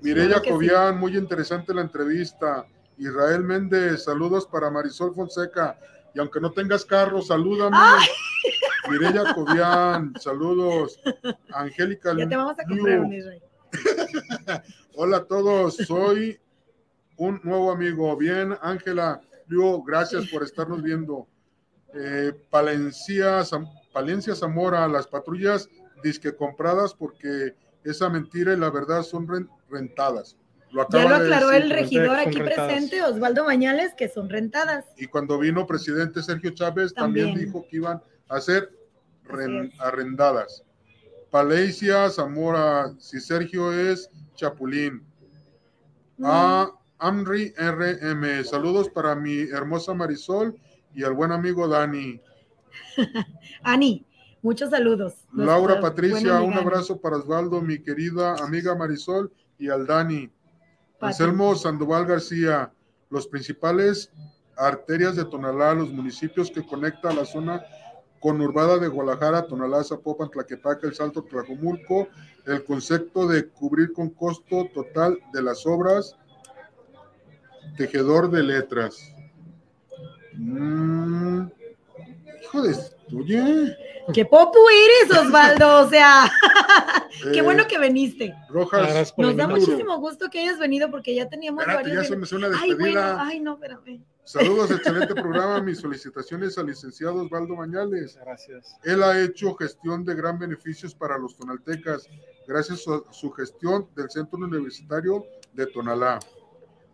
Mireya 0.01 0.41
sí. 0.43 0.49
Cobian, 0.49 0.99
muy 0.99 1.15
interesante 1.15 1.73
la 1.73 1.81
entrevista. 1.81 2.65
Israel 2.97 3.43
Méndez, 3.43 4.03
saludos 4.03 4.45
para 4.45 4.69
Marisol 4.69 5.15
Fonseca. 5.15 5.79
Y 6.13 6.19
aunque 6.19 6.41
no 6.41 6.51
tengas 6.51 6.83
carro, 6.83 7.21
salúdame. 7.21 7.77
Mireya 8.89 9.33
Cobian, 9.33 10.13
saludos. 10.19 10.99
Angélica 11.53 12.13
Ya 12.17 12.27
te 12.27 12.35
vamos 12.35 12.59
a 12.59 12.65
comprar 12.65 12.99
un 12.99 13.13
Israel. 13.13 13.41
Hola 14.95 15.17
a 15.17 15.23
todos, 15.25 15.75
soy 15.75 16.37
un 17.15 17.39
nuevo 17.43 17.71
amigo. 17.71 18.15
Bien, 18.17 18.57
Ángela, 18.61 19.21
Liu, 19.47 19.83
gracias 19.83 20.27
por 20.27 20.43
estarnos 20.43 20.81
viendo. 20.83 21.27
Eh, 21.99 22.33
Palencia, 22.49 23.39
Zam- 23.43 23.69
Palencia 23.91 24.35
Zamora, 24.35 24.87
las 24.87 25.07
patrullas 25.07 25.67
disque 26.03 26.35
compradas 26.35 26.93
porque 26.93 27.55
esa 27.83 28.09
mentira 28.09 28.53
y 28.53 28.57
la 28.57 28.69
verdad 28.69 29.01
son 29.03 29.27
ren- 29.27 29.49
rentadas. 29.69 30.37
Lo 30.71 30.85
Ya 30.89 31.03
lo 31.03 31.09
de 31.09 31.15
aclaró 31.15 31.47
decir. 31.49 31.63
el 31.63 31.69
regidor 31.71 32.15
aquí 32.19 32.39
rentadas. 32.39 32.67
presente, 32.71 33.01
Osvaldo 33.01 33.45
Bañales, 33.45 33.93
que 33.95 34.09
son 34.09 34.29
rentadas. 34.29 34.85
Y 34.97 35.07
cuando 35.07 35.39
vino 35.39 35.65
presidente 35.65 36.21
Sergio 36.21 36.51
Chávez 36.51 36.93
también, 36.93 37.27
También. 37.29 37.47
dijo 37.47 37.65
que 37.69 37.77
iban 37.77 38.01
a 38.29 38.41
ser 38.41 38.69
arrendadas. 39.79 40.63
Palencia 41.31 42.09
Zamora, 42.09 42.93
si 42.99 43.19
Sergio 43.19 43.71
es 43.73 44.09
Chapulín. 44.35 45.03
Mm. 46.17 46.25
A 46.25 46.71
Amri 46.99 47.53
RM, 47.57 48.43
saludos 48.43 48.89
para 48.89 49.15
mi 49.15 49.41
hermosa 49.49 49.93
Marisol 49.93 50.55
y 50.93 51.03
al 51.03 51.13
buen 51.13 51.31
amigo 51.31 51.67
Dani. 51.67 52.21
Ani, 53.63 54.05
muchos 54.41 54.69
saludos. 54.69 55.15
Laura 55.33 55.75
Nuestra 55.75 55.81
Patricia, 55.81 56.41
un 56.41 56.53
abrazo 56.53 56.99
para 56.99 57.17
Osvaldo, 57.17 57.61
mi 57.61 57.79
querida 57.79 58.35
amiga 58.35 58.75
Marisol 58.75 59.31
y 59.57 59.69
al 59.69 59.85
Dani. 59.85 60.31
Anselmo 60.99 61.55
Sandoval 61.55 62.05
García, 62.05 62.71
los 63.09 63.27
principales 63.27 64.11
arterias 64.57 65.15
de 65.15 65.25
Tonalá, 65.25 65.73
los 65.73 65.91
municipios 65.91 66.49
que 66.49 66.65
conecta 66.65 67.09
a 67.09 67.13
la 67.13 67.25
zona 67.25 67.63
conurbada 68.19 68.79
de 68.79 68.87
Guadalajara, 68.87 69.47
Tonalá, 69.47 69.83
Zapopan, 69.83 70.29
Tlaquepaque, 70.29 70.87
El 70.87 70.95
Salto, 70.95 71.23
Tlajomulco, 71.23 72.07
el 72.45 72.63
concepto 72.63 73.27
de 73.27 73.47
cubrir 73.47 73.93
con 73.93 74.09
costo 74.09 74.67
total 74.73 75.19
de 75.33 75.41
las 75.43 75.65
obras, 75.65 76.17
tejedor 77.77 78.31
de 78.31 78.43
letras. 78.43 79.13
Mm, 80.37 81.47
hijo 82.43 82.61
de 82.61 82.75
oye, 83.15 83.77
¡Qué 84.13 84.23
popu 84.25 84.59
eres, 84.69 85.17
Osvaldo! 85.17 85.85
O 85.85 85.89
sea, 85.89 86.31
qué 87.33 87.39
eh, 87.39 87.41
bueno 87.41 87.67
que 87.67 87.77
viniste. 87.77 88.33
Rojas. 88.49 89.13
Nos 89.17 89.35
da 89.35 89.47
muchísimo 89.47 89.99
gusto 89.99 90.29
que 90.29 90.39
hayas 90.39 90.59
venido 90.59 90.89
porque 90.89 91.13
ya 91.13 91.27
teníamos 91.27 91.61
Espérate, 91.61 91.89
ya 91.89 91.95
varios. 91.95 92.07
se 92.07 92.15
me 92.15 92.25
suena 92.25 92.49
Ay, 92.59 92.73
bueno, 92.73 93.01
ay, 93.19 93.39
no, 93.39 93.53
espérame. 93.55 94.01
Saludos, 94.23 94.71
excelente 94.71 95.13
programa. 95.13 95.61
Mis 95.61 95.79
solicitaciones 95.79 96.57
al 96.57 96.67
licenciado 96.67 97.23
Osvaldo 97.23 97.55
Mañales. 97.55 98.17
Gracias. 98.17 98.77
Él 98.83 99.03
ha 99.03 99.21
hecho 99.21 99.55
gestión 99.55 100.05
de 100.05 100.15
gran 100.15 100.39
beneficios 100.39 100.95
para 100.95 101.17
los 101.17 101.35
tonaltecas, 101.35 102.07
gracias 102.47 102.87
a 102.87 103.01
su 103.11 103.31
gestión 103.31 103.89
del 103.95 104.09
Centro 104.09 104.39
Universitario 104.39 105.25
de 105.53 105.65
Tonalá. 105.67 106.19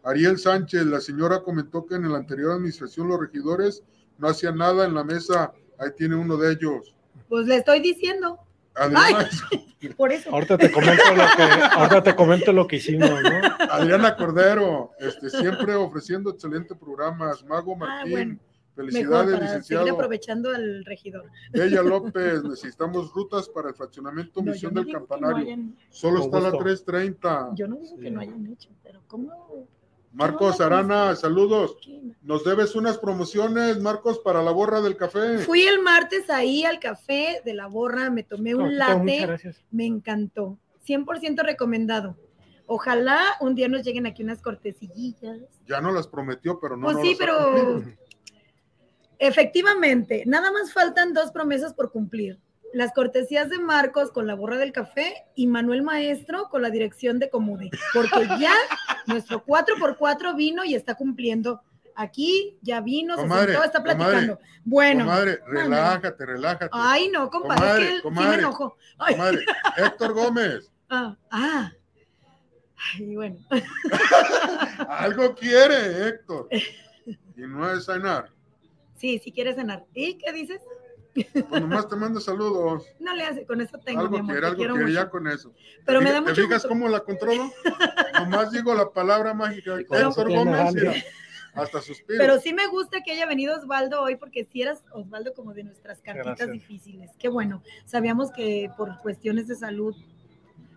Ariel 0.03 0.37
Sánchez, 0.37 0.85
la 0.85 0.99
señora 1.01 1.41
comentó 1.41 1.85
que 1.85 1.95
en 1.95 2.11
la 2.11 2.17
anterior 2.17 2.51
administración 2.51 3.07
los 3.07 3.19
regidores 3.19 3.83
no 4.17 4.27
hacían 4.27 4.57
nada 4.57 4.85
en 4.85 4.93
la 4.93 5.03
mesa. 5.03 5.51
Ahí 5.79 5.89
tiene 5.97 6.15
uno 6.15 6.37
de 6.37 6.51
ellos. 6.53 6.93
Pues 7.29 7.47
le 7.47 7.57
estoy 7.57 7.79
diciendo. 7.79 8.37
Adriana, 8.75 9.29
Por 9.97 10.11
eso. 10.11 10.31
Ahorita 10.31 10.57
te 10.57 10.71
comento 10.71 11.03
lo 11.15 11.23
que, 11.35 11.43
ahorita 11.43 12.03
te 12.03 12.15
comento 12.15 12.53
lo 12.53 12.65
que 12.67 12.77
hicimos, 12.77 13.09
¿no? 13.09 13.65
Adriana 13.69 14.15
Cordero, 14.15 14.91
este, 14.99 15.29
siempre 15.29 15.75
ofreciendo 15.75 16.31
excelentes 16.31 16.77
programas. 16.77 17.43
Mago 17.45 17.73
Ah, 17.73 17.77
Martín, 17.77 18.11
bueno. 18.11 18.39
Mejor 18.75 18.85
felicidades, 18.91 19.25
para 19.25 19.25
seguir 19.27 19.41
licenciado. 19.43 19.91
aprovechando 19.93 20.49
al 20.49 20.83
regidor. 20.85 21.25
Bella 21.51 21.83
López, 21.83 22.43
necesitamos 22.43 23.13
rutas 23.13 23.47
para 23.49 23.69
el 23.69 23.75
fraccionamiento 23.75 24.41
No, 24.41 24.51
Misión 24.51 24.73
no 24.73 24.79
del 24.81 24.87
que 24.87 24.93
no 24.93 24.99
Campanario. 25.05 25.45
hayan- 25.45 25.77
Solo 25.89 26.15
Con 26.21 26.25
está 26.25 26.39
la 26.39 26.49
gusto. 26.49 26.63
330. 26.63 27.49
yo 27.53 27.67
no 27.67 27.75
digo 27.75 27.97
que 27.99 28.09
no 28.09 28.21
hayan 28.21 28.47
hecho, 28.47 28.69
pero 28.81 29.01
¿cómo? 29.05 29.67
Marcos 30.13 30.61
Arana, 30.61 31.15
saludos. 31.15 31.77
Nos 32.21 32.43
debes 32.43 32.75
unas 32.75 32.99
promociones, 32.99 33.79
Marcos, 33.79 34.19
para 34.19 34.43
la 34.43 34.51
borra 34.51 34.79
del 34.81 34.95
café. 34.95 35.39
Fui 35.39 35.63
el 35.63 35.81
martes 35.81 36.29
ahí 36.29 36.63
al 36.63 36.79
café 36.79 37.41
de 37.43 37.53
la 37.53 37.67
borra, 37.67 38.09
me 38.09 38.23
tomé 38.23 38.53
un 38.53 38.63
No, 38.63 38.69
latte, 38.69 39.55
me 39.71 39.85
encantó. 39.85 40.57
100% 40.87 41.43
recomendado. 41.43 42.15
Ojalá 42.65 43.19
un 43.41 43.55
día 43.55 43.67
nos 43.67 43.83
lleguen 43.83 44.05
aquí 44.05 44.23
unas 44.23 44.41
cortecillas. 44.41 45.39
Ya 45.67 45.81
no 45.81 45.91
las 45.91 46.07
prometió, 46.07 46.59
pero 46.59 46.77
no. 46.77 46.85
pues 46.85 46.97
no 46.97 47.03
sí, 47.03 47.15
pero. 47.17 47.83
Efectivamente, 49.19 50.23
nada 50.25 50.51
más 50.51 50.73
faltan 50.73 51.13
dos 51.13 51.31
promesas 51.31 51.73
por 51.73 51.91
cumplir. 51.91 52.39
Las 52.73 52.91
cortesías 52.91 53.49
de 53.49 53.59
Marcos 53.59 54.11
con 54.11 54.25
la 54.25 54.33
borra 54.33 54.57
del 54.57 54.71
café 54.71 55.13
y 55.35 55.47
Manuel 55.47 55.83
Maestro 55.83 56.49
con 56.49 56.61
la 56.63 56.71
dirección 56.71 57.19
de 57.19 57.29
Comude, 57.29 57.69
porque 57.93 58.27
ya 58.39 58.53
nuestro 59.07 59.45
4x4 59.45 60.35
vino 60.35 60.65
y 60.65 60.75
está 60.75 60.95
cumpliendo. 60.95 61.61
Aquí 61.95 62.57
ya 62.63 62.81
vino, 62.81 63.15
Comadre, 63.15 63.53
se 63.53 63.59
sentó, 63.59 63.65
está 63.65 63.79
comadre, 63.83 63.95
platicando. 63.95 64.39
bueno. 64.65 65.05
Comadre, 65.05 65.39
relájate, 65.45 66.25
relájate. 66.25 66.69
Ay, 66.71 67.09
no, 67.09 67.29
compadre, 67.29 67.59
Comadre, 67.61 67.83
es 67.83 67.87
que 67.87 67.91
él 67.91 67.97
sí 67.97 68.01
comadre, 68.01 68.29
me 68.29 68.43
enojó. 68.43 68.77
Ay, 68.97 69.15
Comadre, 69.15 69.45
Héctor 69.77 70.13
Gómez, 70.13 70.71
ah, 70.89 71.15
ah. 71.29 71.71
Ay, 72.95 73.15
bueno. 73.15 73.37
algo 74.89 75.35
quiere 75.35 76.07
Héctor. 76.07 76.47
Y 76.51 77.41
no 77.41 77.71
es 77.71 77.85
cenar. 77.85 78.31
Sí, 78.95 79.19
si 79.19 79.31
quieres 79.31 79.55
cenar. 79.55 79.85
¿Y 79.93 80.17
qué 80.17 80.31
dices? 80.33 80.61
Pues 81.13 81.61
nomás 81.61 81.87
te 81.87 81.95
mando 81.95 82.19
saludos. 82.19 82.85
No 82.99 83.13
le 83.13 83.23
hace, 83.23 83.45
con 83.45 83.61
eso 83.61 83.77
tengo, 83.79 83.99
mi 84.01 84.05
algo 84.05 84.17
amor, 84.17 84.31
quiere, 84.33 84.55
te 84.55 84.63
algo 84.63 84.77
mucho. 84.77 84.87
ya 84.93 85.09
con 85.09 85.27
eso. 85.27 85.53
Pero 85.85 85.99
¿Te 85.99 86.05
me 86.05 86.11
da 86.11 86.21
mucho 86.21 86.33
¿Te 86.33 86.41
fijas 86.41 86.63
gusto. 86.63 86.69
cómo 86.69 86.89
la 86.89 87.01
controlo? 87.01 87.51
nomás 88.19 88.51
digo 88.51 88.73
la 88.73 88.89
palabra 88.89 89.33
mágica. 89.33 89.77
tiene 89.77 90.35
Gómez, 90.35 91.05
hasta 91.53 91.81
suspiro. 91.81 92.17
Pero 92.17 92.39
sí 92.39 92.51
me 92.53 92.65
gusta 92.67 93.01
que 93.03 93.11
haya 93.11 93.27
venido 93.27 93.55
Osvaldo 93.55 94.01
hoy, 94.01 94.15
porque 94.15 94.43
si 94.43 94.63
eras 94.63 94.83
Osvaldo 94.91 95.33
como 95.35 95.53
de 95.53 95.63
nuestras 95.63 96.01
cartitas 96.01 96.25
Gracias. 96.37 96.51
difíciles. 96.51 97.11
Qué 97.19 97.29
bueno. 97.29 97.61
Sabíamos 97.85 98.31
que 98.31 98.71
por 98.75 98.97
cuestiones 98.99 99.47
de 99.47 99.55
salud 99.55 99.95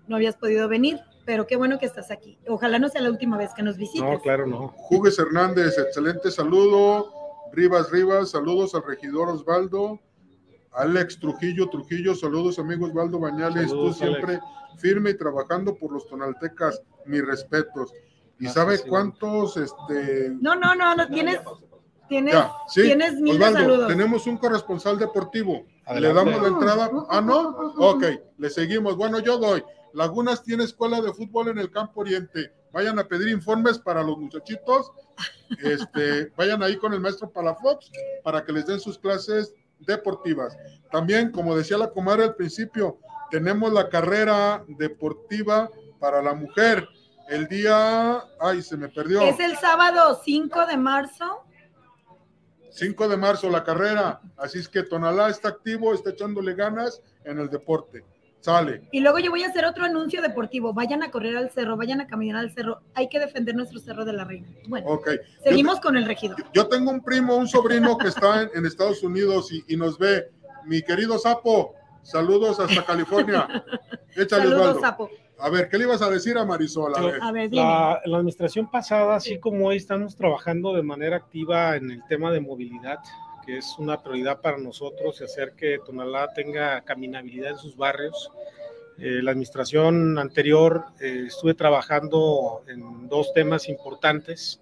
no 0.06 0.16
habías 0.16 0.36
podido 0.36 0.68
venir, 0.68 1.00
pero 1.24 1.46
qué 1.46 1.56
bueno 1.56 1.78
que 1.78 1.86
estás 1.86 2.10
aquí. 2.10 2.38
Ojalá 2.46 2.78
no 2.78 2.90
sea 2.90 3.00
la 3.00 3.08
última 3.10 3.38
vez 3.38 3.54
que 3.54 3.62
nos 3.62 3.78
visites. 3.78 4.02
No, 4.08 4.20
claro, 4.20 4.46
no. 4.46 4.68
Jugues 4.68 5.18
Hernández, 5.18 5.78
excelente 5.78 6.30
saludo. 6.30 7.10
Rivas 7.52 7.90
Rivas, 7.90 8.30
saludos 8.32 8.74
al 8.74 8.82
regidor 8.82 9.30
Osvaldo. 9.30 9.98
Alex 10.76 11.18
Trujillo, 11.18 11.68
Trujillo, 11.68 12.14
saludos 12.14 12.58
amigo 12.58 12.86
Osvaldo 12.86 13.18
Bañales, 13.18 13.70
Saludos, 13.70 13.98
tú 13.98 14.04
siempre 14.04 14.40
firme 14.76 15.10
y 15.10 15.14
trabajando 15.16 15.76
por 15.76 15.92
los 15.92 16.06
tonaltecas, 16.06 16.82
mis 17.06 17.24
respetos. 17.24 17.92
¿Y 18.38 18.44
Gracias, 18.44 18.54
sabe 18.54 18.76
sí. 18.78 18.88
cuántos, 18.88 19.56
este, 19.56 20.30
No, 20.40 20.54
no, 20.54 20.74
no, 20.74 20.94
no 20.94 21.08
tienes, 21.08 21.40
tienes, 22.08 22.34
ya, 22.34 22.52
sí, 22.68 22.82
tienes 22.82 23.14
mil 23.14 23.38
de 23.38 23.44
Osvaldo, 23.44 23.58
saludos. 23.60 23.88
tenemos 23.88 24.26
un 24.26 24.36
corresponsal 24.36 24.98
deportivo. 24.98 25.64
Adelante. 25.86 26.00
Le 26.00 26.14
damos 26.32 26.42
la 26.42 26.48
entrada. 26.48 26.90
Ah, 27.08 27.20
no. 27.20 27.48
Ok, 27.78 28.04
le 28.36 28.50
seguimos. 28.50 28.96
Bueno, 28.96 29.20
yo 29.20 29.38
doy. 29.38 29.62
Lagunas 29.94 30.42
tiene 30.42 30.64
escuela 30.64 31.00
de 31.00 31.14
fútbol 31.14 31.48
en 31.48 31.58
el 31.58 31.70
Campo 31.70 32.00
Oriente. 32.00 32.52
Vayan 32.72 32.98
a 32.98 33.04
pedir 33.04 33.28
informes 33.28 33.78
para 33.78 34.02
los 34.02 34.18
muchachitos. 34.18 34.92
Este, 35.62 36.26
vayan 36.36 36.62
ahí 36.62 36.76
con 36.76 36.92
el 36.92 37.00
maestro 37.00 37.30
Palafox 37.30 37.90
para 38.22 38.44
que 38.44 38.52
les 38.52 38.66
den 38.66 38.80
sus 38.80 38.98
clases 38.98 39.54
deportivas. 39.80 40.56
También, 40.90 41.30
como 41.32 41.56
decía 41.56 41.78
la 41.78 41.90
comadre 41.90 42.24
al 42.24 42.34
principio, 42.34 42.98
tenemos 43.30 43.72
la 43.72 43.88
carrera 43.88 44.64
deportiva 44.68 45.70
para 45.98 46.22
la 46.22 46.34
mujer. 46.34 46.88
El 47.28 47.46
día, 47.48 48.22
ay, 48.40 48.62
se 48.62 48.76
me 48.76 48.88
perdió. 48.88 49.20
Es 49.22 49.40
el 49.40 49.56
sábado 49.56 50.20
5 50.24 50.66
de 50.66 50.76
marzo. 50.76 51.42
5 52.70 53.08
de 53.08 53.16
marzo 53.16 53.50
la 53.50 53.64
carrera. 53.64 54.20
Así 54.36 54.58
es 54.58 54.68
que 54.68 54.82
Tonalá 54.82 55.28
está 55.28 55.48
activo, 55.48 55.94
está 55.94 56.10
echándole 56.10 56.54
ganas 56.54 57.02
en 57.24 57.38
el 57.38 57.48
deporte. 57.48 58.04
Sale. 58.40 58.82
Y 58.92 59.00
luego 59.00 59.18
yo 59.18 59.30
voy 59.30 59.42
a 59.42 59.48
hacer 59.48 59.64
otro 59.64 59.84
anuncio 59.84 60.22
deportivo. 60.22 60.72
Vayan 60.72 61.02
a 61.02 61.10
correr 61.10 61.36
al 61.36 61.50
cerro, 61.50 61.76
vayan 61.76 62.00
a 62.00 62.06
caminar 62.06 62.36
al 62.36 62.52
cerro. 62.52 62.80
Hay 62.94 63.08
que 63.08 63.18
defender 63.18 63.56
nuestro 63.56 63.80
cerro 63.80 64.04
de 64.04 64.12
la 64.12 64.24
reina. 64.24 64.46
Bueno, 64.68 64.86
Ok. 64.88 65.08
seguimos 65.42 65.80
con 65.80 65.96
el 65.96 66.04
regidor. 66.06 66.36
Yo 66.52 66.68
tengo 66.68 66.90
un 66.92 67.02
primo, 67.02 67.36
un 67.36 67.48
sobrino 67.48 67.98
que 67.98 68.08
está 68.08 68.42
en, 68.42 68.50
en 68.54 68.66
Estados 68.66 69.02
Unidos 69.02 69.50
y, 69.52 69.64
y 69.66 69.76
nos 69.76 69.98
ve. 69.98 70.30
Mi 70.64 70.82
querido 70.82 71.18
Sapo, 71.18 71.74
saludos 72.02 72.60
hasta 72.60 72.84
California. 72.84 73.46
Échale, 74.16 74.44
Saludos, 74.44 74.60
Osvaldo. 74.60 74.80
Sapo. 74.80 75.10
A 75.38 75.50
ver, 75.50 75.68
¿qué 75.68 75.76
le 75.76 75.84
ibas 75.84 76.00
a 76.00 76.08
decir 76.08 76.38
a 76.38 76.44
Marisol? 76.46 76.94
A 76.96 77.00
ver. 77.02 77.18
A 77.22 77.30
ver, 77.30 77.52
la 77.52 78.00
administración 78.04 78.70
pasada, 78.70 79.16
así 79.16 79.38
como 79.38 79.66
hoy 79.66 79.76
estamos 79.76 80.16
trabajando 80.16 80.72
de 80.72 80.82
manera 80.82 81.16
activa 81.16 81.76
en 81.76 81.90
el 81.90 82.02
tema 82.08 82.32
de 82.32 82.40
movilidad, 82.40 82.98
que 83.46 83.58
es 83.58 83.76
una 83.78 84.02
prioridad 84.02 84.40
para 84.40 84.58
nosotros, 84.58 85.20
y 85.20 85.24
hacer 85.24 85.52
que 85.52 85.78
Tonalá 85.84 86.32
tenga 86.34 86.80
caminabilidad 86.82 87.52
en 87.52 87.58
sus 87.58 87.76
barrios. 87.76 88.30
Eh, 88.98 89.20
la 89.22 89.30
administración 89.30 90.18
anterior 90.18 90.84
eh, 91.00 91.24
estuve 91.28 91.54
trabajando 91.54 92.62
en 92.66 93.08
dos 93.08 93.32
temas 93.32 93.68
importantes, 93.68 94.60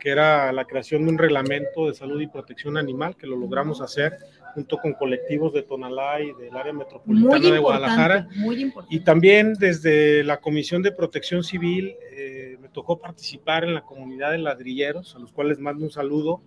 que 0.00 0.10
era 0.10 0.52
la 0.52 0.64
creación 0.64 1.04
de 1.04 1.12
un 1.12 1.18
reglamento 1.18 1.86
de 1.86 1.94
salud 1.94 2.20
y 2.20 2.26
protección 2.26 2.76
animal, 2.76 3.16
que 3.16 3.26
lo 3.26 3.36
logramos 3.36 3.80
hacer 3.80 4.18
junto 4.54 4.78
con 4.78 4.92
colectivos 4.92 5.52
de 5.52 5.62
Tonalá 5.62 6.20
y 6.20 6.32
del 6.32 6.56
área 6.56 6.72
metropolitana 6.72 7.50
de 7.50 7.58
Guadalajara. 7.58 8.28
muy. 8.36 8.72
Y 8.88 9.00
también 9.00 9.54
desde 9.54 10.22
la 10.22 10.40
Comisión 10.40 10.80
de 10.82 10.92
Protección 10.92 11.42
Civil 11.42 11.96
eh, 12.12 12.56
me 12.60 12.68
tocó 12.68 12.98
participar 12.98 13.64
en 13.64 13.74
la 13.74 13.82
comunidad 13.82 14.30
de 14.30 14.38
ladrilleros, 14.38 15.16
a 15.16 15.18
los 15.18 15.32
cuales 15.32 15.58
mando 15.58 15.84
un 15.84 15.90
saludo 15.90 16.40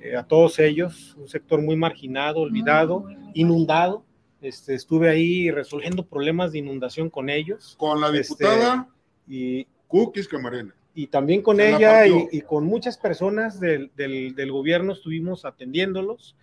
eh, 0.00 0.16
a 0.16 0.22
todos 0.24 0.58
ellos, 0.58 1.14
un 1.18 1.28
sector 1.28 1.60
muy 1.62 1.76
marginado, 1.76 2.40
olvidado, 2.40 3.00
Muy, 3.00 3.14
muy, 3.14 3.24
muy. 3.24 3.32
inundado. 3.34 4.04
Este, 4.40 4.74
estuve 4.74 5.08
ahí 5.08 5.50
resolviendo 5.52 6.04
problemas 6.04 6.50
de 6.50 6.58
inundación 6.58 7.08
con 7.10 7.30
ellos 7.30 7.76
Con 7.78 8.00
la 8.00 8.08
Este, 8.08 8.18
diputada 8.44 8.88
y, 9.28 9.66
Cookies 9.86 10.26
Camarena. 10.26 10.74
y 10.94 11.06
también 11.06 11.42
con 11.42 11.58
Se 11.58 11.68
ella 11.76 12.06
y, 12.06 12.40
con 12.40 12.64
muchas 12.64 12.98
personas 12.98 13.60
del, 13.60 13.92
del- 13.96 14.34
del 14.34 14.50
gobierno 14.50 14.94
estuvimos 14.94 15.44
atendiéndolos. 15.44 16.34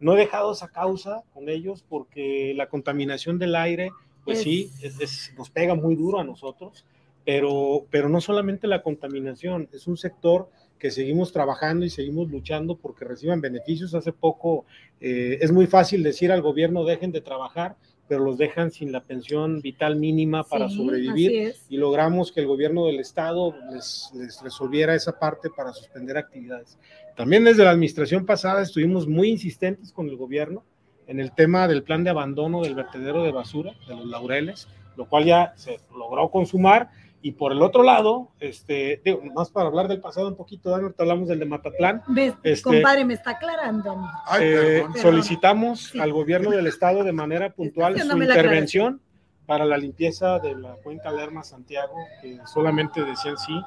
No 0.00 0.14
he 0.14 0.18
dejado 0.18 0.52
esa 0.52 0.68
causa 0.68 1.22
con 1.32 1.48
ellos 1.48 1.84
porque 1.88 2.52
la 2.56 2.68
contaminación 2.68 3.38
del 3.38 3.54
aire, 3.54 3.90
pues 4.24 4.38
Es- 4.38 4.44
sí, 4.44 4.70
es- 4.82 5.00
es- 5.00 5.32
nos 5.38 5.48
pega 5.50 5.74
muy 5.76 5.94
duro 5.94 6.18
a 6.18 6.24
nosotros, 6.24 6.84
pero, 7.24 7.86
pero 7.90 8.08
no 8.08 8.20
solamente 8.20 8.66
la 8.66 8.82
contaminación, 8.82 9.68
es 9.72 9.86
un 9.86 9.96
sector 9.96 10.50
que 10.78 10.90
seguimos 10.90 11.32
trabajando 11.32 11.84
y 11.84 11.90
seguimos 11.90 12.30
luchando 12.30 12.76
porque 12.76 13.04
reciban 13.04 13.40
beneficios. 13.40 13.94
Hace 13.94 14.12
poco 14.12 14.66
eh, 15.00 15.38
es 15.40 15.52
muy 15.52 15.66
fácil 15.66 16.02
decir 16.02 16.30
al 16.32 16.42
gobierno 16.42 16.84
dejen 16.84 17.12
de 17.12 17.20
trabajar, 17.20 17.76
pero 18.06 18.22
los 18.22 18.36
dejan 18.36 18.70
sin 18.70 18.92
la 18.92 19.02
pensión 19.02 19.60
vital 19.60 19.96
mínima 19.96 20.44
para 20.44 20.68
Sí, 20.68 20.76
sobrevivir 20.76 21.54
y 21.68 21.76
logramos 21.78 22.32
que 22.32 22.40
el 22.40 22.46
gobierno 22.46 22.86
del 22.86 23.00
estado 23.00 23.54
les, 23.72 24.10
les 24.14 24.42
resolviera 24.42 24.94
esa 24.94 25.18
parte 25.18 25.48
para 25.48 25.72
suspender 25.72 26.18
actividades. 26.18 26.78
También 27.16 27.44
desde 27.44 27.64
la 27.64 27.70
administración 27.70 28.26
pasada 28.26 28.62
estuvimos 28.62 29.06
muy 29.06 29.30
insistentes 29.30 29.92
con 29.92 30.08
el 30.08 30.16
gobierno 30.16 30.64
en 31.06 31.20
el 31.20 31.32
tema 31.32 31.68
del 31.68 31.82
plan 31.82 32.04
de 32.04 32.10
abandono 32.10 32.62
del 32.62 32.74
vertedero 32.74 33.22
de 33.22 33.32
basura 33.32 33.72
de 33.86 33.94
los 33.94 34.06
laureles, 34.06 34.68
lo 34.96 35.08
cual 35.08 35.24
ya 35.24 35.52
se 35.56 35.80
logró 35.96 36.30
consumar. 36.30 36.90
Y 37.26 37.32
por 37.32 37.52
el 37.52 37.62
otro 37.62 37.82
lado, 37.82 38.28
este, 38.38 39.00
digo, 39.02 39.22
más 39.34 39.48
para 39.48 39.68
hablar 39.68 39.88
del 39.88 39.98
pasado 39.98 40.28
un 40.28 40.36
poquito, 40.36 40.68
Dani, 40.68 40.82
ahorita 40.82 41.04
hablamos 41.04 41.26
del 41.26 41.38
de 41.38 41.46
Matatlán, 41.46 42.02
Ves, 42.08 42.34
Este- 42.42 42.62
compadre, 42.62 43.06
me 43.06 43.14
está 43.14 43.30
aclarando. 43.30 43.96
Ay, 44.26 44.42
eh, 44.44 44.84
solicitamos 45.00 45.84
Sí. 45.92 45.98
al 46.00 46.12
gobierno 46.12 46.50
del 46.50 46.66
estado 46.66 47.02
de 47.02 47.12
manera 47.12 47.48
puntual 47.54 47.98
su 47.98 48.18
intervención 48.22 49.00
para 49.46 49.64
la 49.64 49.78
limpieza 49.78 50.38
de 50.38 50.54
la 50.54 50.74
cuenca 50.82 51.10
Lerma 51.10 51.42
Santiago, 51.44 51.94
que 52.20 52.38
solamente 52.44 53.02
decían 53.02 53.38
sí 53.38 53.58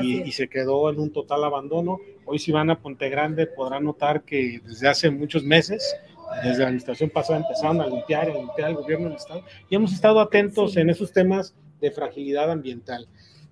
y, 0.00 0.22
y 0.22 0.32
se 0.32 0.48
quedó 0.48 0.88
en 0.88 0.98
un 0.98 1.12
total 1.12 1.44
abandono. 1.44 1.98
Hoy 2.24 2.38
si 2.38 2.50
van 2.50 2.70
a 2.70 2.80
Ponte 2.80 3.10
Grande 3.10 3.46
podrán 3.46 3.84
notar 3.84 4.22
que 4.22 4.62
desde 4.64 4.88
hace 4.88 5.10
muchos 5.10 5.44
meses, 5.44 5.94
desde 6.42 6.60
la 6.60 6.64
administración 6.68 7.10
pasada 7.10 7.40
empezaron 7.40 7.78
a 7.82 7.86
limpiar, 7.88 8.30
a 8.30 8.34
limpiar 8.34 8.70
el 8.70 8.76
gobierno 8.76 9.08
del 9.08 9.16
estado 9.18 9.42
y 9.68 9.74
hemos 9.76 9.92
estado 9.92 10.18
atentos 10.18 10.72
Sí. 10.72 10.80
en 10.80 10.88
esos 10.88 11.12
temas 11.12 11.54
de 11.82 11.90
fragilidad 11.90 12.50
ambiental. 12.50 13.06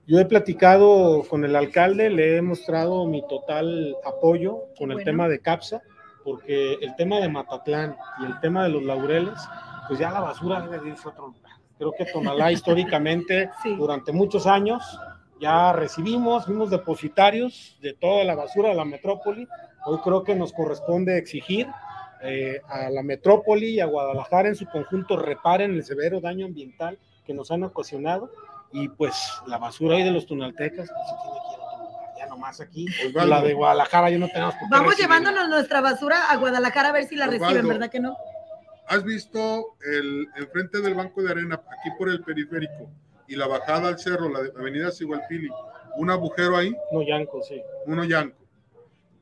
Yo 0.07 0.19
he 0.19 0.25
platicado 0.25 1.23
con 1.29 1.45
el 1.45 1.55
alcalde, 1.55 2.09
le 2.09 2.37
he 2.39 2.43
mostrado 2.43 3.07
mi 3.07 3.21
total 3.29 3.95
apoyo 4.05 4.63
con 4.79 4.91
el 4.91 4.97
Bueno. 4.97 5.05
tema 5.05 5.29
de 5.29 5.41
CAPSA, 5.41 5.83
porque 6.25 6.75
el 6.81 6.97
tema 6.97 7.21
de 7.21 7.29
Matatlán 7.29 7.97
y 8.23 8.25
el 8.27 8.41
tema 8.41 8.63
de 8.65 8.71
los 8.71 8.83
laureles, 8.83 9.39
pues 9.89 10.01
ya 10.01 10.11
la 10.11 10.21
basura 10.21 10.61
debe 10.63 10.79
de 10.81 10.89
irse 10.91 11.07
a 11.09 11.11
otro 11.11 11.27
lugar. 11.29 11.53
Creo 11.79 11.93
que 11.93 12.07
Tonalá 12.07 12.51
históricamente, 12.53 13.51
Sí. 13.63 13.75
durante 13.77 14.13
muchos 14.13 14.47
años, 14.47 14.83
ya 15.41 15.73
recibimos, 15.73 16.45
fuimos 16.47 16.71
depositarios 16.71 17.79
de 17.81 17.95
toda 17.95 18.25
la 18.25 18.35
basura 18.35 18.69
de 18.71 18.75
la 18.75 18.85
metrópoli. 18.85 19.47
Hoy 19.87 19.99
creo 20.05 20.23
que 20.25 20.35
nos 20.35 20.53
corresponde 20.53 21.17
exigir 21.19 21.67
eh, 22.23 22.61
a 22.69 22.91
la 22.91 23.03
metrópoli 23.03 23.71
y 23.77 23.81
a 23.81 23.87
Guadalajara 23.87 24.49
en 24.49 24.55
su 24.55 24.67
conjunto 24.67 25.17
reparen 25.17 25.71
el 25.73 25.83
severo 25.85 26.21
daño 26.21 26.45
ambiental 26.47 26.99
que 27.31 27.35
nos 27.35 27.49
han 27.53 27.63
ocasionado 27.63 28.33
y 28.73 28.89
pues 28.89 29.15
la 29.47 29.57
basura 29.59 29.95
ahí 29.97 30.03
de 30.03 30.11
los 30.11 30.27
tunaltecas 30.27 30.89
pues 30.89 31.09
se 31.09 31.15
tiene 31.23 31.39
que 31.47 31.55
ir 31.55 31.61
a 31.61 31.65
otro 31.65 31.87
lugar, 31.87 32.15
ya 32.19 32.27
nomás 32.27 32.61
aquí. 32.61 32.87
Osvaldo. 33.07 33.31
La 33.31 33.41
de 33.43 33.55
Guadalajara 33.55 34.11
ya 34.11 34.19
no 34.19 34.27
tenemos 34.27 34.55
por 34.55 34.63
qué 34.69 34.69
Vamos 34.73 34.89
recibirla. 34.91 35.17
llevándonos 35.19 35.49
nuestra 35.49 35.81
basura 35.81 36.29
a 36.29 36.37
Guadalajara 36.39 36.89
a 36.89 36.93
ver 36.93 37.05
si 37.05 37.15
la 37.15 37.27
Osvaldo. 37.27 37.45
reciben, 37.47 37.69
¿verdad 37.69 37.89
que 37.89 38.01
no? 38.01 38.17
¿Has 38.89 39.05
visto 39.05 39.77
el 39.87 40.27
enfrente 40.35 40.81
del 40.81 40.95
Banco 40.95 41.23
de 41.23 41.31
Arena, 41.31 41.55
aquí 41.55 41.91
por 41.97 42.09
el 42.11 42.25
periférico, 42.25 42.91
y 43.29 43.37
la 43.37 43.47
bajada 43.47 43.87
al 43.87 44.01
cerro, 44.01 44.29
la 44.29 44.41
de- 44.43 44.53
avenida 44.59 44.91
Sigualpili, 44.91 45.49
un 45.99 46.11
agujero 46.11 46.57
ahí, 46.57 46.75
No, 46.91 47.03
Yanco, 47.03 47.41
sí. 47.45 47.63
uno 47.87 48.03
yanco? 48.03 48.37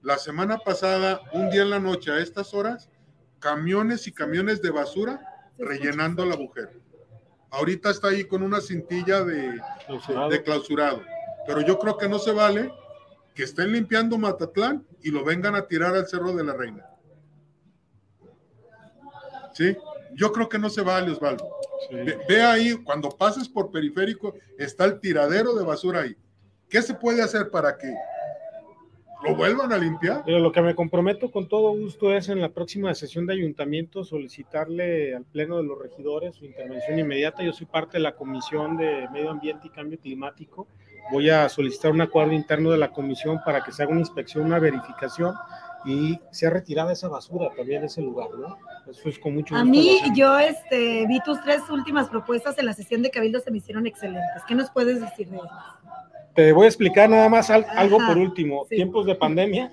la 0.01 0.17
semana 0.17 0.57
pasada, 0.57 1.21
un 1.35 1.51
día 1.51 1.61
en 1.61 1.69
la 1.71 1.79
noche 1.81 2.11
a 2.11 2.19
estas 2.21 2.55
horas, 2.55 2.89
camiones 3.39 4.07
y 4.07 4.13
camiones 4.13 4.63
de 4.63 4.71
basura 4.71 5.21
rellenando 5.59 6.23
el 6.23 6.33
agujero. 6.33 6.71
Ahorita 7.51 7.91
está 7.91 8.09
ahí 8.09 8.25
con 8.25 8.43
una 8.43 8.61
cintilla 8.61 9.25
de, 9.25 9.61
Clausurado. 9.87 10.29
de 10.29 10.43
clausurado. 10.43 11.03
Pero 11.47 11.61
yo 11.63 11.79
creo 11.79 11.97
que 11.97 12.09
no 12.09 12.19
se 12.19 12.33
vale 12.33 12.71
que 13.35 13.45
estén 13.45 13.73
limpiando 13.73 14.19
Matatlán 14.19 14.87
y 15.03 15.11
lo 15.11 15.25
vengan 15.25 15.55
a 15.55 15.67
tirar 15.67 15.95
al 15.95 16.07
Cerro 16.07 16.33
de 16.33 16.45
la 16.45 16.53
Reina. 16.53 16.85
¿Sí? 19.55 19.77
Yo 20.15 20.33
creo 20.33 20.49
que 20.49 20.59
no 20.59 20.69
se 20.69 20.83
vale, 20.83 21.11
Osvaldo. 21.11 21.49
Sí. 21.89 21.97
Ve, 21.97 22.19
ve 22.29 22.43
ahí, 22.43 22.75
cuando 22.85 23.09
pases 23.11 23.49
por 23.49 23.71
periférico, 23.71 24.35
está 24.59 24.85
el 24.85 25.01
tiradero 25.01 25.55
de 25.55 25.65
basura 25.65 26.01
ahí. 26.01 26.17
¿Qué 26.69 26.83
se 26.83 26.95
puede 26.95 27.23
hacer 27.23 27.51
para 27.51 27.79
que 27.79 27.93
lo 29.25 29.35
vuelvan 29.35 29.73
a 29.73 29.79
limpiar? 29.79 30.23
Pero 30.25 30.39
lo 30.39 30.53
que 30.53 30.63
me 30.63 30.75
comprometo 30.75 31.31
con 31.31 31.49
todo 31.49 31.73
gusto 31.73 32.15
es 32.15 32.29
en 32.29 32.41
la 32.41 32.51
próxima 32.51 32.95
sesión 32.95 33.27
de 33.27 33.35
ayuntamiento 33.35 34.05
solicitarle 34.05 35.15
al 35.15 35.25
Pleno 35.25 35.57
de 35.57 35.65
los 35.65 35.79
Regidores 35.79 36.37
su 36.37 36.45
intervención 36.45 36.99
inmediata. 36.99 37.43
Yo 37.43 37.53
soy 37.53 37.67
parte 37.67 37.99
de 37.99 38.03
la 38.05 38.15
Comisión 38.15 38.77
de 38.77 39.09
Medio 39.13 39.31
Ambiente 39.31 39.67
y 39.67 39.71
Cambio 39.71 39.99
Climático. 39.99 40.69
Voy 41.11 41.31
a 41.31 41.49
solicitar 41.49 41.91
un 41.91 42.03
acuerdo 42.03 42.33
interno 42.33 42.71
de 42.71 42.79
la 42.79 42.93
comisión 42.93 43.41
para 43.45 43.65
que 43.65 43.73
se 43.73 43.83
haga 43.83 43.93
una 43.93 44.01
inspección, 44.01 44.45
una 44.45 44.59
verificación 44.59 45.35
y 45.85 46.21
sea 46.31 46.51
retirada 46.51 46.93
esa 46.93 47.09
basura 47.09 47.49
también 47.57 47.81
de 47.81 47.87
ese 47.87 48.03
lugar, 48.03 48.29
¿no? 48.39 48.59
Eso 48.91 49.09
es 49.09 49.19
con 49.19 49.35
mucho 49.35 49.55
A 49.55 49.61
gusto. 49.61 49.71
mí, 49.71 49.87
lo 49.87 49.97
hacemos. 50.01 50.19
yo 50.19 50.39
este, 50.39 51.07
vi 51.07 51.21
tus 51.23 51.41
tres 51.43 51.63
últimas 51.71 52.09
propuestas 52.09 52.59
en 52.59 52.67
la 52.67 52.75
sesión 52.75 53.01
de 53.03 53.11
Cabildo, 53.11 53.41
se 53.41 53.51
me 53.51 53.59
hicieron 53.59 53.87
excelentes. 53.87 54.43
¿Qué 54.47 54.55
nos 54.55 54.71
puedes 54.71 55.01
decir 55.01 55.29
de 55.29 55.37
ellas? 55.37 55.51
Te 56.39 56.53
voy 56.53 56.67
a 56.67 56.69
explicar 56.69 57.11
nada 57.11 57.29
más 57.29 57.51
al- 57.51 57.67
algo 57.69 57.99
por 57.99 58.17
último. 58.17 58.65
sí. 58.69 58.77
Tiempos 58.77 59.07
de 59.07 59.17
pandemia, 59.17 59.73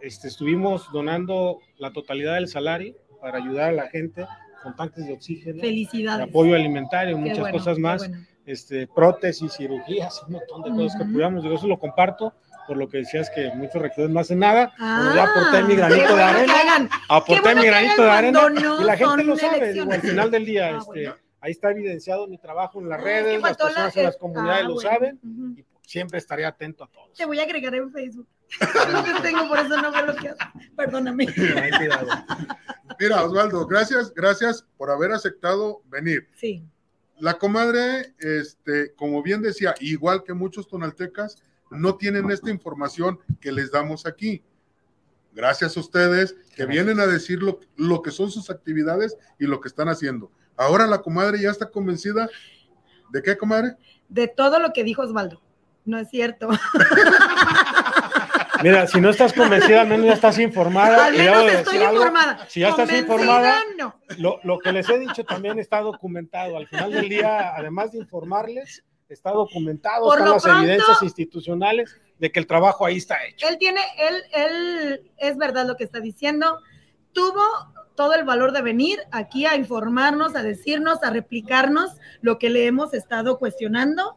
este, 0.00 0.26
estuvimos 0.26 0.90
donando 0.92 1.60
la 1.78 1.92
totalidad 1.92 2.34
del 2.34 2.48
salario 2.48 2.96
para 3.20 3.38
ayudar 3.38 3.68
a 3.68 3.72
la 3.72 3.88
gente 3.88 4.26
con 4.60 4.74
tanques 4.74 5.06
de 5.06 5.12
oxígeno, 5.12 5.54
de 5.54 5.60
Felicidades. 5.60 6.26
apoyo 6.28 6.56
alimentario, 6.56 7.14
Qué 7.14 7.20
muchas 7.22 7.38
bueno, 7.38 7.56
cosas 7.58 7.78
más, 7.78 8.08
bueno. 8.08 8.26
este, 8.44 8.88
prótesis, 8.88 9.52
cirugías, 9.56 10.20
un 10.26 10.32
montón 10.32 10.62
de 10.64 10.70
cosas 10.70 10.96
que 10.98 11.04
Ujú. 11.04 11.12
pudiéramos. 11.12 11.44
Digo, 11.44 11.54
eso 11.54 11.68
lo 11.68 11.78
comparto 11.78 12.34
por 12.66 12.76
lo 12.76 12.88
que 12.88 12.98
decías 12.98 13.30
que 13.30 13.48
muchos 13.54 13.80
regidores 13.80 14.12
no 14.12 14.18
hacen 14.18 14.40
nada. 14.40 14.72
Ah, 14.80 15.12
ya 15.14 15.22
aporté 15.30 15.62
mi 15.62 15.76
granito 15.76 16.00
de 16.00 16.06
que 16.16 16.22
arena, 16.22 16.88
aporté 17.08 17.40
bueno 17.42 17.54
mi 17.54 17.62
que 17.62 17.66
granito 17.70 18.02
de 18.02 18.10
arena 18.10 18.48
no 18.50 18.80
y 18.80 18.84
la 18.84 18.96
gente 18.96 19.22
lo 19.22 19.36
sabe. 19.36 19.72
Digo, 19.74 19.92
al 19.92 20.00
final 20.00 20.28
del 20.32 20.44
día, 20.44 20.70
Ah, 20.74 20.78
este, 20.80 21.12
ahí 21.40 21.52
está 21.52 21.70
evidenciado 21.70 22.26
mi 22.26 22.36
trabajo 22.38 22.80
en 22.80 22.88
las 22.88 22.98
Ah, 22.98 23.04
redes, 23.04 23.26
que 23.26 23.32
las 23.38 23.42
faltó 23.42 23.64
la- 23.68 23.70
personas 23.74 23.96
en 23.96 24.02
las 24.06 24.16
comunidades 24.16 24.64
ah, 24.64 24.68
lo 24.68 24.80
saben 24.80 25.20
Ujú. 25.22 25.54
y 25.56 25.64
siempre 25.90 26.18
estaré 26.18 26.46
atento 26.46 26.84
a 26.84 26.86
todos. 26.86 27.16
Te 27.16 27.26
voy 27.26 27.40
a 27.40 27.42
agregar 27.42 27.74
en 27.74 27.90
Facebook. 27.90 28.28
no 28.92 29.04
te 29.04 29.22
tengo, 29.22 29.48
por 29.48 29.58
eso 29.58 29.76
no 29.82 29.90
veo 29.90 30.06
lo 30.06 30.14
que 30.14 30.28
haces. 30.28 30.46
Perdóname. 30.76 31.26
Mira, 33.00 33.24
Osvaldo, 33.24 33.66
gracias, 33.66 34.14
gracias 34.14 34.64
por 34.76 34.90
haber 34.90 35.10
aceptado 35.10 35.82
venir. 35.86 36.28
Sí. 36.36 36.64
La 37.18 37.38
comadre, 37.38 38.14
este, 38.20 38.94
como 38.94 39.20
bien 39.22 39.42
decía, 39.42 39.74
igual 39.80 40.22
que 40.22 40.32
muchos 40.32 40.68
tonaltecas, 40.68 41.42
no 41.72 41.96
tienen 41.96 42.30
esta 42.30 42.50
información 42.50 43.18
que 43.40 43.50
les 43.50 43.72
damos 43.72 44.06
aquí. 44.06 44.44
Gracias 45.32 45.76
a 45.76 45.80
ustedes 45.80 46.36
que 46.54 46.66
vienen 46.66 47.00
a 47.00 47.06
decir 47.06 47.42
lo, 47.42 47.58
lo 47.74 48.00
que 48.02 48.12
son 48.12 48.30
sus 48.30 48.48
actividades 48.48 49.16
y 49.40 49.46
lo 49.46 49.60
que 49.60 49.68
están 49.68 49.88
haciendo. 49.88 50.30
Ahora 50.56 50.86
la 50.86 51.02
comadre 51.02 51.40
ya 51.40 51.50
está 51.50 51.68
convencida. 51.68 52.28
¿De 53.10 53.22
qué, 53.22 53.36
comadre? 53.36 53.76
De 54.08 54.28
todo 54.28 54.60
lo 54.60 54.72
que 54.72 54.84
dijo 54.84 55.02
Osvaldo. 55.02 55.42
No 55.84 55.98
es 55.98 56.08
cierto. 56.10 56.48
Mira, 58.62 58.86
si 58.86 59.00
no 59.00 59.08
estás 59.10 59.32
convencida, 59.32 59.80
al 59.82 59.88
menos 59.88 60.06
ya 60.06 60.12
estás 60.12 60.38
informada. 60.38 61.06
Al 61.06 61.16
menos 61.16 61.50
estoy 61.50 61.78
algo, 61.78 61.96
informada. 62.02 62.46
Si 62.48 62.60
ya 62.60 62.68
estás 62.68 62.92
informada, 62.92 63.56
no. 63.78 63.94
lo, 64.18 64.38
lo 64.42 64.58
que 64.58 64.72
les 64.72 64.88
he 64.90 64.98
dicho 64.98 65.24
también 65.24 65.58
está 65.58 65.80
documentado. 65.80 66.58
Al 66.58 66.66
final 66.66 66.92
del 66.92 67.08
día, 67.08 67.54
además 67.56 67.92
de 67.92 67.98
informarles, 67.98 68.84
está 69.08 69.30
documentado, 69.32 70.04
Por 70.04 70.18
están 70.18 70.32
las 70.32 70.42
pronto- 70.42 70.58
evidencias 70.60 71.02
institucionales 71.02 71.96
de 72.18 72.30
que 72.30 72.38
el 72.38 72.46
trabajo 72.46 72.84
ahí 72.84 72.98
está 72.98 73.24
hecho. 73.24 73.48
Él 73.48 73.56
tiene, 73.58 73.80
él, 73.98 74.22
él, 74.32 75.10
es 75.16 75.38
verdad 75.38 75.66
lo 75.66 75.76
que 75.76 75.84
está 75.84 76.00
diciendo. 76.00 76.58
Tuvo 77.12 77.42
todo 77.96 78.14
el 78.14 78.24
valor 78.24 78.52
de 78.52 78.60
venir 78.62 78.98
aquí 79.10 79.46
a 79.46 79.56
informarnos, 79.56 80.36
a 80.36 80.42
decirnos, 80.42 81.02
a 81.02 81.10
replicarnos 81.10 81.96
lo 82.20 82.38
que 82.38 82.50
le 82.50 82.66
hemos 82.66 82.92
estado 82.92 83.38
cuestionando 83.38 84.16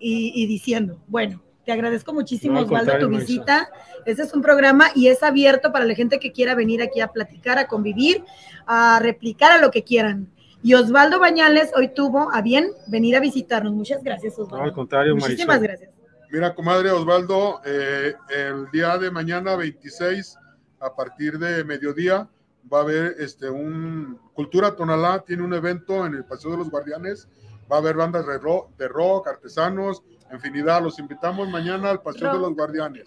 y, 0.00 0.32
y 0.34 0.46
diciendo. 0.46 0.98
Bueno, 1.06 1.40
te 1.64 1.72
agradezco 1.72 2.12
muchísimo, 2.12 2.54
No, 2.54 2.66
Osvaldo, 2.66 2.98
tu 2.98 3.08
visita. 3.08 3.68
Este 4.06 4.22
es 4.22 4.32
un 4.34 4.42
programa 4.42 4.86
y 4.94 5.08
es 5.08 5.22
abierto 5.22 5.70
para 5.72 5.84
la 5.84 5.94
gente 5.94 6.18
que 6.18 6.32
quiera 6.32 6.54
venir 6.54 6.82
aquí 6.82 7.00
a 7.00 7.08
platicar, 7.08 7.58
a 7.58 7.68
convivir, 7.68 8.24
a 8.66 8.98
replicar 9.00 9.52
a 9.52 9.58
lo 9.58 9.70
que 9.70 9.84
quieran. 9.84 10.28
Y 10.62 10.74
Osvaldo 10.74 11.20
Bañales 11.20 11.70
hoy 11.76 11.88
tuvo 11.88 12.32
a 12.34 12.42
bien 12.42 12.70
venir 12.86 13.14
a 13.16 13.20
visitarnos. 13.20 13.72
Muchas 13.72 14.02
gracias, 14.02 14.36
No, 14.36 14.44
al 14.44 14.52
Osvaldo. 14.52 14.74
contrario, 14.74 15.14
Muchísimas 15.14 15.60
Marisol. 15.60 15.62
gracias. 15.68 15.90
Mira, 16.32 16.54
comadre 16.54 16.90
Osvaldo, 16.90 17.60
eh, 17.64 18.14
el 18.30 18.70
día 18.72 18.96
de 18.98 19.10
mañana 19.10 19.56
26, 19.56 20.36
a 20.80 20.94
partir 20.94 21.38
de 21.38 21.64
mediodía, 21.64 22.28
va 22.72 22.78
a 22.78 22.82
haber 22.82 23.16
este, 23.18 23.50
un 23.50 24.18
Cultura 24.32 24.76
Tonalá, 24.76 25.24
tiene 25.26 25.42
un 25.42 25.52
evento 25.54 26.06
en 26.06 26.14
el 26.14 26.24
Paseo 26.24 26.52
de 26.52 26.58
los 26.58 26.70
Guardianes, 26.70 27.28
va 27.70 27.76
a 27.76 27.78
haber 27.78 27.96
bandas 27.96 28.26
de 28.26 28.38
rock, 28.38 28.76
de 28.76 28.88
rock 28.88 29.28
artesanos, 29.28 30.02
infinidad. 30.32 30.82
Los 30.82 30.98
invitamos 30.98 31.48
mañana 31.48 31.90
al 31.90 32.02
Paseo 32.02 32.32
de 32.32 32.38
los 32.38 32.54
Guardianes. 32.54 33.04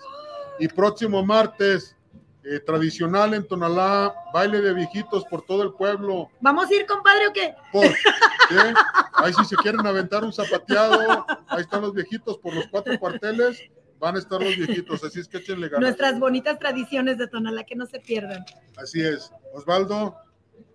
Y 0.60 0.68
próximo 0.68 1.26
martes, 1.26 1.96
eh, 2.44 2.60
tradicional 2.60 3.34
en 3.34 3.48
Tonalá, 3.48 4.14
baile 4.34 4.62
de 4.62 4.74
viejitos 4.74 5.24
por 5.26 5.44
todo 5.46 5.64
el 5.64 5.74
pueblo. 5.74 6.30
¿Vamos 6.42 6.70
a 6.70 6.76
ir, 6.76 6.86
compadre, 6.86 7.28
o 7.28 7.34
qué? 7.34 7.56
Por, 7.72 7.84
¿qué? 8.50 8.74
Ahí 9.14 9.34
si 9.34 9.46
se 9.46 9.56
quieren 9.56 9.86
aventar 9.86 10.24
un 10.24 10.34
zapateado, 10.34 11.26
ahí 11.48 11.62
están 11.62 11.82
los 11.82 11.94
viejitos 11.94 12.38
por 12.40 12.54
los 12.54 12.68
cuatro 12.68 13.00
cuarteles, 13.00 13.62
van 13.98 14.18
a 14.18 14.20
estar 14.20 14.42
los 14.42 14.56
viejitos, 14.58 15.04
así 15.06 15.22
es 15.22 15.28
que 15.30 15.38
échenle 15.38 15.70
ganas. 15.70 15.82
Nuestras 15.82 16.20
bonitas 16.20 16.60
tradiciones 16.60 17.18
de 17.18 17.28
Tonalá 17.28 17.64
que 17.64 17.76
no 17.76 17.86
se 17.86 18.02
pierdan. 18.02 18.44
Así 18.76 19.02
es. 19.02 19.32
Osvaldo, 19.54 20.18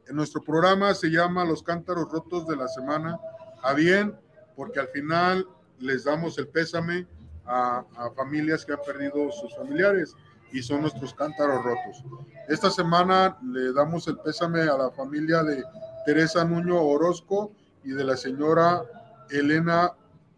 en 0.06 0.16
nuestro 0.16 0.42
programa 0.42 0.94
se 0.94 1.08
llama 1.08 1.44
Los 1.44 1.62
Cántaros 1.62 2.10
Rotos 2.10 2.46
de 2.46 2.56
la 2.56 2.66
Semana. 2.68 3.18
A 3.62 3.74
bien, 3.74 4.14
porque 4.56 4.80
al 4.80 4.88
final 4.88 5.46
les 5.78 6.04
damos 6.04 6.38
el 6.38 6.48
pésame 6.48 7.06
a, 7.44 7.84
a 7.96 8.10
familias 8.10 8.64
que 8.64 8.72
han 8.72 8.80
perdido 8.84 9.30
sus 9.32 9.54
familiares 9.56 10.14
y 10.52 10.62
son 10.62 10.82
nuestros 10.82 11.14
cántaros 11.14 11.62
rotos. 11.64 12.04
Esta 12.48 12.70
semana 12.70 13.38
le 13.42 13.72
damos 13.72 14.08
el 14.08 14.18
pésame 14.18 14.62
a 14.62 14.76
la 14.76 14.90
familia 14.90 15.42
de 15.42 15.62
Teresa 16.06 16.44
Nuño 16.44 16.80
Orozco 16.80 17.52
y 17.84 17.90
de 17.90 18.04
la 18.04 18.16
señora 18.16 18.82
Elena 19.30 19.92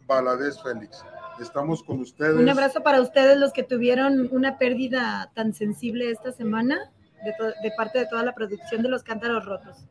Valadez 0.07 0.61
Félix. 0.63 1.05
Estamos 1.41 1.83
con 1.83 2.01
ustedes. 2.01 2.37
Un 2.37 2.49
abrazo 2.49 2.83
para 2.83 3.01
ustedes, 3.01 3.39
los 3.39 3.53
que 3.53 3.63
tuvieron 3.63 4.29
una 4.31 4.59
pérdida 4.59 5.31
tan 5.35 5.55
sensible 5.55 6.11
esta 6.11 6.33
semana, 6.33 6.93
de 7.25 7.73
parte 7.77 8.01
de 8.01 8.07
toda 8.07 8.23
la 8.25 8.35
producción 8.35 8.83
de 8.83 8.89
los 8.89 9.03
cántaros 9.03 9.45
rotos. 9.45 9.87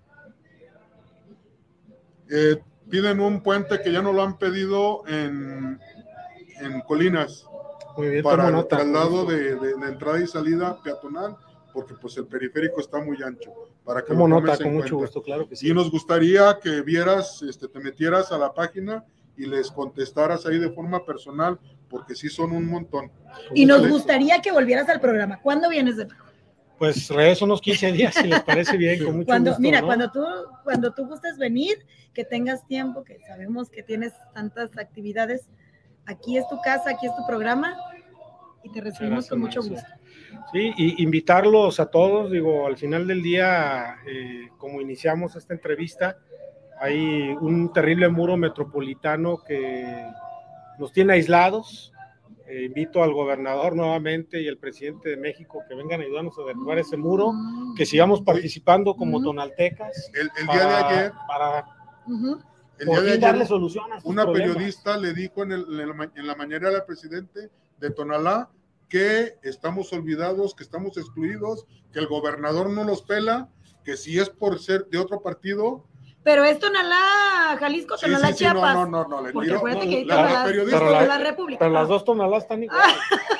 Eh, 2.29 2.61
piden 2.89 3.19
un 3.19 3.41
puente 3.41 3.81
que 3.81 3.91
ya 3.91 4.01
no 4.01 4.11
lo 4.13 4.23
han 4.23 4.37
pedido 4.37 5.03
en, 5.07 5.79
en 6.61 6.81
Colinas 6.81 7.45
Muy 7.97 8.09
bien, 8.09 8.23
para 8.23 8.47
el 8.47 8.53
nota. 8.53 8.77
traslado 8.77 9.25
de, 9.25 9.55
de- 9.55 9.75
de 9.75 9.87
entrada 9.87 10.19
y 10.19 10.27
salida 10.27 10.81
peatonal, 10.83 11.35
porque 11.73 11.93
pues 12.01 12.17
el 12.17 12.25
periférico 12.25 12.79
está 12.81 12.99
muy 12.99 13.21
ancho. 13.23 13.51
Para 13.85 14.03
que 14.03 14.13
lo 14.13 14.27
nota, 14.27 14.57
con 14.57 14.73
mucho 14.75 14.97
gusto, 14.97 15.21
claro 15.21 15.47
que 15.47 15.55
sí. 15.55 15.69
Y 15.69 15.73
nos 15.73 15.89
gustaría 15.89 16.59
que 16.61 16.81
vieras, 16.81 17.41
este, 17.41 17.67
te 17.67 17.79
metieras 17.79 18.31
a 18.31 18.37
la 18.37 18.53
página 18.53 19.03
y 19.37 19.45
les 19.45 19.71
contestaras 19.71 20.45
ahí 20.45 20.59
de 20.59 20.69
forma 20.69 21.03
personal, 21.05 21.57
porque 21.89 22.13
sí 22.13 22.29
son 22.29 22.51
un 22.51 22.67
montón. 22.67 23.11
Y 23.53 23.65
nos 23.65 23.87
gustaría 23.87 24.41
que 24.41 24.51
volvieras 24.51 24.89
al 24.89 24.99
programa. 24.99 25.39
¿Cuándo 25.41 25.69
vienes 25.69 25.97
de 25.97 26.05
nuevo? 26.05 26.23
Pues 26.79 27.09
regreso 27.09 27.45
unos 27.45 27.61
15 27.61 27.91
días, 27.91 28.15
si 28.15 28.27
les 28.27 28.41
parece 28.41 28.77
bien, 28.77 29.03
con 29.03 29.17
mucho 29.17 29.27
Cuando, 29.27 29.51
gusto. 29.51 29.61
mira, 29.61 29.81
¿no? 29.81 29.87
cuando 29.87 30.11
tú, 30.11 30.23
cuando 30.63 30.93
tú 30.93 31.05
gustes 31.05 31.37
venir, 31.37 31.85
que 32.13 32.23
tengas 32.23 32.65
tiempo, 32.65 33.03
que 33.03 33.19
sabemos 33.27 33.69
que 33.69 33.83
tienes 33.83 34.13
tantas 34.33 34.77
actividades, 34.77 35.49
aquí 36.05 36.37
es 36.37 36.47
tu 36.47 36.59
casa, 36.61 36.91
aquí 36.91 37.05
es 37.05 37.15
tu 37.15 37.27
programa 37.27 37.75
y 38.63 38.71
te 38.71 38.81
recibimos 38.81 39.27
Gracias, 39.27 39.29
con 39.29 39.39
mucho 39.41 39.61
gusto. 39.61 39.87
Sí, 40.53 40.73
y 40.77 41.03
invitarlos 41.03 41.79
a 41.79 41.87
todos, 41.87 42.31
digo, 42.31 42.65
al 42.65 42.77
final 42.77 43.05
del 43.07 43.21
día, 43.21 43.97
eh, 44.07 44.49
como 44.57 44.81
iniciamos 44.81 45.35
esta 45.35 45.53
entrevista, 45.53 46.17
hay 46.79 47.35
un 47.41 47.73
terrible 47.73 48.07
muro 48.07 48.37
metropolitano 48.37 49.43
que 49.43 50.05
nos 50.77 50.93
tiene 50.93 51.13
aislados. 51.13 51.91
Eh, 52.49 52.63
invito 52.65 53.03
al 53.03 53.13
gobernador 53.13 53.75
nuevamente 53.75 54.41
y 54.41 54.47
al 54.47 54.57
presidente 54.57 55.09
de 55.09 55.17
México 55.17 55.61
que 55.69 55.75
vengan 55.75 56.01
a 56.01 56.03
ayudarnos 56.03 56.33
a 56.39 56.43
derribar 56.47 56.79
ese 56.79 56.97
muro, 56.97 57.31
que 57.77 57.85
sigamos 57.85 58.21
participando 58.21 58.95
como 58.95 59.21
tonaltecas. 59.21 60.09
El, 60.15 60.31
el 60.39 60.47
día 60.47 60.53
de 60.55 60.65
para- 60.65 60.87
ayer, 60.89 61.11
Para 61.27 61.65
el 62.79 62.87
día 62.87 63.01
de 63.01 63.11
fin 63.11 63.21
darle 63.21 63.37
ayer 63.41 63.47
solución 63.47 63.91
a 63.93 63.99
una 64.03 64.23
problemas. 64.23 64.53
periodista 64.55 64.97
le 64.97 65.13
dijo 65.13 65.43
en, 65.43 65.51
el- 65.51 65.79
en 65.79 65.87
la, 65.89 65.93
ma- 65.93 66.11
en 66.15 66.25
la 66.27 66.35
mañanera 66.35 66.75
al 66.75 66.85
presidente 66.85 67.51
de 67.77 67.91
Tonalá 67.91 68.49
que 68.87 69.35
estamos 69.43 69.93
olvidados, 69.93 70.55
que 70.55 70.63
estamos 70.63 70.97
excluidos, 70.97 71.67
que 71.93 71.99
el 71.99 72.07
gobernador 72.07 72.71
no 72.71 72.83
los 72.83 73.03
pela, 73.03 73.49
que 73.83 73.95
si 73.95 74.17
es 74.17 74.29
por 74.31 74.57
ser 74.59 74.87
de 74.87 74.97
otro 74.97 75.21
partido, 75.21 75.85
pero 76.29 76.43
es 76.43 76.59
Tonalá, 76.59 77.57
Jalisco, 77.59 77.97
Sí, 77.97 78.05
Tonalá, 78.05 78.27
sí, 78.27 78.33
sí, 78.33 78.37
Chiapas. 78.39 78.75
no, 78.75 78.85
no, 78.85 79.07
no, 79.07 79.21
le 79.25 79.31
Porque 79.33 79.47
tiro- 79.47 79.57
acuérdate 79.57 79.89
que 79.89 79.95
hay 79.95 80.05
la- 80.05 80.15
Tonalá 80.15 80.33
la 80.39 80.45
periodista- 80.45 80.79
de 80.79 80.85
pero 80.85 80.91
la, 80.99 81.05
la- 81.07 81.17
República. 81.17 81.59
Pero 81.59 81.71
las 81.71 81.87
dos 81.87 82.05
tonaladas 82.05 82.43
están 82.43 82.63
igual. 82.63 82.79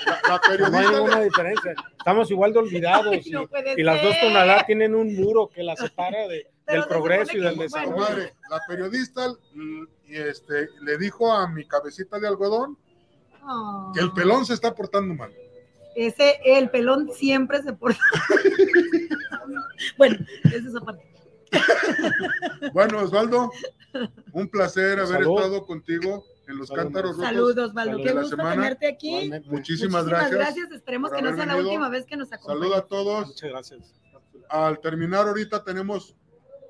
la, 0.08 0.42
la 0.58 0.70
No 0.72 0.78
hay 0.80 0.88
ninguna 0.88 1.22
diferencia. 1.22 1.76
Estamos 2.00 2.32
igual 2.32 2.54
de 2.54 2.60
olvidados. 2.60 3.08
Ay, 3.12 3.22
y, 3.24 3.30
no 3.30 3.48
puede 3.48 3.74
y 3.78 3.84
las 3.84 4.02
dos 4.02 4.16
tonaladas 4.20 4.66
tienen 4.66 4.96
un 4.96 5.16
muro 5.16 5.50
que 5.54 5.62
las 5.62 5.78
separa 5.78 6.28
de- 6.28 6.48
del 6.66 6.84
progreso 6.86 7.38
y 7.38 7.42
del 7.42 7.54
que- 7.54 7.62
desarrollo. 7.62 7.96
bueno. 7.96 8.24
la 8.50 8.60
periodista 8.68 9.28
mm, 9.54 9.84
este, 10.08 10.70
le 10.82 10.98
dijo 10.98 11.32
a 11.32 11.48
mi 11.48 11.68
cabecita 11.68 12.18
de 12.20 12.28
algodón 12.28 12.76
Oh. 13.48 13.92
que 13.94 14.00
el 14.02 14.12
pelón 14.14 14.48
se 14.48 14.56
está 14.56 14.74
portando 14.74 15.14
mal. 15.14 15.32
Ese, 15.96 16.40
el 16.44 16.72
pelón 16.72 17.10
siempre 17.14 17.62
se 17.62 17.74
porta. 17.74 18.00
bueno, 19.98 20.18
esa 20.46 20.56
es 20.58 20.66
esa 20.66 20.80
parte. 20.82 21.09
Bueno, 22.74 23.00
Osvaldo, 23.00 23.52
un 24.34 24.48
placer 24.50 25.00
haber 25.00 25.08
Salud. 25.24 25.38
estado 25.38 25.66
contigo 25.66 26.26
en 26.48 26.58
los 26.58 26.68
Salud, 26.68 26.84
cántaros 26.84 27.12
rotos. 27.12 27.26
Saludos, 27.26 27.74
Valdo. 27.74 27.92
Salud. 27.94 28.04
Qué 28.04 28.10
de 28.10 28.16
la 28.16 28.22
gusto 28.22 28.36
semana. 28.36 28.56
tenerte 28.62 28.88
aquí. 28.88 29.30
Muchísimas, 29.48 30.06
Muchísimas 30.06 30.06
gracias. 30.32 30.72
Esperemos 30.72 31.10
por 31.10 31.18
que 31.18 31.24
no 31.24 31.30
haber 31.30 31.40
sea 31.40 31.46
la 31.48 31.54
venido. 31.56 31.70
última 31.72 31.90
vez 31.90 32.06
que 32.06 32.18
nos 32.18 32.32
acompañes. 32.34 32.60
Saludos 32.62 32.78
a 32.78 32.88
todos. 32.88 33.28
Muchas 33.28 33.50
gracias. 33.50 33.94
Al 34.50 34.80
terminar 34.80 35.28
ahorita 35.28 35.64
tenemos 35.64 36.16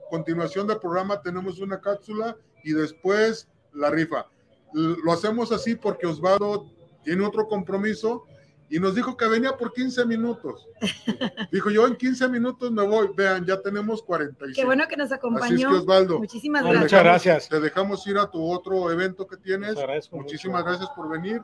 continuación 0.09 0.67
del 0.67 0.79
programa, 0.79 1.21
tenemos 1.21 1.59
una 1.59 1.79
cápsula 1.79 2.35
y 2.63 2.73
después 2.73 3.47
la 3.73 3.89
rifa. 3.89 4.27
Lo 4.73 5.11
hacemos 5.11 5.51
así 5.51 5.75
porque 5.75 6.07
Osvaldo 6.07 6.69
tiene 7.03 7.25
otro 7.25 7.47
compromiso 7.47 8.25
y 8.69 8.79
nos 8.79 8.93
dijo 8.93 9.17
que 9.17 9.27
venía 9.27 9.57
por 9.57 9.73
15 9.73 10.05
minutos. 10.05 10.67
Dijo, 11.51 11.69
yo 11.71 11.87
en 11.87 11.95
15 11.95 12.29
minutos 12.29 12.71
me 12.71 12.85
voy. 12.85 13.09
Vean, 13.15 13.43
ya 13.45 13.59
tenemos 13.61 14.03
45. 14.03 14.55
Qué 14.55 14.65
bueno 14.65 14.87
que 14.87 14.95
nos 14.95 15.05
Así 15.05 15.13
es 15.13 15.17
acompañó. 15.17 15.69
que 15.69 15.75
Osvaldo, 15.77 16.19
Muchísimas 16.19 16.61
gracias. 16.61 16.81
muchas 16.83 17.03
gracias. 17.03 17.49
te 17.49 17.59
dejamos 17.59 18.05
ir 18.07 18.17
a 18.17 18.29
tu 18.29 18.51
otro 18.51 18.91
evento 18.91 19.25
que 19.25 19.37
tienes. 19.37 19.75
Muchísimas 20.11 20.61
mucho. 20.61 20.69
gracias 20.69 20.89
por 20.95 21.09
venir. 21.09 21.41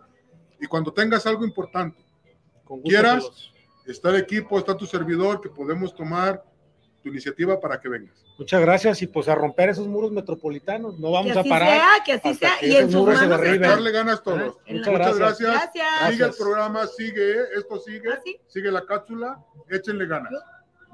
Y 0.59 0.67
cuando 0.67 0.93
tengas 0.93 1.25
algo 1.25 1.43
importante, 1.43 1.97
Con 2.63 2.77
gusto, 2.81 2.89
quieras. 2.89 3.25
está 3.85 4.09
el 4.09 4.17
equipo, 4.17 4.57
está 4.59 4.77
tu 4.77 4.85
servidor, 4.85 5.41
que 5.41 5.49
podemos 5.49 5.93
tomar 5.95 6.43
tu 7.05 7.09
iniciativa 7.09 7.59
para 7.59 7.79
que 7.79 7.87
vengas. 7.87 8.25
Muchas 8.39 8.59
gracias 8.61 8.99
y 9.03 9.07
pues 9.07 9.27
a 9.29 9.35
romper 9.35 9.69
esos 9.69 9.87
muros 9.87 10.11
metropolitanos. 10.11 10.97
No 10.99 11.09
Que 11.09 11.13
vamos 11.13 11.37
a 11.37 11.39
así 11.41 11.49
parar. 11.49 11.69
sea, 11.69 11.87
que 12.03 12.13
así 12.13 12.33
sea. 12.33 12.53
que 12.59 12.67
Y 12.67 12.75
en 12.77 12.91
muros 12.91 13.19
se. 13.19 13.27
Darle 13.27 13.91
ganas 13.91 14.23
todos. 14.23 14.57
En 14.65 14.77
Muchas 14.77 14.93
gracias. 14.95 15.17
gracias. 15.19 15.53
Gracias. 15.53 16.11
Sigue 16.11 16.23
el 16.25 16.33
programa, 16.33 16.87
sigue, 16.87 17.31
¿eh? 17.31 17.43
esto 17.57 17.79
sigue, 17.79 18.11
¿Ah, 18.11 18.19
sí? 18.25 18.39
sigue 18.47 18.71
la 18.71 18.83
cápsula, 18.87 19.37
échenle 19.69 20.07
ganas. 20.07 20.33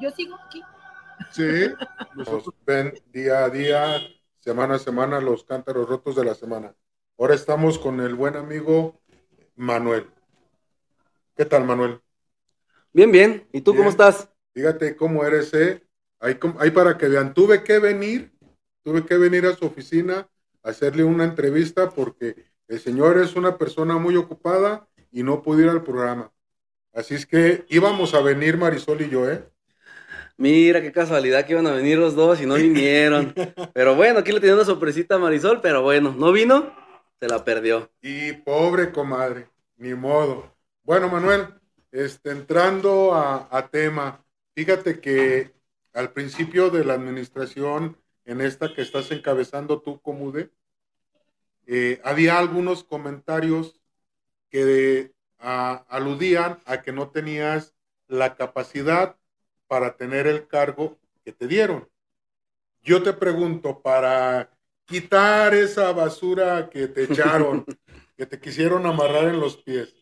Yo 0.01 0.12
sigo 0.12 0.36
aquí. 0.45 0.62
Sí, 1.32 1.43
nosotros 2.16 2.53
ven 2.66 2.93
día 3.14 3.45
a 3.45 3.49
día, 3.49 3.97
semana 4.39 4.76
a 4.76 4.80
semana, 4.80 5.22
los 5.22 5.45
cántaros 5.45 5.88
rotos 5.88 6.18
de 6.18 6.26
la 6.26 6.36
semana. 6.36 6.76
Ahora 7.18 7.36
estamos 7.36 7.80
con 7.80 8.01
el 8.01 8.16
buen 8.16 8.36
amigo 8.36 8.99
Manuel. 9.55 10.09
¿Qué 11.38 11.45
tal, 11.45 11.64
Manuel? 11.64 12.01
Bien, 12.91 13.12
bien. 13.14 13.47
¿Y 13.53 13.62
tú 13.62 13.72
Bien. 13.72 13.84
cómo 13.84 13.89
estás? 13.91 14.28
Fíjate 14.53 14.97
cómo 14.97 15.24
eres, 15.24 15.53
¿eh? 15.53 15.82
Ahí, 16.22 16.36
para 16.69 16.99
que 16.99 17.07
vean, 17.07 17.34
tuve 17.34 17.63
que 17.63 17.80
venir, 17.80 18.32
tuve 18.84 19.03
que 19.05 19.17
venir 19.17 19.47
a 19.47 19.55
su 19.55 19.65
oficina 19.65 20.30
a 20.61 20.69
hacerle 20.69 21.03
una 21.03 21.24
entrevista 21.24 21.89
porque 21.89 22.36
el 22.67 22.80
señor 22.80 23.17
es 23.17 23.36
una 23.36 23.57
persona 23.57 23.97
muy 23.97 24.15
ocupada 24.15 24.88
y 25.11 25.24
no 25.24 25.41
pudo 25.41 25.61
ir 25.61 25.69
al 25.69 25.84
programa. 25.84 26.32
Así 26.93 27.15
es 27.15 27.26
que 27.26 27.65
íbamos 27.69 28.13
a 28.13 28.22
venir 28.22 28.55
Marisol 28.55 29.01
y 29.01 29.09
yo, 29.09 29.30
¿eh? 29.30 29.43
Mira, 30.38 30.82
qué 30.82 30.91
casualidad 30.91 31.45
que 31.45 31.53
iban 31.53 31.65
a 31.65 31.74
venir 31.74 31.97
los 31.97 32.15
dos 32.15 32.39
y 32.39 32.45
no 32.45 32.55
vinieron. 32.55 33.34
Pero 33.74 33.95
bueno, 33.95 34.19
aquí 34.19 34.32
le 34.32 34.39
tenía 34.39 34.55
una 34.55 34.65
sorpresita 34.65 35.15
a 35.15 35.19
Marisol, 35.19 35.59
pero 35.61 35.82
bueno, 35.82 36.13
no 36.17 36.32
vino, 36.32 36.72
se 37.19 37.28
la 37.28 37.43
perdió. 37.43 37.91
Y 38.01 38.34
pobre 38.34 38.91
comadre, 38.91 39.47
ni 39.78 39.93
modo. 39.95 40.55
Bueno, 40.84 41.09
Manuel, 41.09 41.47
este, 41.91 42.32
entrando 42.32 43.13
a, 43.13 43.47
a 43.51 43.67
tema, 43.69 44.24
fíjate 44.55 44.99
que 44.99 45.61
al 45.93 46.13
principio 46.13 46.69
de 46.69 46.85
la 46.85 46.93
administración, 46.95 47.97
en 48.25 48.41
esta 48.41 48.73
que 48.73 48.81
estás 48.81 49.11
encabezando 49.11 49.81
tú, 49.81 50.01
Comude, 50.01 50.51
eh, 51.67 52.01
había 52.03 52.37
algunos 52.37 52.83
comentarios 52.83 53.79
que 54.49 55.13
a- 55.39 55.85
aludían 55.89 56.59
a 56.65 56.81
que 56.81 56.91
no 56.91 57.11
tenías 57.11 57.75
la 58.07 58.35
capacidad 58.35 59.17
para 59.67 59.97
tener 59.97 60.27
el 60.27 60.47
cargo 60.47 60.99
que 61.23 61.33
te 61.33 61.47
dieron. 61.47 61.89
Yo 62.83 63.03
te 63.03 63.13
pregunto, 63.13 63.81
para 63.81 64.51
quitar 64.85 65.53
esa 65.53 65.91
basura 65.93 66.69
que 66.69 66.87
te 66.87 67.03
echaron, 67.03 67.65
que 68.17 68.25
te 68.25 68.39
quisieron 68.39 68.85
amarrar 68.85 69.25
en 69.29 69.39
los 69.39 69.57
pies, 69.57 69.95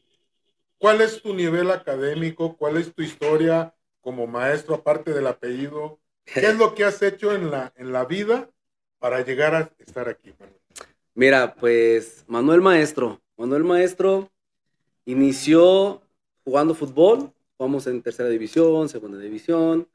¿cuál 0.78 1.02
es 1.02 1.22
tu 1.22 1.34
nivel 1.36 1.72
académico? 1.72 2.58
¿Cuál 2.58 2.78
es 2.78 2.94
tu 2.94 3.02
historia 3.04 3.76
como 4.02 4.28
maestro, 4.28 4.76
aparte 4.76 5.14
del 5.14 5.28
apellido? 5.28 6.00
¿Qué 6.26 6.42
es 6.42 6.56
lo 6.58 6.76
que 6.76 6.84
has 6.86 7.02
hecho 7.02 7.34
en 7.34 7.52
la, 7.52 7.74
en 7.78 7.92
la 7.92 8.06
vida 8.06 8.50
para 9.00 9.22
llegar 9.24 9.56
a 9.56 9.72
estar 9.80 10.10
aquí? 10.10 10.34
Manuel? 10.40 10.60
Mira, 11.16 11.56
pues 11.56 12.24
Manuel 12.28 12.62
Maestro. 12.62 13.22
Manuel 13.38 13.64
Maestro 13.64 14.30
inició 15.06 16.02
jugando 16.44 16.76
fútbol. 16.76 17.34
Jugamos 17.58 17.88
en 17.88 18.02
tercera 18.02 18.30
división, 18.30 18.88
segunda 18.90 19.18
división. 19.18 19.88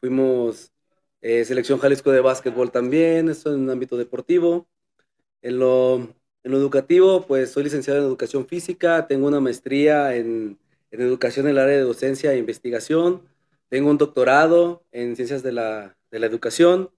Fuimos 0.00 0.72
eh, 1.20 1.44
selección 1.44 1.78
Jalisco 1.78 2.10
de 2.10 2.20
básquetbol 2.20 2.72
también, 2.72 3.28
eso 3.28 3.54
en 3.54 3.64
el 3.64 3.70
ámbito 3.70 3.96
deportivo. 3.96 4.66
En 5.42 5.58
lo, 5.58 5.96
en 5.96 6.50
lo 6.50 6.56
educativo, 6.56 7.26
pues 7.26 7.52
soy 7.52 7.64
licenciado 7.64 8.00
en 8.00 8.06
educación 8.06 8.46
física, 8.46 9.06
tengo 9.06 9.26
una 9.28 9.40
maestría 9.40 10.16
en, 10.16 10.58
en 10.90 11.00
educación 11.00 11.46
en 11.46 11.52
el 11.52 11.58
área 11.58 11.76
de 11.76 11.82
docencia 11.82 12.32
e 12.32 12.38
investigación, 12.38 13.22
tengo 13.72 13.88
un 13.88 13.96
doctorado 13.96 14.84
en 14.92 15.16
ciencias 15.16 15.42
de 15.42 15.50
la, 15.50 15.96
de 16.10 16.18
la 16.18 16.26
educación, 16.26 16.90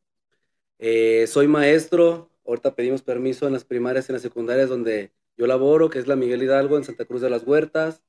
eh, 0.81 1.29
soy 1.29 1.47
maestro, 1.47 2.33
ahorita 2.45 2.75
pedimos 2.75 3.01
permiso 3.03 3.47
en 3.47 3.53
las 3.53 3.64
primarias 3.64 4.09
y 4.09 4.12
en 4.12 4.14
las 4.14 4.22
secundarias 4.22 4.70
donde 4.70 5.12
yo 5.37 5.47
laboro, 5.47 5.89
que 5.89 6.01
es 6.01 6.09
la 6.09 6.16
Miguel 6.16 6.43
Hidalgo 6.43 6.77
en 6.77 6.83
Santa 6.83 7.05
Cruz 7.05 7.20
de 7.20 7.31
las 7.31 7.45
Huertas, 7.45 8.03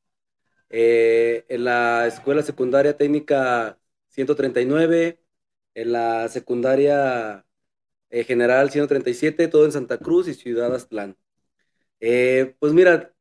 eh, 0.69 1.45
en 1.49 1.65
la 1.65 2.07
escuela 2.07 2.41
secundaria 2.41 2.97
técnica 2.97 3.77
139, 4.09 5.19
en 5.75 5.91
la 5.91 6.27
secundaria 6.29 7.45
eh, 8.09 8.23
general 8.23 8.71
137, 8.71 9.47
todo 9.47 9.65
en 9.65 9.73
Santa 9.73 9.99
Cruz 9.99 10.27
y 10.27 10.33
Ciudad 10.33 10.73
Aztlán. 10.73 11.17
Pues 11.99 12.73
mira, 12.73 13.13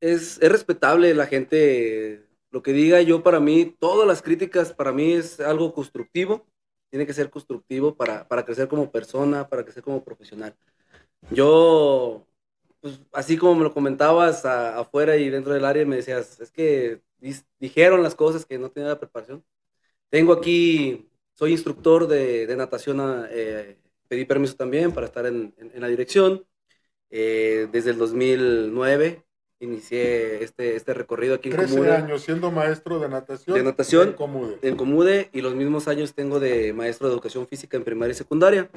es, 0.00 0.38
es 0.42 0.52
respetable 0.52 1.14
la 1.14 1.26
gente, 1.26 2.23
lo 2.54 2.62
que 2.62 2.72
diga 2.72 3.02
yo 3.02 3.24
para 3.24 3.40
mí, 3.40 3.76
todas 3.80 4.06
las 4.06 4.22
críticas 4.22 4.72
para 4.74 4.92
mí 4.92 5.12
es 5.14 5.40
algo 5.40 5.74
constructivo, 5.74 6.46
tiene 6.90 7.06
que 7.06 7.12
ser 7.14 7.28
constructivo 7.30 7.96
para, 7.96 8.28
para 8.28 8.44
crecer 8.46 8.68
como 8.68 8.92
persona, 8.92 9.48
para 9.48 9.64
crecer 9.64 9.82
como 9.82 10.04
profesional. 10.04 10.56
Yo, 11.30 12.26
pues, 12.80 13.00
así 13.12 13.36
como 13.38 13.54
me 13.56 13.64
lo 13.64 13.74
comentabas 13.74 14.44
a- 14.44 14.78
afuera 14.78 15.16
y 15.16 15.30
dentro 15.30 15.52
del 15.54 15.64
área, 15.64 15.86
me 15.86 15.96
decías, 15.96 16.40
es 16.40 16.50
que 16.52 17.02
dis- 17.20 17.44
dijeron 17.60 18.02
las 18.02 18.14
cosas 18.14 18.46
que 18.46 18.58
no 18.58 18.70
tenía 18.70 18.90
la 18.90 19.00
preparación. 19.00 19.44
Tengo 20.10 20.32
aquí, 20.34 21.08
soy 21.34 21.52
instructor 21.52 22.06
de, 22.08 22.46
de 22.46 22.56
natación, 22.56 23.00
a- 23.00 23.28
eh, 23.30 23.78
pedí 24.08 24.24
permiso 24.26 24.56
también 24.56 24.92
para 24.92 25.06
estar 25.06 25.26
en, 25.26 25.54
en- 25.58 25.72
en 25.74 25.80
la 25.80 25.88
dirección. 25.88 26.46
Eh, 27.10 27.68
desde 27.72 27.90
el 27.90 27.98
2009 27.98 29.23
inicié 29.64 30.42
este, 30.42 30.76
este 30.76 30.94
recorrido 30.94 31.34
aquí 31.34 31.50
en 31.50 31.56
13 31.56 31.74
Comude, 31.74 31.92
años 31.92 32.22
siendo 32.22 32.50
maestro 32.50 33.00
de 33.00 33.08
natación. 33.08 33.56
De 33.56 33.62
natación. 33.62 34.08
en 34.08 34.14
Comude. 34.14 34.58
en 34.62 34.76
Comude 34.76 35.30
y 35.32 35.40
los 35.40 35.54
mismos 35.54 35.88
años 35.88 36.14
tengo 36.14 36.40
de 36.40 36.72
maestro 36.72 37.08
de 37.08 37.14
educación 37.14 37.46
física 37.46 37.76
en 37.76 37.84
primaria 37.84 38.12
y 38.12 38.16
secundaria. 38.16 38.70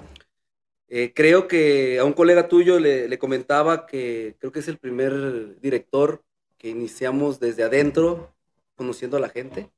Eh, 0.90 1.12
creo 1.14 1.48
que 1.48 2.00
a 2.00 2.06
un 2.06 2.14
colega 2.14 2.48
tuyo 2.48 2.80
le, 2.80 3.08
le 3.10 3.20
comentaba 3.20 3.86
que 3.86 4.36
creo 4.40 4.52
que 4.52 4.60
es 4.60 4.68
el 4.68 4.78
primer 4.78 5.60
director 5.60 6.24
que 6.58 6.70
iniciamos 6.70 7.40
desde 7.40 7.64
adentro, 7.64 8.34
conociendo 8.76 9.18
a 9.18 9.20
la 9.20 9.30
gente, 9.30 9.70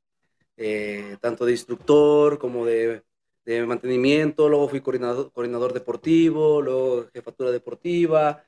eh, 0.58 1.18
tanto 1.22 1.46
de 1.46 1.54
instructor 1.54 2.38
como 2.38 2.66
de, 2.66 3.04
de 3.46 3.66
mantenimiento, 3.66 4.50
luego 4.50 4.70
fui 4.70 4.82
coordinador, 4.82 5.32
coordinador 5.32 5.74
deportivo, 5.74 6.62
luego 6.62 7.08
jefatura 7.14 7.52
deportiva. 7.52 8.44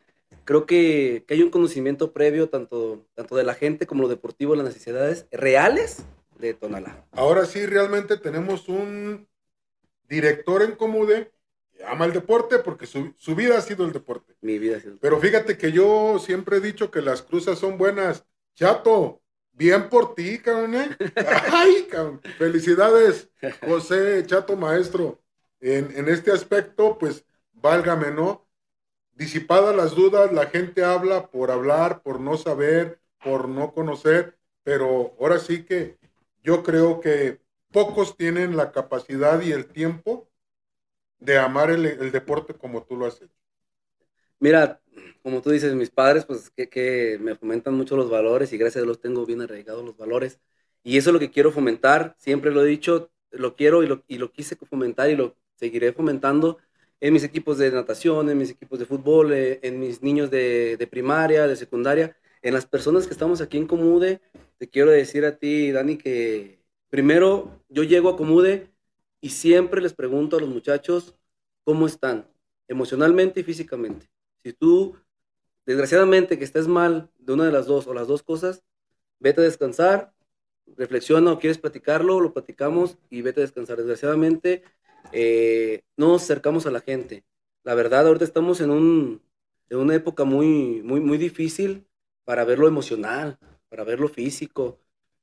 Creo 0.45 0.65
que, 0.65 1.23
que 1.27 1.35
hay 1.35 1.43
un 1.43 1.49
conocimiento 1.49 2.13
previo 2.13 2.49
tanto, 2.49 3.05
tanto 3.13 3.35
de 3.35 3.43
la 3.43 3.53
gente 3.53 3.85
como 3.87 4.03
lo 4.03 4.07
deportivo, 4.07 4.55
las 4.55 4.65
necesidades 4.65 5.27
reales 5.31 6.03
de 6.39 6.53
Tonalá. 6.53 7.05
Ahora 7.11 7.45
sí, 7.45 7.65
realmente 7.65 8.17
tenemos 8.17 8.67
un 8.67 9.27
director 10.09 10.61
en 10.63 10.75
Comude 10.75 11.31
que 11.71 11.85
ama 11.85 12.05
el 12.05 12.13
deporte 12.13 12.59
porque 12.59 12.85
su, 12.85 13.13
su 13.17 13.35
vida 13.35 13.57
ha 13.57 13.61
sido 13.61 13.85
el 13.85 13.91
deporte. 13.91 14.35
Mi 14.41 14.59
vida 14.59 14.77
ha 14.77 14.79
sido... 14.79 14.97
Pero 14.99 15.19
fíjate 15.19 15.57
que 15.57 15.71
yo 15.71 16.19
siempre 16.19 16.57
he 16.57 16.61
dicho 16.61 16.91
que 16.91 17.01
las 17.01 17.21
cruzas 17.21 17.59
son 17.59 17.77
buenas. 17.77 18.25
Chato, 18.55 19.21
Bien 19.53 19.89
por 19.89 20.15
ti, 20.15 20.39
cabrón. 20.39 20.75
¿eh? 20.75 20.97
Ay, 21.51 21.87
cabrón. 21.89 22.21
Felicidades, 22.37 23.29
José 23.63 24.23
Chato 24.25 24.55
Maestro. 24.55 25.21
En, 25.59 25.95
en 25.95 26.09
este 26.09 26.31
aspecto, 26.31 26.97
pues, 26.97 27.25
válgame, 27.53 28.11
¿no? 28.11 28.47
Disipadas 29.13 29.75
las 29.75 29.95
dudas, 29.95 30.31
la 30.31 30.47
gente 30.47 30.83
habla 30.83 31.27
por 31.27 31.51
hablar, 31.51 32.01
por 32.01 32.19
no 32.19 32.37
saber, 32.37 32.99
por 33.23 33.47
no 33.47 33.73
conocer, 33.73 34.37
pero 34.63 35.15
ahora 35.19 35.39
sí 35.39 35.63
que 35.63 35.97
yo 36.43 36.63
creo 36.63 36.99
que 37.01 37.39
pocos 37.71 38.17
tienen 38.17 38.57
la 38.57 38.71
capacidad 38.71 39.41
y 39.41 39.51
el 39.51 39.67
tiempo 39.67 40.29
de 41.19 41.37
amar 41.37 41.69
el, 41.69 41.85
el 41.85 42.11
deporte 42.11 42.53
como 42.53 42.83
tú 42.83 42.97
lo 42.97 43.05
has 43.05 43.21
hecho. 43.21 43.35
Mira, 44.39 44.81
como 45.21 45.41
tú 45.41 45.51
dices, 45.51 45.75
mis 45.75 45.91
padres, 45.91 46.25
pues 46.25 46.49
que, 46.49 46.67
que, 46.69 47.17
me 47.21 47.35
fomentan 47.35 47.75
mucho 47.75 47.95
los 47.95 48.09
valores 48.09 48.51
y 48.53 48.57
gracias 48.57 48.81
a 48.81 48.85
Dios 48.85 48.99
tengo 48.99 49.25
bien 49.25 49.41
arraigados 49.41 49.85
los 49.85 49.97
valores. 49.97 50.39
Y 50.83 50.97
eso 50.97 51.11
es 51.11 51.13
lo 51.13 51.19
que 51.19 51.31
quiero 51.31 51.51
fomentar, 51.51 52.15
siempre 52.17 52.51
lo 52.51 52.63
he 52.63 52.67
dicho, 52.67 53.11
lo 53.29 53.55
quiero 53.55 53.83
y 53.83 53.87
lo, 53.87 54.03
y 54.07 54.17
lo 54.17 54.31
quise 54.31 54.55
fomentar 54.55 55.09
y 55.09 55.15
lo 55.15 55.35
seguiré 55.55 55.93
fomentando 55.93 56.57
en 57.01 57.13
mis 57.13 57.23
equipos 57.23 57.57
de 57.57 57.71
natación, 57.71 58.29
en 58.29 58.37
mis 58.37 58.51
equipos 58.51 58.79
de 58.79 58.85
fútbol, 58.85 59.33
eh, 59.33 59.59
en 59.63 59.79
mis 59.79 60.03
niños 60.03 60.29
de, 60.29 60.87
primaria, 60.89 61.47
de 61.47 61.55
secundaria, 61.55 62.15
en 62.43 62.53
las 62.53 62.65
personas 62.67 63.07
que 63.07 63.13
estamos 63.13 63.41
aquí 63.41 63.57
en 63.57 63.67
Comude. 63.67 64.21
Te 64.57 64.69
quiero 64.69 64.91
decir 64.91 65.25
a 65.25 65.37
ti, 65.37 65.71
Dani, 65.71 65.97
que 65.97 66.59
primero 66.89 67.63
yo 67.69 67.83
llego 67.83 68.09
a 68.09 68.17
Comude 68.17 68.69
y 69.19 69.29
siempre 69.29 69.81
les 69.81 69.93
pregunto 69.93 70.37
a 70.37 70.39
los 70.39 70.49
muchachos 70.49 71.15
cómo 71.63 71.87
están, 71.87 72.27
emocionalmente 72.67 73.39
y 73.39 73.43
físicamente. 73.43 74.07
Si 74.37 74.53
tú, 74.53 74.95
desgraciadamente, 75.65 76.37
que 76.37 76.43
estés 76.45 76.67
mal 76.67 77.09
de 77.17 77.33
una 77.33 77.45
de 77.45 77.51
las 77.51 77.65
dos 77.65 77.87
o 77.87 77.95
las 77.95 78.07
dos 78.07 78.21
cosas, 78.21 78.63
vete 79.19 79.41
a 79.41 79.43
descansar, 79.43 80.13
reflexiona 80.77 81.31
o 81.31 81.39
quieres 81.39 81.57
platicarlo, 81.57 82.19
lo 82.19 82.33
platicamos 82.33 82.99
y 83.09 83.23
vete 83.23 83.41
a 83.41 83.43
descansar. 83.43 83.77
Desgraciadamente, 83.77 84.63
eh, 85.11 85.83
no 85.97 86.09
nos 86.09 86.23
acercamos 86.23 86.65
a 86.65 86.71
la 86.71 86.81
gente. 86.81 87.23
La 87.63 87.75
verdad, 87.75 88.07
ahorita 88.07 88.25
estamos 88.25 88.61
en, 88.61 88.71
un, 88.71 89.21
en 89.69 89.77
una 89.77 89.95
época 89.95 90.23
muy, 90.23 90.81
muy, 90.83 90.99
muy 90.99 91.17
difícil 91.17 91.87
para 92.23 92.45
ver 92.45 92.59
lo 92.59 92.67
emocional, 92.67 93.37
para 93.69 93.83
ver 93.83 93.99
lo 93.99 94.09
físico. 94.09 94.79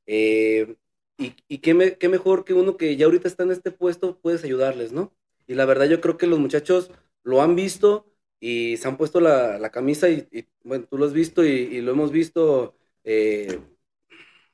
Eh, 0.06 0.76
y, 1.18 1.58
qué, 1.58 1.74
me, 1.74 1.98
qué, 1.98 2.08
mejor 2.08 2.44
que 2.44 2.54
uno 2.54 2.76
que 2.76 2.96
ya 2.96 3.06
ahorita 3.06 3.28
está 3.28 3.42
en 3.42 3.50
este 3.50 3.72
puesto, 3.72 4.18
puedes 4.20 4.44
ayudarles, 4.44 4.92
¿no? 4.92 5.12
Y 5.46 5.54
la 5.54 5.64
verdad 5.64 5.86
yo 5.86 6.00
creo 6.00 6.16
que 6.16 6.26
los 6.28 6.38
muchachos 6.38 6.90
lo 7.24 7.42
han 7.42 7.56
visto 7.56 8.06
y 8.40 8.76
se 8.76 8.88
han 8.88 8.96
puesto 8.96 9.20
la, 9.20 9.70
camisa 9.70 10.08
y, 10.08 10.48
bueno, 10.62 10.86
tú 10.88 10.98
lo 10.98 11.06
has 11.06 11.12
visto 11.12 11.44
y, 11.44 11.50
y 11.50 11.80
lo 11.80 11.92
hemos 11.92 12.12
visto, 12.12 12.76
eh, 13.04 13.60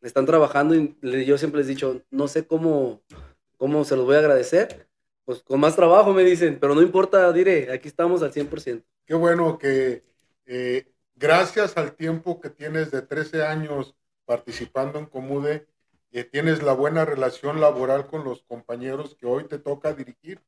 están 0.03 0.27
trabajando 0.27 0.75
y 0.75 1.25
yo 1.25 1.39
siempre 1.39 1.61
les 1.61 1.69
he 1.69 1.71
dicho, 1.75 2.03
no 2.11 2.29
sé 2.29 2.47
cómo, 2.47 3.03
cómo 3.57 3.85
se 3.85 3.97
los 3.97 4.05
voy 4.07 4.17
a 4.17 4.21
agradecer, 4.21 4.84
pues 5.25 5.43
con 5.43 5.61
más 5.61 5.77
trabajo 5.77 6.13
me 6.13 6.25
dicen, 6.25 6.59
pero 6.61 6.75
no 6.75 6.83
importa, 6.83 7.33
diré, 7.33 7.73
aquí 7.73 7.89
estamos 7.89 8.23
al 8.23 8.33
100%. 8.33 8.85
Qué 9.07 9.15
bueno 9.15 9.59
que 9.59 10.05
eh, 10.47 10.87
gracias 11.15 11.77
al 11.77 11.95
tiempo 11.95 12.41
que 12.41 12.51
tienes 12.51 12.91
de 12.91 13.03
13 13.03 13.45
años 13.45 13.95
participando 14.25 14.99
en 14.99 15.07
Comude, 15.07 15.67
eh, 16.13 16.25
tienes 16.25 16.63
la 16.63 16.73
buena 16.73 17.05
relación 17.05 17.61
laboral 17.61 18.07
con 18.07 18.25
los 18.25 18.43
compañeros 18.43 19.17
que 19.17 19.27
hoy 19.27 19.45
te 19.45 19.59
toca 19.59 19.95
dirigir 19.95 20.43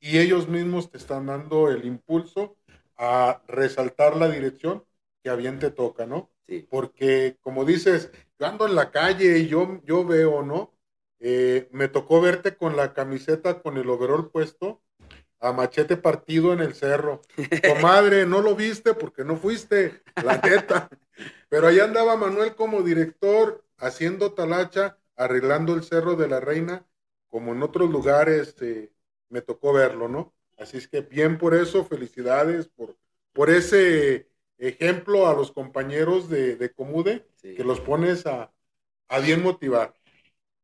y 0.00 0.18
ellos 0.18 0.48
mismos 0.48 0.90
te 0.90 0.98
están 0.98 1.26
dando 1.26 1.68
el 1.68 1.84
impulso 1.84 2.56
a 2.96 3.42
resaltar 3.46 4.16
la 4.16 4.28
dirección 4.28 4.84
que 5.22 5.30
a 5.30 5.34
bien 5.34 5.58
te 5.58 5.70
toca, 5.70 6.06
¿no? 6.06 6.30
Sí. 6.46 6.66
Porque, 6.70 7.36
como 7.42 7.64
dices, 7.64 8.10
yo 8.38 8.46
ando 8.46 8.66
en 8.66 8.74
la 8.74 8.90
calle 8.90 9.38
y 9.38 9.48
yo, 9.48 9.80
yo 9.84 10.04
veo, 10.04 10.42
¿no? 10.42 10.72
Eh, 11.20 11.68
me 11.72 11.88
tocó 11.88 12.20
verte 12.20 12.56
con 12.56 12.76
la 12.76 12.94
camiseta, 12.94 13.62
con 13.62 13.76
el 13.76 13.88
overol 13.90 14.30
puesto, 14.30 14.82
a 15.40 15.52
machete 15.52 15.96
partido 15.96 16.52
en 16.52 16.60
el 16.60 16.74
cerro. 16.74 17.22
Comadre, 17.66 18.26
no 18.26 18.40
lo 18.42 18.54
viste 18.56 18.94
porque 18.94 19.24
no 19.24 19.36
fuiste, 19.36 20.02
la 20.22 20.38
neta. 20.38 20.88
Pero 21.48 21.66
allá 21.68 21.84
andaba 21.84 22.16
Manuel 22.16 22.54
como 22.54 22.82
director, 22.82 23.64
haciendo 23.78 24.32
talacha, 24.32 24.98
arreglando 25.16 25.74
el 25.74 25.82
cerro 25.82 26.16
de 26.16 26.28
la 26.28 26.40
reina, 26.40 26.86
como 27.28 27.52
en 27.52 27.62
otros 27.62 27.90
lugares 27.90 28.54
eh, 28.60 28.90
me 29.28 29.42
tocó 29.42 29.72
verlo, 29.72 30.08
¿no? 30.08 30.34
Así 30.58 30.76
es 30.78 30.88
que 30.88 31.00
bien 31.02 31.38
por 31.38 31.54
eso, 31.54 31.84
felicidades 31.84 32.68
por, 32.68 32.96
por 33.32 33.50
ese 33.50 34.28
ejemplo 34.58 35.28
a 35.28 35.34
los 35.34 35.52
compañeros 35.52 36.28
de, 36.28 36.56
de 36.56 36.72
Comude, 36.72 37.26
Sí. 37.36 37.54
que 37.56 37.64
los 37.64 37.80
pones 37.80 38.26
a, 38.26 38.52
a 39.08 39.18
bien 39.20 39.42
motivar. 39.42 39.94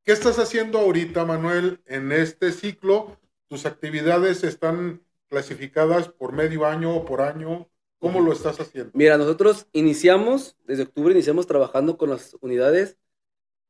¿Qué 0.07 0.12
estás 0.12 0.38
haciendo 0.38 0.78
ahorita, 0.78 1.24
Manuel, 1.24 1.80
en 1.84 2.12
este 2.12 2.52
ciclo? 2.52 3.18
¿Tus 3.48 3.66
actividades 3.66 4.44
están 4.44 5.02
clasificadas 5.26 6.09
por 6.09 6.30
medio 6.30 6.64
año 6.64 6.94
o 6.94 7.04
por 7.04 7.20
año? 7.20 7.68
¿Cómo 7.98 8.20
lo 8.20 8.32
estás 8.32 8.61
haciendo? 8.61 8.92
Mira, 8.94 9.18
nosotros 9.18 9.66
iniciamos, 9.72 10.57
desde 10.64 10.84
octubre 10.84 11.12
iniciamos 11.12 11.48
trabajando 11.48 11.98
con 11.98 12.11
las 12.11 12.36
unidades 12.40 12.96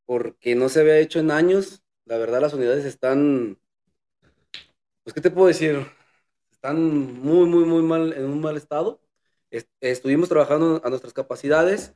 porque 0.04 0.54
no 0.54 0.68
se 0.68 0.80
había 0.80 0.98
hecho 0.98 1.20
en 1.20 1.30
años. 1.30 1.82
La 2.04 2.18
verdad, 2.18 2.42
las 2.42 2.52
unidades 2.52 2.84
están, 2.84 3.58
pues, 5.04 5.14
¿qué 5.14 5.22
te 5.22 5.30
puedo 5.30 5.46
decir? 5.46 5.86
Están 6.52 7.14
muy, 7.22 7.48
muy, 7.48 7.64
muy 7.64 7.82
mal, 7.82 8.12
en 8.12 8.26
un 8.26 8.42
mal 8.42 8.58
estado. 8.58 9.00
Est 9.50 9.70
estuvimos 9.80 10.28
trabajando 10.28 10.82
a 10.84 10.90
nuestras 10.90 11.14
capacidades. 11.14 11.94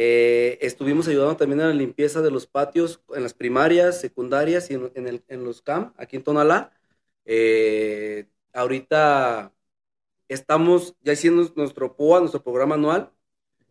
Eh, 0.00 0.58
estuvimos 0.60 1.08
ayudando 1.08 1.36
también 1.36 1.60
a 1.60 1.66
la 1.66 1.74
limpieza 1.74 2.22
de 2.22 2.30
los 2.30 2.46
patios 2.46 3.02
en 3.16 3.24
las 3.24 3.34
primarias, 3.34 4.00
secundarias 4.00 4.70
y 4.70 4.74
en, 4.74 5.08
el, 5.08 5.24
los 5.42 5.60
CAM, 5.60 5.92
aquí 5.96 6.14
en 6.16 6.22
Tonalá. 6.22 6.72
Eh, 7.24 8.28
ahorita 8.52 9.52
estamos 10.28 10.96
ya 11.02 11.14
haciendo 11.14 11.52
nuestro 11.56 11.96
POA, 11.96 12.20
nuestro 12.20 12.42
programa 12.44 12.76
anual. 12.76 13.12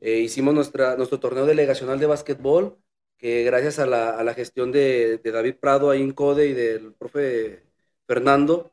Eh, 0.01 0.19
hicimos 0.19 0.53
nuestra, 0.53 0.97
nuestro 0.97 1.19
torneo 1.19 1.45
delegacional 1.45 1.99
de 1.99 2.07
básquetbol, 2.07 2.77
que 3.17 3.43
gracias 3.43 3.79
a 3.79 3.85
la, 3.87 4.11
a 4.11 4.23
la 4.23 4.33
gestión 4.33 4.71
de, 4.73 5.19
de, 5.19 5.31
David 5.31 5.55
Prado 5.55 5.89
ahí 5.91 6.01
en 6.01 6.11
CODE 6.13 6.47
y 6.47 6.53
del 6.53 6.93
profe 6.93 7.63
Fernando, 8.07 8.71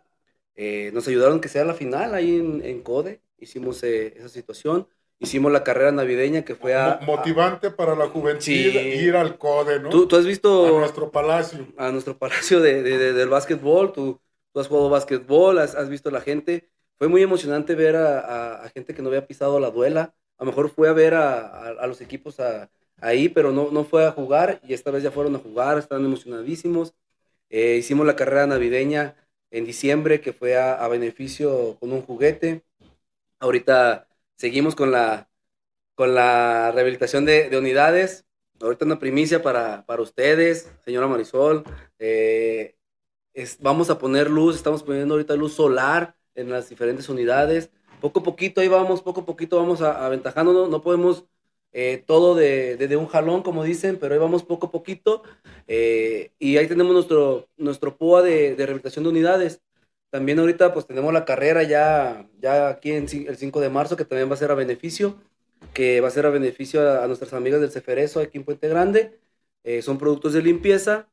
nos 0.93 1.09
ayudaron 1.09 1.41
que 1.41 1.49
sea 1.49 1.65
la 1.65 1.75
final 1.75 2.15
ahí 2.15 2.37
en, 2.37 2.65
en 2.65 2.83
CODE. 2.83 3.21
Hicimos 3.39 3.83
esa 3.85 4.29
situación. 4.29 4.89
Hicimos 5.21 5.53
la 5.53 5.65
carrera 5.65 5.93
navideña 5.93 6.45
que 6.45 6.55
fue 6.55 6.75
a... 6.75 7.01
Motivante 7.07 7.69
a, 7.69 7.77
para 7.77 7.95
la 7.95 8.09
juventud 8.09 8.43
sí. 8.43 8.67
ir 8.67 9.17
al 9.17 9.39
CODE, 9.39 9.81
¿no? 9.81 9.89
¿Tú, 9.89 10.07
tú 10.07 10.17
has 10.17 10.27
visto... 10.27 10.67
A 10.67 10.81
nuestro 10.81 11.11
palacio. 11.11 11.67
A 11.77 11.91
nuestro 11.91 12.19
palacio 12.19 12.61
de, 12.61 12.83
de, 12.83 12.99
de 12.99 13.13
del 13.13 13.29
básquetbol. 13.29 13.93
Tú, 13.93 14.21
tú 14.53 14.61
has 14.61 14.69
jugado 14.69 14.91
básquetbol, 14.91 15.59
has, 15.59 15.75
has 15.75 15.89
visto 15.89 16.09
a 16.09 16.13
la 16.13 16.21
gente. 16.21 16.69
Fue 16.97 17.09
muy 17.09 17.23
emocionante 17.23 17.75
ver 17.75 17.97
a, 17.97 18.63
a, 18.63 18.69
gente 18.71 18.95
que 18.95 19.03
no 19.03 19.09
había 19.09 19.27
pisado 19.27 19.59
la 19.61 19.71
duela. 19.71 20.15
A 20.39 20.45
lo 20.45 20.51
mejor 20.51 20.71
fue 20.71 20.89
a 20.89 20.93
ver 20.93 21.15
a, 21.15 21.87
los 21.87 22.01
equipos 22.01 22.37
ahí, 23.01 23.29
pero 23.29 23.53
no, 23.53 23.71
no 23.71 23.85
fue 23.85 24.07
a 24.07 24.13
jugar 24.13 24.61
y 24.63 24.75
esta 24.75 24.91
vez 24.91 25.03
ya 25.03 25.11
fueron 25.11 25.35
a 25.37 25.39
jugar, 25.39 25.79
estaban 25.79 26.05
emocionadísimos. 26.05 26.95
Eh, 27.51 27.77
hicimos 27.79 28.07
la 28.07 28.17
carrera 28.17 28.47
navideña 28.47 29.17
en 29.51 29.65
diciembre 29.65 30.21
que 30.21 30.33
fue 30.33 30.57
a, 30.57 30.75
a 30.75 30.89
beneficio 30.89 31.77
con 31.79 31.93
un 31.93 32.03
juguete. 32.03 32.63
Ahorita 33.39 34.09
seguimos 34.37 34.75
con 34.75 34.91
la, 34.93 35.29
con 35.95 36.15
la 36.15 36.73
rehabilitación 36.73 37.25
de, 37.25 37.51
de 37.51 37.59
unidades. 37.59 38.27
Ahorita 38.61 38.85
una 38.85 38.99
primicia 38.99 39.43
para, 39.43 39.85
para 39.87 40.03
ustedes, 40.03 40.73
señora 40.85 41.09
Marisol. 41.09 41.65
Eh, 41.99 42.77
vamos 43.61 43.91
a 43.91 43.99
poner 43.99 44.31
luz, 44.31 44.57
estamos 44.57 44.83
poniendo 44.83 45.15
ahorita 45.15 45.35
luz 45.37 45.55
solar 45.55 46.17
en 46.35 46.51
las 46.51 46.69
diferentes 46.69 47.09
unidades. 47.09 47.71
Poco 48.01 48.21
a 48.21 48.23
poquito 48.23 48.61
ahí 48.61 48.69
vamos, 48.69 49.03
poco 49.03 49.23
a 49.23 49.27
poquito 49.27 49.57
vamos 49.57 49.81
aventajándonos. 49.83 50.69
No 50.69 50.83
podemos 50.83 51.25
eh, 51.73 52.05
todo 52.07 52.35
de, 52.35 52.77
de, 52.77 52.89
de, 52.89 52.97
un 52.97 53.07
jalón, 53.07 53.43
como 53.43 53.65
dicen, 53.65 53.99
pero 53.99 54.15
ahí 54.15 54.21
vamos 54.21 54.45
poco 54.45 54.67
a 54.67 54.71
poquito. 54.71 55.23
Eh, 55.67 56.33
y 56.39 56.57
ahí 56.57 56.69
tenemos 56.69 56.93
nuestro, 56.93 57.49
nuestro 57.57 57.97
POA 57.97 58.23
de, 58.23 58.55
de, 58.55 58.67
rehabilitación 58.67 59.05
de 59.05 59.11
unidades. 59.11 59.63
También 60.15 60.39
ahorita 60.39 60.73
pues 60.73 60.87
tenemos 60.87 61.13
la 61.13 61.25
carrera 61.25 61.65
ya, 61.65 62.29
ya 62.41 62.69
aquí 62.69 62.93
en 62.93 63.09
el 63.27 63.37
5 63.37 63.61
de 63.61 63.69
marzo, 63.69 63.97
que 63.97 64.05
también 64.05 64.31
va 64.31 64.35
a 64.35 64.37
ser 64.37 64.53
a 64.53 64.55
beneficio, 64.55 65.21
que 65.73 66.01
va 66.01 66.07
a 66.07 66.11
ser 66.13 66.25
a 66.25 66.31
beneficio 66.31 66.89
a, 66.89 67.03
a 67.03 67.09
nuestras 67.09 67.33
amigas 67.33 67.61
del 67.61 67.73
Ceferezo 67.73 68.21
aquí 68.21 68.39
en 68.39 68.45
Puente 68.45 68.69
Grande. 68.69 69.19
Eh, 69.65 69.83
son 69.83 69.99
productos 69.99 70.33
de 70.33 70.41
limpieza, 70.43 71.09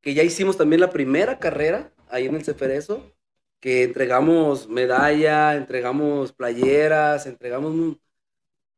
que 0.00 0.14
ya 0.14 0.22
hicimos 0.22 0.56
también 0.56 0.80
la 0.80 0.88
primera 0.90 1.38
carrera 1.38 1.92
ahí 2.08 2.26
en 2.28 2.34
el 2.34 2.42
Ceferezo, 2.42 3.12
que 3.60 3.82
entregamos 3.84 4.68
medalla, 4.70 5.54
entregamos 5.56 6.32
playeras, 6.32 7.26
entregamos, 7.26 7.98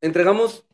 entregamos 0.01 0.67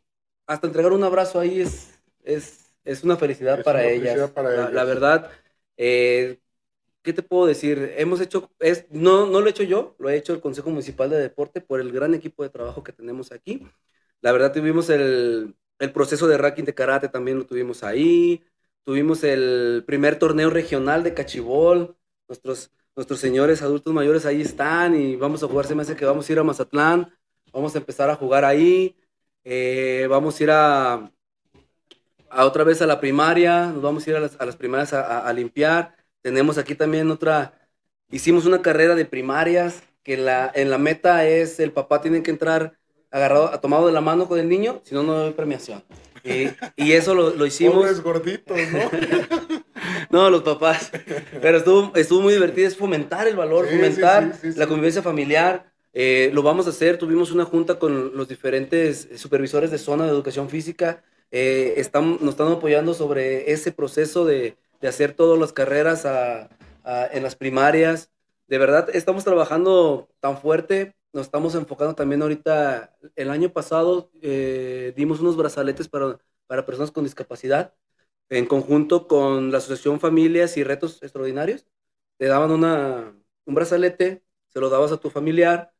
hasta 0.47 0.66
entregar 0.66 0.93
un 0.93 1.05
abrazo 1.05 1.41
ahí 1.41 1.61
es, 1.61 2.01
es, 2.24 2.74
es 2.84 3.05
una 3.05 3.16
felicidad, 3.18 3.61
es 3.61 3.64
para, 3.64 3.80
una 3.80 3.89
ellas. 3.89 3.93
felicidad 3.93 4.32
para 4.32 4.51
la, 4.51 4.70
ellas. 4.70 4.72
La, 4.72 4.84
verdad, 4.84 5.30
eh, 5.76 6.41
¿qué 7.03 7.13
te 7.13 7.23
puedo 7.23 7.47
decir? 7.47 7.95
Hemos 7.97 8.21
hecho, 8.21 8.51
es, 8.61 8.87
no, 8.91 9.27
no 9.27 9.41
lo 9.41 9.47
he 9.47 9.51
hecho 9.51 9.63
yo, 9.63 9.97
lo 9.99 10.11
he 10.11 10.17
hecho 10.17 10.33
el 10.35 10.41
Consejo 10.41 10.71
Municipal 10.71 11.11
de 11.11 11.19
Deporte 11.19 11.61
por 11.61 11.81
el 11.81 11.93
gran 11.93 12.15
equipo 12.15 12.43
de 12.43 12.51
trabajo 12.51 12.83
que 12.83 12.93
tenemos 12.93 13.33
aquí. 13.33 13.67
La 14.21 14.33
verdad, 14.33 14.53
tuvimos 14.53 14.91
el, 14.91 15.55
el 15.79 15.93
proceso 15.93 16.27
de 16.27 16.39
ranking 16.39 16.65
de 16.65 16.75
karate 16.75 17.09
también 17.09 17.39
lo 17.39 17.47
tuvimos 17.47 17.83
ahí. 17.85 18.45
Tuvimos 18.85 19.23
el 19.25 19.85
primer 19.87 20.19
torneo 20.19 20.51
regional 20.51 21.03
de 21.05 21.15
cachibol. 21.15 21.97
Nuestros, 22.27 22.71
nuestros 22.97 23.21
señores 23.21 23.63
adultos 23.63 23.93
mayores 23.95 24.27
ahí 24.27 24.41
están 24.43 24.95
y 25.01 25.17
vamos 25.17 25.43
a 25.43 25.47
jugar. 25.49 25.67
Se 25.67 25.75
me 25.75 25.83
hace 25.83 25.97
que 25.97 26.05
vamos 26.05 26.29
a 26.29 26.33
ir 26.33 26.39
a 26.39 26.45
Mazatlán. 26.45 27.13
Vamos 27.53 27.75
a 27.75 27.79
empezar 27.79 28.11
a 28.11 28.17
jugar 28.17 28.45
ahí. 28.45 28.97
Eh, 29.45 30.07
vamos 30.11 30.41
a 30.41 30.43
ir 30.43 30.51
a, 30.51 31.13
a, 32.31 32.45
otra 32.45 32.65
vez 32.65 32.83
a 32.83 32.87
la 32.87 33.01
primaria. 33.01 33.67
Nos 33.67 33.83
vamos 33.83 34.07
a 34.07 34.11
ir 34.11 34.17
a 34.17 34.21
las, 34.21 34.41
a 34.41 34.47
las 34.47 34.57
primarias 34.57 34.93
a, 34.93 35.27
a, 35.27 35.33
limpiar. 35.33 35.95
Tenemos 36.23 36.59
aquí 36.59 36.75
también 36.75 37.11
otra. 37.11 37.53
Hicimos 38.11 38.47
una 38.47 38.62
carrera 38.62 38.95
de 38.95 39.05
primarias 39.05 39.83
que 40.03 40.16
la, 40.16 40.51
en 40.55 40.71
la 40.71 40.79
meta 40.79 41.27
es 41.27 41.61
el 41.61 41.73
papá 41.73 42.01
tiene 42.01 42.23
que 42.23 42.31
entrar 42.31 42.79
agarrado, 43.11 43.59
tomado 43.61 43.87
de 43.87 43.93
la 43.93 44.01
mano 44.01 44.29
con 44.29 44.39
el 44.39 44.49
niño, 44.49 44.81
si 44.85 44.95
no, 44.95 45.03
no 45.03 45.25
hay 45.25 45.33
premiación. 45.33 45.85
Y, 46.25 46.49
y 46.77 46.93
eso 46.93 47.14
lo, 47.14 47.31
lo 47.31 47.47
hicimos. 47.47 47.77
Pobres 47.77 48.03
gorditos, 48.03 48.57
¿no? 48.73 48.91
no, 50.11 50.31
los 50.31 50.43
papás. 50.43 50.91
Pero 51.41 51.59
estuvo, 51.59 51.95
estuvo 51.95 52.21
muy 52.23 52.35
divertido, 52.35 52.66
es 52.69 52.77
fomentar 52.77 53.29
el 53.29 53.37
valor, 53.37 53.66
Sí, 53.69 53.77
fomentar 53.77 54.35
sí, 54.41 54.53
sí, 54.53 54.59
la 54.59 54.66
convivencia 54.66 55.03
familiar. 55.03 55.73
Eh, 55.93 56.31
lo 56.33 56.43
vamos 56.43 56.66
a 56.66 56.71
hacer, 56.71 56.99
tuvimos 56.99 57.33
una 57.33 57.45
junta 57.45 57.79
con 57.79 58.16
los 58.16 58.29
diferentes 58.29 59.09
supervisores 59.16 59.71
de 59.71 59.79
zona 59.79 60.05
de 60.05 60.11
educación 60.11 60.49
física. 60.49 61.03
Eh, 61.31 61.75
están, 61.77 62.19
nos 62.21 62.31
están 62.31 62.51
apoyando 62.53 62.95
sobre 62.95 63.53
ese 63.53 63.73
proceso 63.73 64.25
de, 64.25 64.57
de 64.81 64.89
hacer 64.89 65.14
todas 65.14 65.39
las 65.39 65.53
carreras 65.53 66.05
en 66.05 67.22
las 67.22 67.37
primarias. 67.37 68.11
De 68.47 68.59
verdad, 68.59 68.89
estamos 68.95 69.24
trabajando 69.24 70.09
tan 70.20 70.39
fuerte, 70.39 70.95
nos 71.12 71.26
estamos 71.26 71.55
enfocando 71.55 71.95
también 71.95 72.22
ahorita. 72.22 72.97
El 73.16 73.31
año 73.31 73.53
pasado 73.53 74.11
eh, 74.22 74.93
dimos 74.97 75.20
unos 75.20 75.37
brazaletes 75.37 75.89
para, 75.89 76.18
para 76.47 76.64
personas 76.64 76.91
con 76.91 77.05
discapacidad 77.05 77.74
en 78.31 78.47
conjunto 78.47 79.09
con 79.09 79.51
la 79.51 79.59
Asociación 79.59 80.01
Familias 80.01 80.57
y 80.57 80.64
Retos 80.64 81.03
Extraordinarios. 81.03 81.66
Te 82.18 82.26
daban 82.26 82.51
una, 82.51 83.14
un 83.47 83.55
brazalete, 83.55 84.22
se 84.49 84.61
lo 84.61 84.70
dabas 84.70 84.93
a 84.93 84.99
tu 84.99 85.11
familiar 85.11 85.72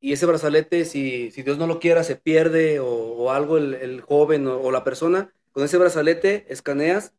y 0.00 0.12
ese 0.12 0.26
brazalete, 0.26 0.84
si, 0.84 1.30
si 1.32 1.42
Dios 1.42 1.58
no 1.58 1.66
lo 1.66 1.80
quiera, 1.80 2.04
se 2.04 2.16
pierde 2.16 2.78
o, 2.80 3.30
algo, 3.32 3.58
el, 3.58 4.00
joven 4.00 4.46
o 4.46 4.70
la 4.70 4.84
persona, 4.84 5.32
con 5.52 5.64
ese 5.64 5.78
brazalete 5.78 6.46
escaneas 6.48 7.14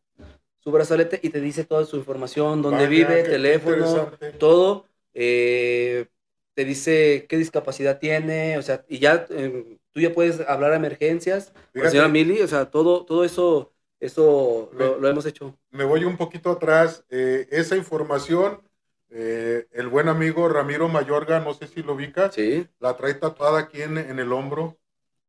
su 0.59 0.71
brazalete 0.71 1.19
y 1.23 1.29
te 1.29 1.41
dice 1.41 1.63
toda 1.65 1.85
su 1.85 1.97
información, 1.97 2.61
dónde 2.61 2.85
Vaya, 2.85 2.89
vive, 2.89 3.23
teléfono, 3.23 4.11
todo. 4.37 4.85
eh, 5.13 6.07
te 6.53 6.65
dice 6.65 7.25
qué 7.29 7.37
discapacidad 7.37 7.99
tiene, 7.99 8.57
o 8.57 8.61
sea, 8.61 8.83
y 8.89 8.99
ya 8.99 9.25
eh, 9.29 9.77
tú 9.93 10.01
ya 10.01 10.13
puedes 10.13 10.41
hablar 10.41 10.73
a 10.73 10.75
emergencias. 10.75 11.53
la 11.73 11.89
señora 11.89 12.09
Mili, 12.09 12.41
o 12.41 12.47
sea, 12.47 12.69
todo, 12.69 13.05
todo 13.05 13.23
eso, 13.23 13.71
eso 13.99 14.69
lo, 14.73 14.99
lo 14.99 15.07
hemos 15.07 15.25
hecho. 15.25 15.57
me 15.71 15.83
voy 15.85 16.03
un 16.03 16.17
poquito 16.17 16.51
atrás. 16.51 17.05
Eh, 17.09 17.47
esa 17.51 17.75
información, 17.77 18.61
eh, 19.09 19.67
el 19.71 19.87
buen 19.87 20.09
amigo 20.09 20.49
Ramiro 20.49 20.87
Mayorga, 20.89 21.39
no 21.39 21.53
sé 21.53 21.67
si 21.67 21.81
lo 21.81 21.93
ubicas, 21.93 22.33
Sí. 22.35 22.67
la 22.79 22.95
trae 22.97 23.13
tatuada 23.13 23.59
aquí 23.59 23.81
en, 23.81 23.97
en 23.97 24.19
el 24.19 24.31
hombro. 24.33 24.77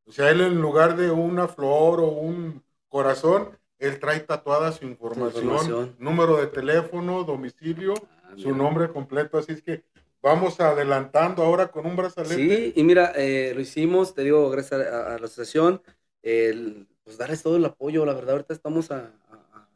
O 0.06 0.12
sea, 0.12 0.30
él 0.30 0.40
en 0.40 0.60
lugar 0.60 0.96
de 0.96 1.10
una 1.10 1.46
flor 1.48 2.00
o 2.00 2.08
un 2.08 2.64
corazón, 2.88 3.56
él 3.80 3.98
trae 3.98 4.20
tatuada 4.20 4.72
su 4.72 4.84
información, 4.86 5.44
información. 5.44 5.96
número 5.98 6.36
de 6.36 6.46
teléfono, 6.46 7.24
domicilio, 7.24 7.94
Ah, 8.22 8.34
su 8.36 8.54
nombre 8.54 8.88
completo. 8.92 9.38
Así 9.38 9.52
es 9.52 9.62
que 9.62 9.82
vamos 10.22 10.60
adelantando 10.60 11.42
ahora 11.42 11.68
con 11.68 11.86
un 11.86 11.96
brazalete. 11.96 12.66
Sí, 12.66 12.72
y 12.76 12.84
mira, 12.84 13.12
eh, 13.16 13.52
lo 13.54 13.60
hicimos, 13.60 14.14
te 14.14 14.22
digo, 14.22 14.48
gracias 14.50 14.80
a, 14.82 15.14
a 15.14 15.18
la 15.18 15.24
asociación, 15.26 15.82
el, 16.22 16.86
pues 17.02 17.18
darles 17.18 17.42
todo 17.42 17.56
el 17.56 17.64
apoyo, 17.64 18.04
la 18.06 18.14
verdad, 18.14 18.32
ahorita 18.32 18.54
estamos 18.54 18.90
a, 18.90 19.10
a- 19.30 19.66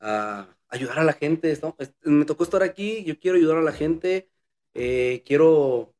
a 0.00 0.48
ayudar 0.68 0.98
a 1.00 1.04
la 1.04 1.12
gente, 1.12 1.50
estamos- 1.50 1.76
me 2.02 2.24
tocó 2.24 2.44
estar 2.44 2.62
aquí, 2.62 3.04
yo 3.04 3.18
quiero 3.18 3.36
ayudar 3.38 3.58
a 3.58 3.62
la 3.62 3.72
gente, 3.72 4.28
eh, 4.74 5.22
quiero 5.26 5.94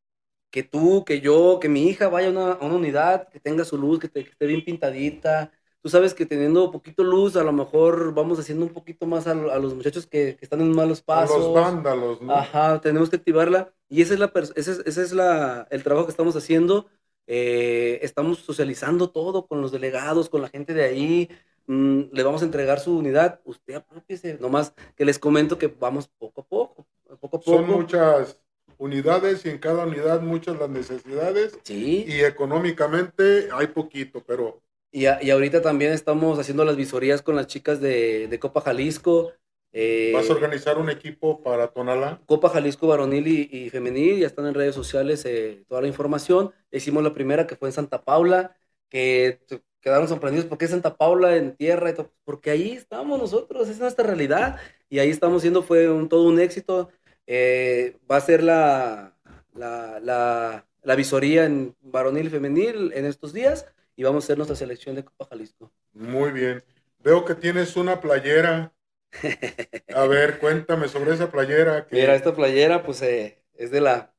que 0.51 0.63
tú, 0.65 1.05
que 1.07 1.21
yo, 1.21 1.59
que 1.61 1.69
mi 1.69 1.89
hija 1.89 2.09
vaya 2.09 2.29
a 2.29 2.31
una, 2.31 2.53
a 2.53 2.65
una 2.67 2.77
unidad, 2.77 3.29
que 3.29 3.41
tenga 3.41 3.65
su 3.65 3.79
luz, 3.79 4.01
que, 4.01 4.09
te- 4.09 4.25
que 4.25 4.31
esté 4.31 4.47
bien 4.47 4.65
pintadita. 4.65 5.53
Tú 5.83 5.89
sabes 5.89 6.13
que 6.15 6.27
teniendo 6.27 6.71
poquito 6.71 7.03
luz, 7.05 7.37
a 7.37 7.43
lo 7.45 7.53
mejor 7.53 8.13
vamos 8.13 8.39
haciendo 8.39 8.67
un 8.67 8.73
poquito 8.73 9.07
más 9.07 9.27
a, 9.27 9.33
a 9.33 9.59
los 9.59 9.75
muchachos 9.75 10.07
que, 10.07 10.37
que 10.37 10.45
están 10.45 10.61
en 10.61 10.73
malos 10.75 11.01
A 11.01 11.05
pasos. 11.07 11.39
los 11.39 11.55
vándalos, 11.55 12.21
¿no? 12.21 12.33
Ajá, 12.35 12.81
tenemos 12.81 13.09
que 13.09 13.17
activarla 13.17 13.73
y 13.89 14.03
ese 14.03 14.15
es, 14.15 14.21
la 14.21 14.31
ese 14.57 14.73
es, 14.73 14.83
ese 14.85 15.03
es 15.03 15.13
la, 15.13 15.67
el 15.71 15.83
trabajo 15.83 16.07
que 16.07 16.11
estamos 16.13 16.37
haciendo. 16.37 16.87
Eh, 17.27 17.99
estamos 18.03 18.39
socializando 18.41 19.11
todo 19.11 19.47
con 19.47 19.61
los 19.63 19.73
delegados, 19.73 20.29
con 20.29 20.43
la 20.43 20.49
gente 20.49 20.75
de 20.75 20.85
ahí. 20.85 21.29
Mm, 21.67 22.03
le 22.13 22.23
vamos 22.25 22.43
a 22.43 22.45
entregar 22.45 22.81
su 22.81 22.97
unidad. 22.99 23.41
Usted 23.45 23.75
apropiese. 23.75 24.37
Nomás 24.41 24.75
que 24.97 25.05
les 25.05 25.19
comento 25.19 25.57
que 25.59 25.69
vamos 25.69 26.09
poco 26.09 26.43
a 26.43 26.45
poco. 26.47 26.87
Poco 27.21 27.37
a 27.37 27.41
poco. 27.41 27.43
Son 27.43 27.67
muchas 27.67 28.39
unidades 28.79 29.45
y 29.47 29.51
en 29.51 29.59
cada 29.59 29.87
unidad 29.87 30.23
muchas 30.23 30.59
las 30.59 30.71
necesidades 30.71 31.59
Sí. 31.65 32.05
y 32.09 32.21
económicamente 32.21 33.49
hay 33.53 33.69
poquito, 33.69 34.23
pero 34.27 34.63
Y, 34.93 35.07
a- 35.07 35.23
y 35.23 35.31
ahorita 35.31 35.63
también 35.63 35.93
estamos 35.93 36.39
haciendo 36.39 36.65
las 36.65 36.77
visorías 36.77 37.23
con 37.23 37.37
las 37.37 37.47
chicas 37.47 37.81
de, 37.81 38.27
de 38.29 38.39
Copa 38.41 38.61
Jalisco. 38.61 39.33
eh, 39.73 40.13
vas 40.15 40.29
a 40.31 40.33
organizar 40.35 40.79
un 40.79 40.91
equipo 40.91 41.43
para 41.43 41.69
Tonalá. 41.73 42.21
Copa 42.27 42.49
Jalisco 42.51 42.87
varonil 42.87 43.27
y, 43.29 43.49
y 43.53 43.71
femenil, 43.71 44.19
ya 44.21 44.27
están 44.27 44.47
en 44.47 44.55
redes 44.55 44.75
sociales 44.75 45.25
eh, 45.27 45.65
toda 45.69 45.81
la 45.83 45.89
información. 45.89 46.53
Hicimos 46.71 47.03
la 47.03 47.13
primera 47.15 47.47
que 47.47 47.57
fue 47.57 47.69
en 47.69 47.73
Santa 47.73 48.05
Paula, 48.05 48.57
que 48.89 49.41
quedaron 49.81 50.09
sorprendidos 50.09 50.47
porque 50.47 50.67
es 50.67 50.71
Santa 50.71 50.97
Paula 50.97 51.37
en 51.37 51.57
tierra, 51.57 51.91
y 51.91 51.95
todo, 51.95 52.13
porque 52.25 52.51
ahí 52.51 52.73
estamos 52.73 53.19
nosotros, 53.19 53.69
es 53.69 53.79
nuestra 53.81 54.07
realidad 54.07 54.59
y 54.89 54.99
ahí 54.99 55.11
estamos 55.11 55.43
siendo, 55.43 55.63
fue 55.63 55.91
un, 55.91 56.09
todo 56.09 56.25
un 56.29 56.39
éxito. 56.41 56.91
Eh, 57.27 57.97
va 58.11 58.17
a 58.17 58.21
ser 58.21 58.43
la, 58.43 59.17
la, 59.55 60.01
la, 60.01 60.67
la 60.83 60.95
visoría 60.97 61.45
en 61.47 61.77
varonil 61.81 62.27
y 62.27 62.31
femenil 62.31 62.93
en 62.95 63.07
estos 63.07 63.33
días 63.33 63.67
y 63.97 64.03
vamos 64.05 64.25
a 64.25 64.27
hacer 64.27 64.37
nuestra 64.39 64.57
selección 64.57 64.97
de 64.97 65.05
Copa 65.05 65.27
Jalisco. 65.31 65.73
Muy 65.93 66.31
bien. 66.33 66.63
Veo 67.01 67.25
que 67.25 67.35
tienes 67.35 67.77
una 67.77 68.01
playera. 68.01 68.73
A 69.95 70.07
ver, 70.07 70.39
cuéntame 70.39 70.89
sobre 70.89 71.13
esa 71.15 71.31
playera 71.31 71.87
que 71.87 71.97
Mira, 71.97 72.15
esta 72.15 72.35
playera 72.35 72.83
pues 72.85 73.03
eh, 73.03 73.43
es 73.55 73.71
de 73.71 73.81
la, 73.81 74.15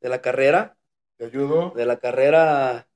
de 0.00 0.08
la 0.08 0.20
carrera. 0.22 0.76
te 1.16 1.24
ayudó. 1.26 1.72
de 1.74 1.84
la 1.86 1.98
carrera 1.98 2.88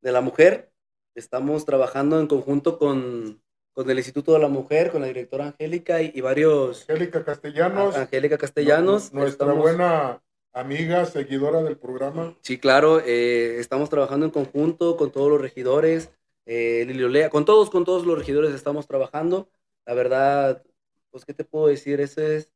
de 0.00 0.12
la 0.12 0.20
mujer. 0.20 0.72
Estamos 1.14 1.64
trabajando 1.66 2.18
en 2.18 2.26
conjunto 2.26 2.78
con, 2.78 3.42
con 3.72 3.88
el 3.90 3.98
Instituto 3.98 4.32
de 4.32 4.38
la 4.40 4.48
Mujer, 4.48 4.90
con 4.90 5.02
la 5.02 5.06
directora 5.08 5.46
Angélica 5.48 6.00
y, 6.02 6.10
y 6.14 6.20
varios... 6.22 6.88
Angélica 6.88 7.24
Castellanos, 7.24 7.96
Angélica 7.96 8.38
Castellanos. 8.38 9.12
nu- 9.12 9.20
nuestra 9.20 9.46
estamos- 9.48 9.62
buena 9.62 10.22
amiga, 10.52 11.04
seguidora 11.06 11.62
del 11.62 11.76
programa. 11.78 12.36
Sí, 12.42 12.58
claro, 12.58 13.00
eh, 13.00 13.56
estamos 13.58 13.90
trabajando 13.90 14.26
en 14.26 14.32
conjunto 14.32 14.96
con 14.96 15.10
todos 15.10 15.30
los 15.30 15.40
regidores, 15.40 16.10
eh, 16.46 16.84
Lili 16.86 17.04
Olea, 17.04 17.30
con 17.30 17.44
todos, 17.44 17.70
con 17.70 17.84
todos 17.84 18.06
los 18.06 18.18
regidores 18.18 18.52
estamos 18.54 18.86
trabajando. 18.86 19.48
La 19.86 19.94
verdad, 19.94 20.62
pues, 21.10 21.24
¿qué 21.24 21.34
te 21.34 21.44
puedo 21.44 21.66
decir? 21.68 22.00
Eso 22.00 22.20
es, 22.22 22.50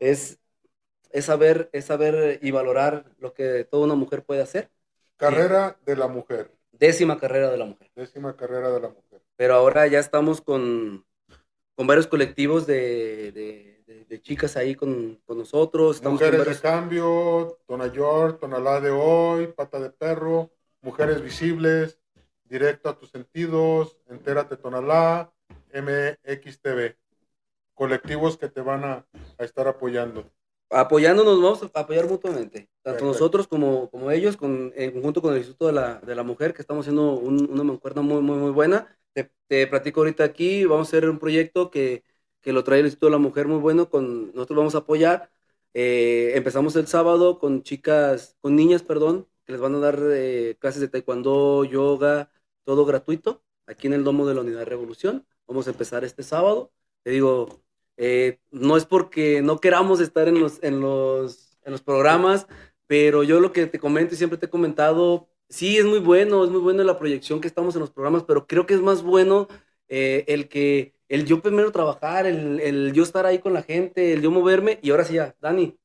es, 0.00 0.38
es 1.10 1.24
saber, 1.24 1.68
es 1.72 1.84
saber 1.86 2.38
y 2.42 2.50
valorar 2.50 3.04
lo 3.18 3.34
que 3.34 3.64
toda 3.64 3.84
una 3.84 3.94
mujer 3.94 4.24
puede 4.24 4.42
hacer. 4.42 4.70
Carrera 5.16 5.78
de 5.84 5.96
la 5.96 6.08
mujer, 6.08 6.50
Décima 6.72 7.18
carrera 7.18 7.50
de 7.50 7.58
la 7.58 7.66
mujer. 7.66 7.90
décima 7.94 8.36
carrera 8.36 8.70
de 8.70 8.80
la 8.80 8.88
mujer. 8.88 9.20
pero 9.36 9.54
ahora 9.54 9.86
ya 9.86 9.98
estamos 10.00 10.40
con, 10.40 11.04
con 11.76 11.86
varios 11.86 12.06
colectivos 12.08 12.66
de, 12.66 13.30
de- 13.32 13.71
de- 13.86 14.04
de 14.04 14.20
chicas 14.22 14.56
ahí 14.56 14.74
con, 14.74 15.20
con 15.26 15.38
nosotros. 15.38 15.96
Estamos 15.96 16.20
Mujeres 16.20 16.38
de 16.40 16.44
varios- 16.46 16.60
cambio, 16.60 17.58
Tonayor, 17.66 18.38
Tonalá 18.38 18.80
de 18.80 18.90
hoy, 18.90 19.48
Pata 19.48 19.80
de 19.80 19.90
Perro, 19.90 20.50
Mujeres 20.80 21.20
Visibles, 21.22 21.98
Directo 22.44 22.88
a 22.90 22.98
tus 22.98 23.10
sentidos, 23.10 23.96
Entérate 24.10 24.56
Tonalá, 24.58 25.32
MXTV. 25.72 26.96
Colectivos 27.74 28.36
que 28.36 28.48
te 28.48 28.60
van 28.60 28.84
a, 28.84 29.06
a 29.38 29.44
estar 29.44 29.66
apoyando. 29.66 30.24
apoyándonos, 30.70 31.40
vamos 31.42 31.62
a 31.74 31.80
apoyar 31.80 32.06
mutuamente, 32.06 32.60
tanto 32.60 32.68
Perfecto. 32.82 33.06
nosotros 33.06 33.46
como, 33.48 33.90
como 33.90 34.10
ellos, 34.10 34.36
con, 34.36 34.72
en 34.76 34.90
conjunto 34.92 35.20
con 35.22 35.32
el 35.32 35.38
Instituto 35.38 35.66
de 35.66 35.72
la, 35.72 36.00
de 36.00 36.14
la 36.14 36.22
Mujer, 36.22 36.52
que 36.54 36.62
estamos 36.62 36.82
haciendo 36.84 37.12
un- 37.14 37.50
una 37.50 37.62
mancuerna 37.64 38.02
muy, 38.02 38.20
muy, 38.22 38.36
muy 38.38 38.50
buena. 38.50 38.86
Te, 39.14 39.30
te 39.48 39.66
platico 39.66 40.00
ahorita 40.00 40.24
aquí, 40.24 40.64
vamos 40.66 40.88
a 40.88 40.90
hacer 40.90 41.08
un 41.08 41.18
proyecto 41.18 41.70
que, 41.70 42.04
que 42.42 42.52
lo 42.52 42.64
trae 42.64 42.80
el 42.80 42.86
Instituto 42.86 43.06
de 43.06 43.12
la 43.12 43.18
Mujer 43.18 43.48
muy 43.48 43.58
bueno, 43.58 43.88
con, 43.88 44.26
nosotros 44.34 44.56
vamos 44.58 44.74
a 44.74 44.78
apoyar. 44.78 45.30
Eh, 45.74 46.32
empezamos 46.34 46.76
el 46.76 46.86
sábado 46.86 47.38
con 47.38 47.62
chicas, 47.62 48.36
con 48.40 48.56
niñas, 48.56 48.82
perdón, 48.82 49.28
que 49.44 49.52
les 49.52 49.60
van 49.60 49.74
a 49.76 49.78
dar 49.78 49.98
eh, 50.12 50.56
clases 50.60 50.80
de 50.80 50.88
taekwondo, 50.88 51.64
yoga, 51.64 52.30
todo 52.64 52.84
gratuito, 52.84 53.42
aquí 53.66 53.86
en 53.86 53.94
el 53.94 54.04
Domo 54.04 54.26
de 54.26 54.34
la 54.34 54.42
Unidad 54.42 54.66
Revolución. 54.66 55.26
Vamos 55.46 55.66
a 55.66 55.70
empezar 55.70 56.04
este 56.04 56.22
sábado. 56.22 56.72
Te 57.02 57.10
digo, 57.10 57.62
eh, 57.96 58.38
no 58.50 58.76
es 58.76 58.86
porque 58.86 59.42
no 59.42 59.58
queramos 59.60 60.00
estar 60.00 60.28
en 60.28 60.40
los, 60.40 60.62
en, 60.62 60.80
los, 60.80 61.58
en 61.64 61.72
los 61.72 61.82
programas, 61.82 62.46
pero 62.86 63.22
yo 63.22 63.40
lo 63.40 63.52
que 63.52 63.66
te 63.66 63.78
comento 63.78 64.14
y 64.14 64.18
siempre 64.18 64.38
te 64.38 64.46
he 64.46 64.50
comentado, 64.50 65.28
sí, 65.48 65.78
es 65.78 65.84
muy 65.86 66.00
bueno, 66.00 66.44
es 66.44 66.50
muy 66.50 66.60
bueno 66.60 66.84
la 66.84 66.98
proyección 66.98 67.40
que 67.40 67.48
estamos 67.48 67.74
en 67.74 67.80
los 67.80 67.90
programas, 67.90 68.24
pero 68.24 68.46
creo 68.46 68.66
que 68.66 68.74
es 68.74 68.80
más 68.82 69.02
bueno 69.02 69.48
el 69.88 70.48
que, 70.48 70.94
el 71.12 71.24
yo 71.26 71.40
primero 71.42 71.72
trabajar, 71.72 72.26
el, 72.26 72.60
el 72.60 72.92
yo 72.92 73.02
estar 73.02 73.26
ahí 73.26 73.38
con 73.38 73.52
la 73.54 73.62
gente, 73.62 74.12
el 74.12 74.22
yo 74.22 74.30
moverme, 74.30 74.78
y 74.82 74.90
ahora 74.90 75.04
sí 75.04 75.14
ya, 75.14 75.34
Dani, 75.40 75.78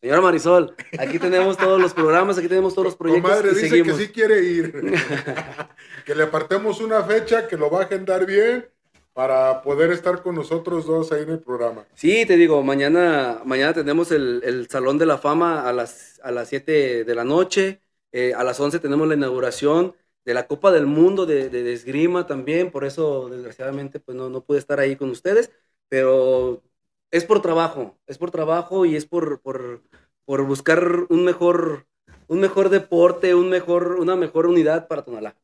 señora 0.00 0.20
Marisol, 0.20 0.74
aquí 0.96 1.18
tenemos 1.18 1.58
todos 1.58 1.80
los 1.80 1.94
programas, 1.94 2.38
aquí 2.38 2.48
tenemos 2.48 2.74
todos 2.74 2.86
los 2.86 2.96
proyectos 2.96 3.42
Comadre 3.42 3.52
y 3.52 3.54
dice 3.54 3.68
seguimos. 3.70 3.98
que 3.98 4.06
sí 4.06 4.12
quiere 4.12 4.40
ir. 4.42 4.72
que 6.04 6.14
le 6.14 6.22
apartemos 6.24 6.80
una 6.80 7.02
fecha, 7.04 7.48
que 7.48 7.56
lo 7.56 7.70
va 7.70 7.80
a 7.80 7.84
agendar 7.84 8.26
bien 8.26 8.68
para 9.12 9.62
poder 9.62 9.92
estar 9.92 10.22
con 10.22 10.34
nosotros 10.34 10.86
dos 10.86 11.12
ahí 11.12 11.22
en 11.22 11.30
el 11.30 11.40
programa. 11.40 11.86
Sí, 11.94 12.26
te 12.26 12.36
digo, 12.36 12.62
mañana, 12.62 13.40
mañana 13.44 13.72
tenemos 13.72 14.10
el, 14.10 14.42
el 14.44 14.68
Salón 14.68 14.98
de 14.98 15.06
la 15.06 15.18
Fama 15.18 15.68
a 15.68 15.72
las, 15.72 16.20
a 16.24 16.30
las 16.32 16.48
7 16.48 17.04
de 17.04 17.14
la 17.14 17.24
noche. 17.24 17.80
eh, 18.12 18.34
a 18.34 18.44
las 18.44 18.58
11 18.60 18.80
tenemos 18.80 19.06
la 19.08 19.14
inauguración 19.14 19.94
de 20.24 20.34
la 20.34 20.46
Copa 20.46 20.72
del 20.72 20.86
Mundo 20.86 21.26
de, 21.26 21.48
de, 21.50 21.62
de 21.62 21.72
esgrima 21.72 22.26
también. 22.26 22.70
Por 22.70 22.84
eso, 22.84 23.28
desgraciadamente, 23.28 24.00
pues 24.00 24.16
no, 24.16 24.30
no 24.30 24.44
pude 24.44 24.58
estar 24.58 24.80
ahí 24.80 24.96
con 24.96 25.10
ustedes. 25.10 25.50
Pero 25.88 26.62
es 27.10 27.24
por 27.24 27.42
trabajo, 27.42 27.98
es 28.06 28.18
por 28.18 28.30
trabajo 28.30 28.84
y 28.86 28.96
es 28.96 29.06
por, 29.06 29.40
por, 29.42 29.82
por 30.24 30.44
buscar 30.46 31.06
un 31.08 31.24
mejor, 31.24 31.86
un 32.28 32.40
mejor 32.40 32.68
deporte, 32.70 33.34
un 33.34 33.50
mejor, 33.50 33.96
una 34.00 34.16
mejor 34.16 34.46
unidad 34.46 34.88
para 34.88 35.04
Tonalá. 35.04 35.36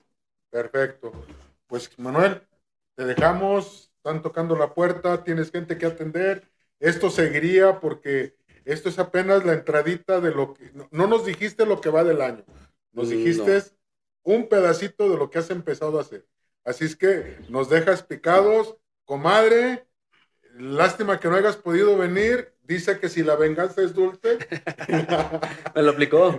Perfecto. 0.51 1.13
Pues 1.67 1.97
Manuel, 1.99 2.43
te 2.97 3.05
dejamos, 3.05 3.93
están 3.97 4.23
tocando 4.23 4.57
la 4.57 4.75
puerta, 4.75 5.23
tienes 5.25 5.51
gente 5.51 5.79
que 5.79 5.87
atender. 5.87 6.49
Esto 6.81 7.11
seguiría 7.11 7.81
porque 7.81 8.37
esto 8.65 8.89
es 8.89 8.99
apenas 8.99 9.45
la 9.45 9.53
entradita 9.53 10.21
de 10.21 10.31
lo 10.33 10.55
que... 10.55 10.71
No, 10.73 10.89
no 10.91 11.07
nos 11.07 11.25
dijiste 11.27 11.67
lo 11.67 11.81
que 11.81 11.91
va 11.91 12.05
del 12.05 12.21
año, 12.23 12.45
nos 12.93 13.09
Mm, 13.09 13.11
dijiste 13.11 13.63
un 14.23 14.49
pedacito 14.49 15.09
de 15.09 15.17
lo 15.17 15.31
que 15.31 15.39
has 15.39 15.51
empezado 15.51 15.99
a 15.99 16.03
hacer. 16.03 16.27
Así 16.65 16.85
es 16.85 16.97
que 16.97 17.39
nos 17.49 17.69
dejas 17.71 18.03
picados, 18.03 18.77
comadre. 19.05 19.87
Lástima 20.55 21.19
que 21.19 21.29
no 21.29 21.37
hayas 21.37 21.57
podido 21.57 21.97
venir. 21.97 22.53
Dice 22.63 22.99
que 22.99 23.09
si 23.09 23.23
la 23.23 23.37
venganza 23.37 23.83
es 23.83 23.95
dulce. 23.95 24.39
Me 25.75 25.83
lo 25.83 25.91
aplicó. 25.91 26.39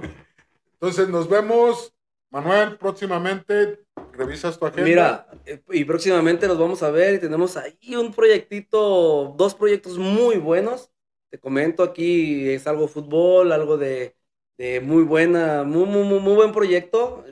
Entonces 0.74 1.10
nos 1.10 1.28
vemos, 1.28 1.94
Manuel, 2.30 2.78
próximamente. 2.78 3.84
Revisas 4.14 4.58
tu 4.58 4.66
agenda. 4.66 4.84
Mira, 4.84 5.28
eh, 5.46 5.62
y 5.72 5.84
próximamente 5.86 6.48
los 6.48 6.60
vamos 6.60 6.84
a 6.84 6.92
ver 6.92 7.16
y 7.16 7.20
tenemos 7.20 7.58
ahí 7.58 7.96
un 7.96 8.14
proyectito, 8.14 9.34
dos 9.38 9.56
proyectos 9.56 9.98
muy 9.98 10.38
buenos. 10.38 10.92
Te 11.30 11.40
comento 11.40 11.84
aquí, 11.84 12.50
es 12.50 12.68
algo 12.68 12.88
fútbol, 12.88 13.52
algo 13.52 13.78
de, 13.78 14.16
de 14.58 14.82
muy 14.82 15.04
buena, 15.04 15.64
muy, 15.64 15.86
muy, 15.86 16.04
muy, 16.04 16.20
muy 16.20 16.36
buen 16.36 16.52
proyecto. 16.52 17.24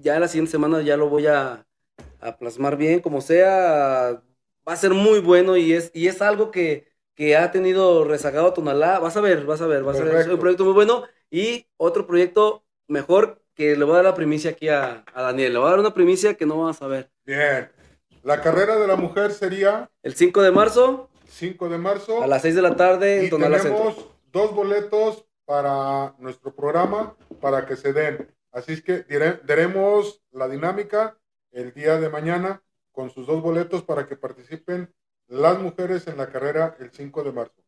Ya 0.00 0.18
la 0.18 0.28
siguiente 0.28 0.50
semana 0.52 0.82
ya 0.82 0.96
lo 0.96 1.08
voy 1.08 1.26
a, 1.26 1.66
a 2.20 2.36
plasmar 2.38 2.76
bien, 2.76 3.00
como 3.00 3.20
sea. 3.20 4.22
Va 4.68 4.72
a 4.72 4.76
ser 4.76 4.92
muy 4.92 5.20
bueno 5.20 5.56
y 5.56 5.72
es, 5.72 5.90
y 5.94 6.08
es 6.08 6.20
algo 6.22 6.50
que, 6.50 6.88
que 7.14 7.36
ha 7.36 7.50
tenido 7.50 8.04
rezagado 8.04 8.52
Tonalá. 8.52 8.98
Vas 8.98 9.16
a 9.16 9.20
ver, 9.20 9.44
vas 9.46 9.60
a 9.60 9.66
ver, 9.66 9.82
vas 9.84 9.98
a 10.00 10.04
ver. 10.04 10.16
Es 10.16 10.26
un 10.26 10.38
proyecto 10.38 10.64
muy 10.64 10.74
bueno 10.74 11.04
y 11.30 11.66
otro 11.76 12.06
proyecto 12.06 12.64
mejor 12.88 13.42
que 13.54 13.74
le 13.76 13.84
voy 13.84 13.92
a 13.94 13.96
dar 13.96 14.04
la 14.06 14.14
primicia 14.14 14.50
aquí 14.50 14.68
a, 14.68 15.04
a 15.14 15.22
Daniel. 15.22 15.52
Le 15.54 15.58
voy 15.58 15.68
a 15.68 15.70
dar 15.70 15.80
una 15.80 15.94
primicia 15.94 16.34
que 16.34 16.46
no 16.46 16.62
vas 16.64 16.82
a 16.82 16.88
ver. 16.88 17.10
Bien. 17.24 17.70
La 18.22 18.40
carrera 18.42 18.76
de 18.76 18.86
la 18.88 18.96
mujer 18.96 19.30
sería 19.32 19.88
El 20.02 20.14
5 20.14 20.42
de 20.42 20.50
marzo 20.50 21.08
5 21.28 21.68
de 21.68 21.78
marzo. 21.78 22.22
a 22.22 22.26
las 22.26 22.42
6 22.42 22.54
de 22.56 22.62
la 22.62 22.76
tarde 22.76 23.20
en 23.20 23.24
y 23.26 23.30
Tonalá 23.30 23.58
tenemos 23.60 23.94
Centro. 23.94 24.16
dos 24.32 24.54
boletos 24.54 25.24
para 25.44 26.14
nuestro 26.18 26.54
programa 26.54 27.14
para 27.40 27.66
que 27.66 27.76
se 27.76 27.92
den. 27.92 28.28
Así 28.56 28.72
es 28.72 28.82
que 28.82 29.04
dire- 29.06 29.40
daremos 29.44 30.22
la 30.32 30.48
dinámica 30.48 31.18
el 31.52 31.74
día 31.74 32.00
de 32.00 32.08
mañana 32.08 32.62
con 32.90 33.10
sus 33.10 33.26
dos 33.26 33.42
boletos 33.42 33.82
para 33.82 34.06
que 34.06 34.16
participen 34.16 34.90
las 35.28 35.58
mujeres 35.60 36.06
en 36.06 36.16
la 36.16 36.30
carrera 36.30 36.74
el 36.80 36.90
5 36.90 37.22
de 37.22 37.32
marzo. 37.32 37.62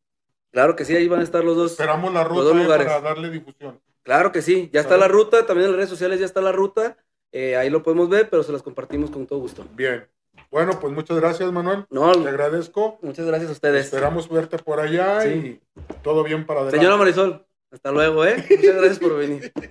Claro 0.50 0.76
que 0.76 0.86
sí, 0.86 0.96
ahí 0.96 1.06
van 1.06 1.20
a 1.20 1.24
estar 1.24 1.44
los 1.44 1.56
dos. 1.56 1.72
Esperamos 1.72 2.12
la 2.14 2.22
Los 2.22 2.30
ruta 2.30 2.42
dos 2.44 2.56
eh, 2.56 2.62
lugares. 2.62 2.86
para 2.86 3.00
darle 3.02 3.28
difusión. 3.28 3.80
Claro 4.02 4.32
que 4.32 4.40
sí, 4.40 4.70
ya 4.72 4.80
está 4.80 4.94
¿Sale? 4.94 5.02
la 5.02 5.08
ruta, 5.08 5.44
también 5.44 5.66
en 5.66 5.72
las 5.72 5.76
redes 5.76 5.90
sociales 5.90 6.20
ya 6.20 6.24
está 6.24 6.40
la 6.40 6.52
ruta. 6.52 6.96
Eh, 7.32 7.56
ahí 7.56 7.68
lo 7.68 7.82
podemos 7.82 8.08
ver, 8.08 8.30
pero 8.30 8.42
se 8.42 8.52
las 8.52 8.62
compartimos 8.62 9.10
con 9.10 9.26
todo 9.26 9.40
gusto. 9.40 9.66
Bien. 9.74 10.08
Bueno, 10.50 10.80
pues 10.80 10.94
muchas 10.94 11.18
gracias, 11.20 11.52
Manuel. 11.52 11.84
No, 11.90 12.12
Te 12.12 12.26
agradezco. 12.30 12.98
muchas 13.02 13.26
gracias 13.26 13.50
a 13.50 13.52
ustedes. 13.52 13.84
Esperamos 13.84 14.30
verte 14.30 14.56
por 14.58 14.80
allá 14.80 15.20
Sí. 15.20 15.28
y 15.28 15.60
todo 16.02 16.24
bien 16.24 16.46
para 16.46 16.60
adelante. 16.60 16.78
Señora 16.78 16.96
Marisol, 16.96 17.44
hasta 17.70 17.90
luego, 17.92 18.24
¿eh? 18.24 18.36
Muchas 18.48 18.74
gracias 18.76 18.98
por 18.98 19.18
venir. 19.18 19.52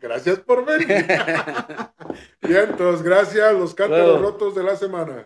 Gracias 0.00 0.38
por 0.40 0.64
venir. 0.64 0.88
Bien, 2.42 2.70
entonces, 2.70 3.02
gracias. 3.02 3.52
Los 3.52 3.74
cántaros 3.74 4.20
rotos 4.20 4.54
de 4.54 4.64
la 4.64 4.76
semana. 4.76 5.24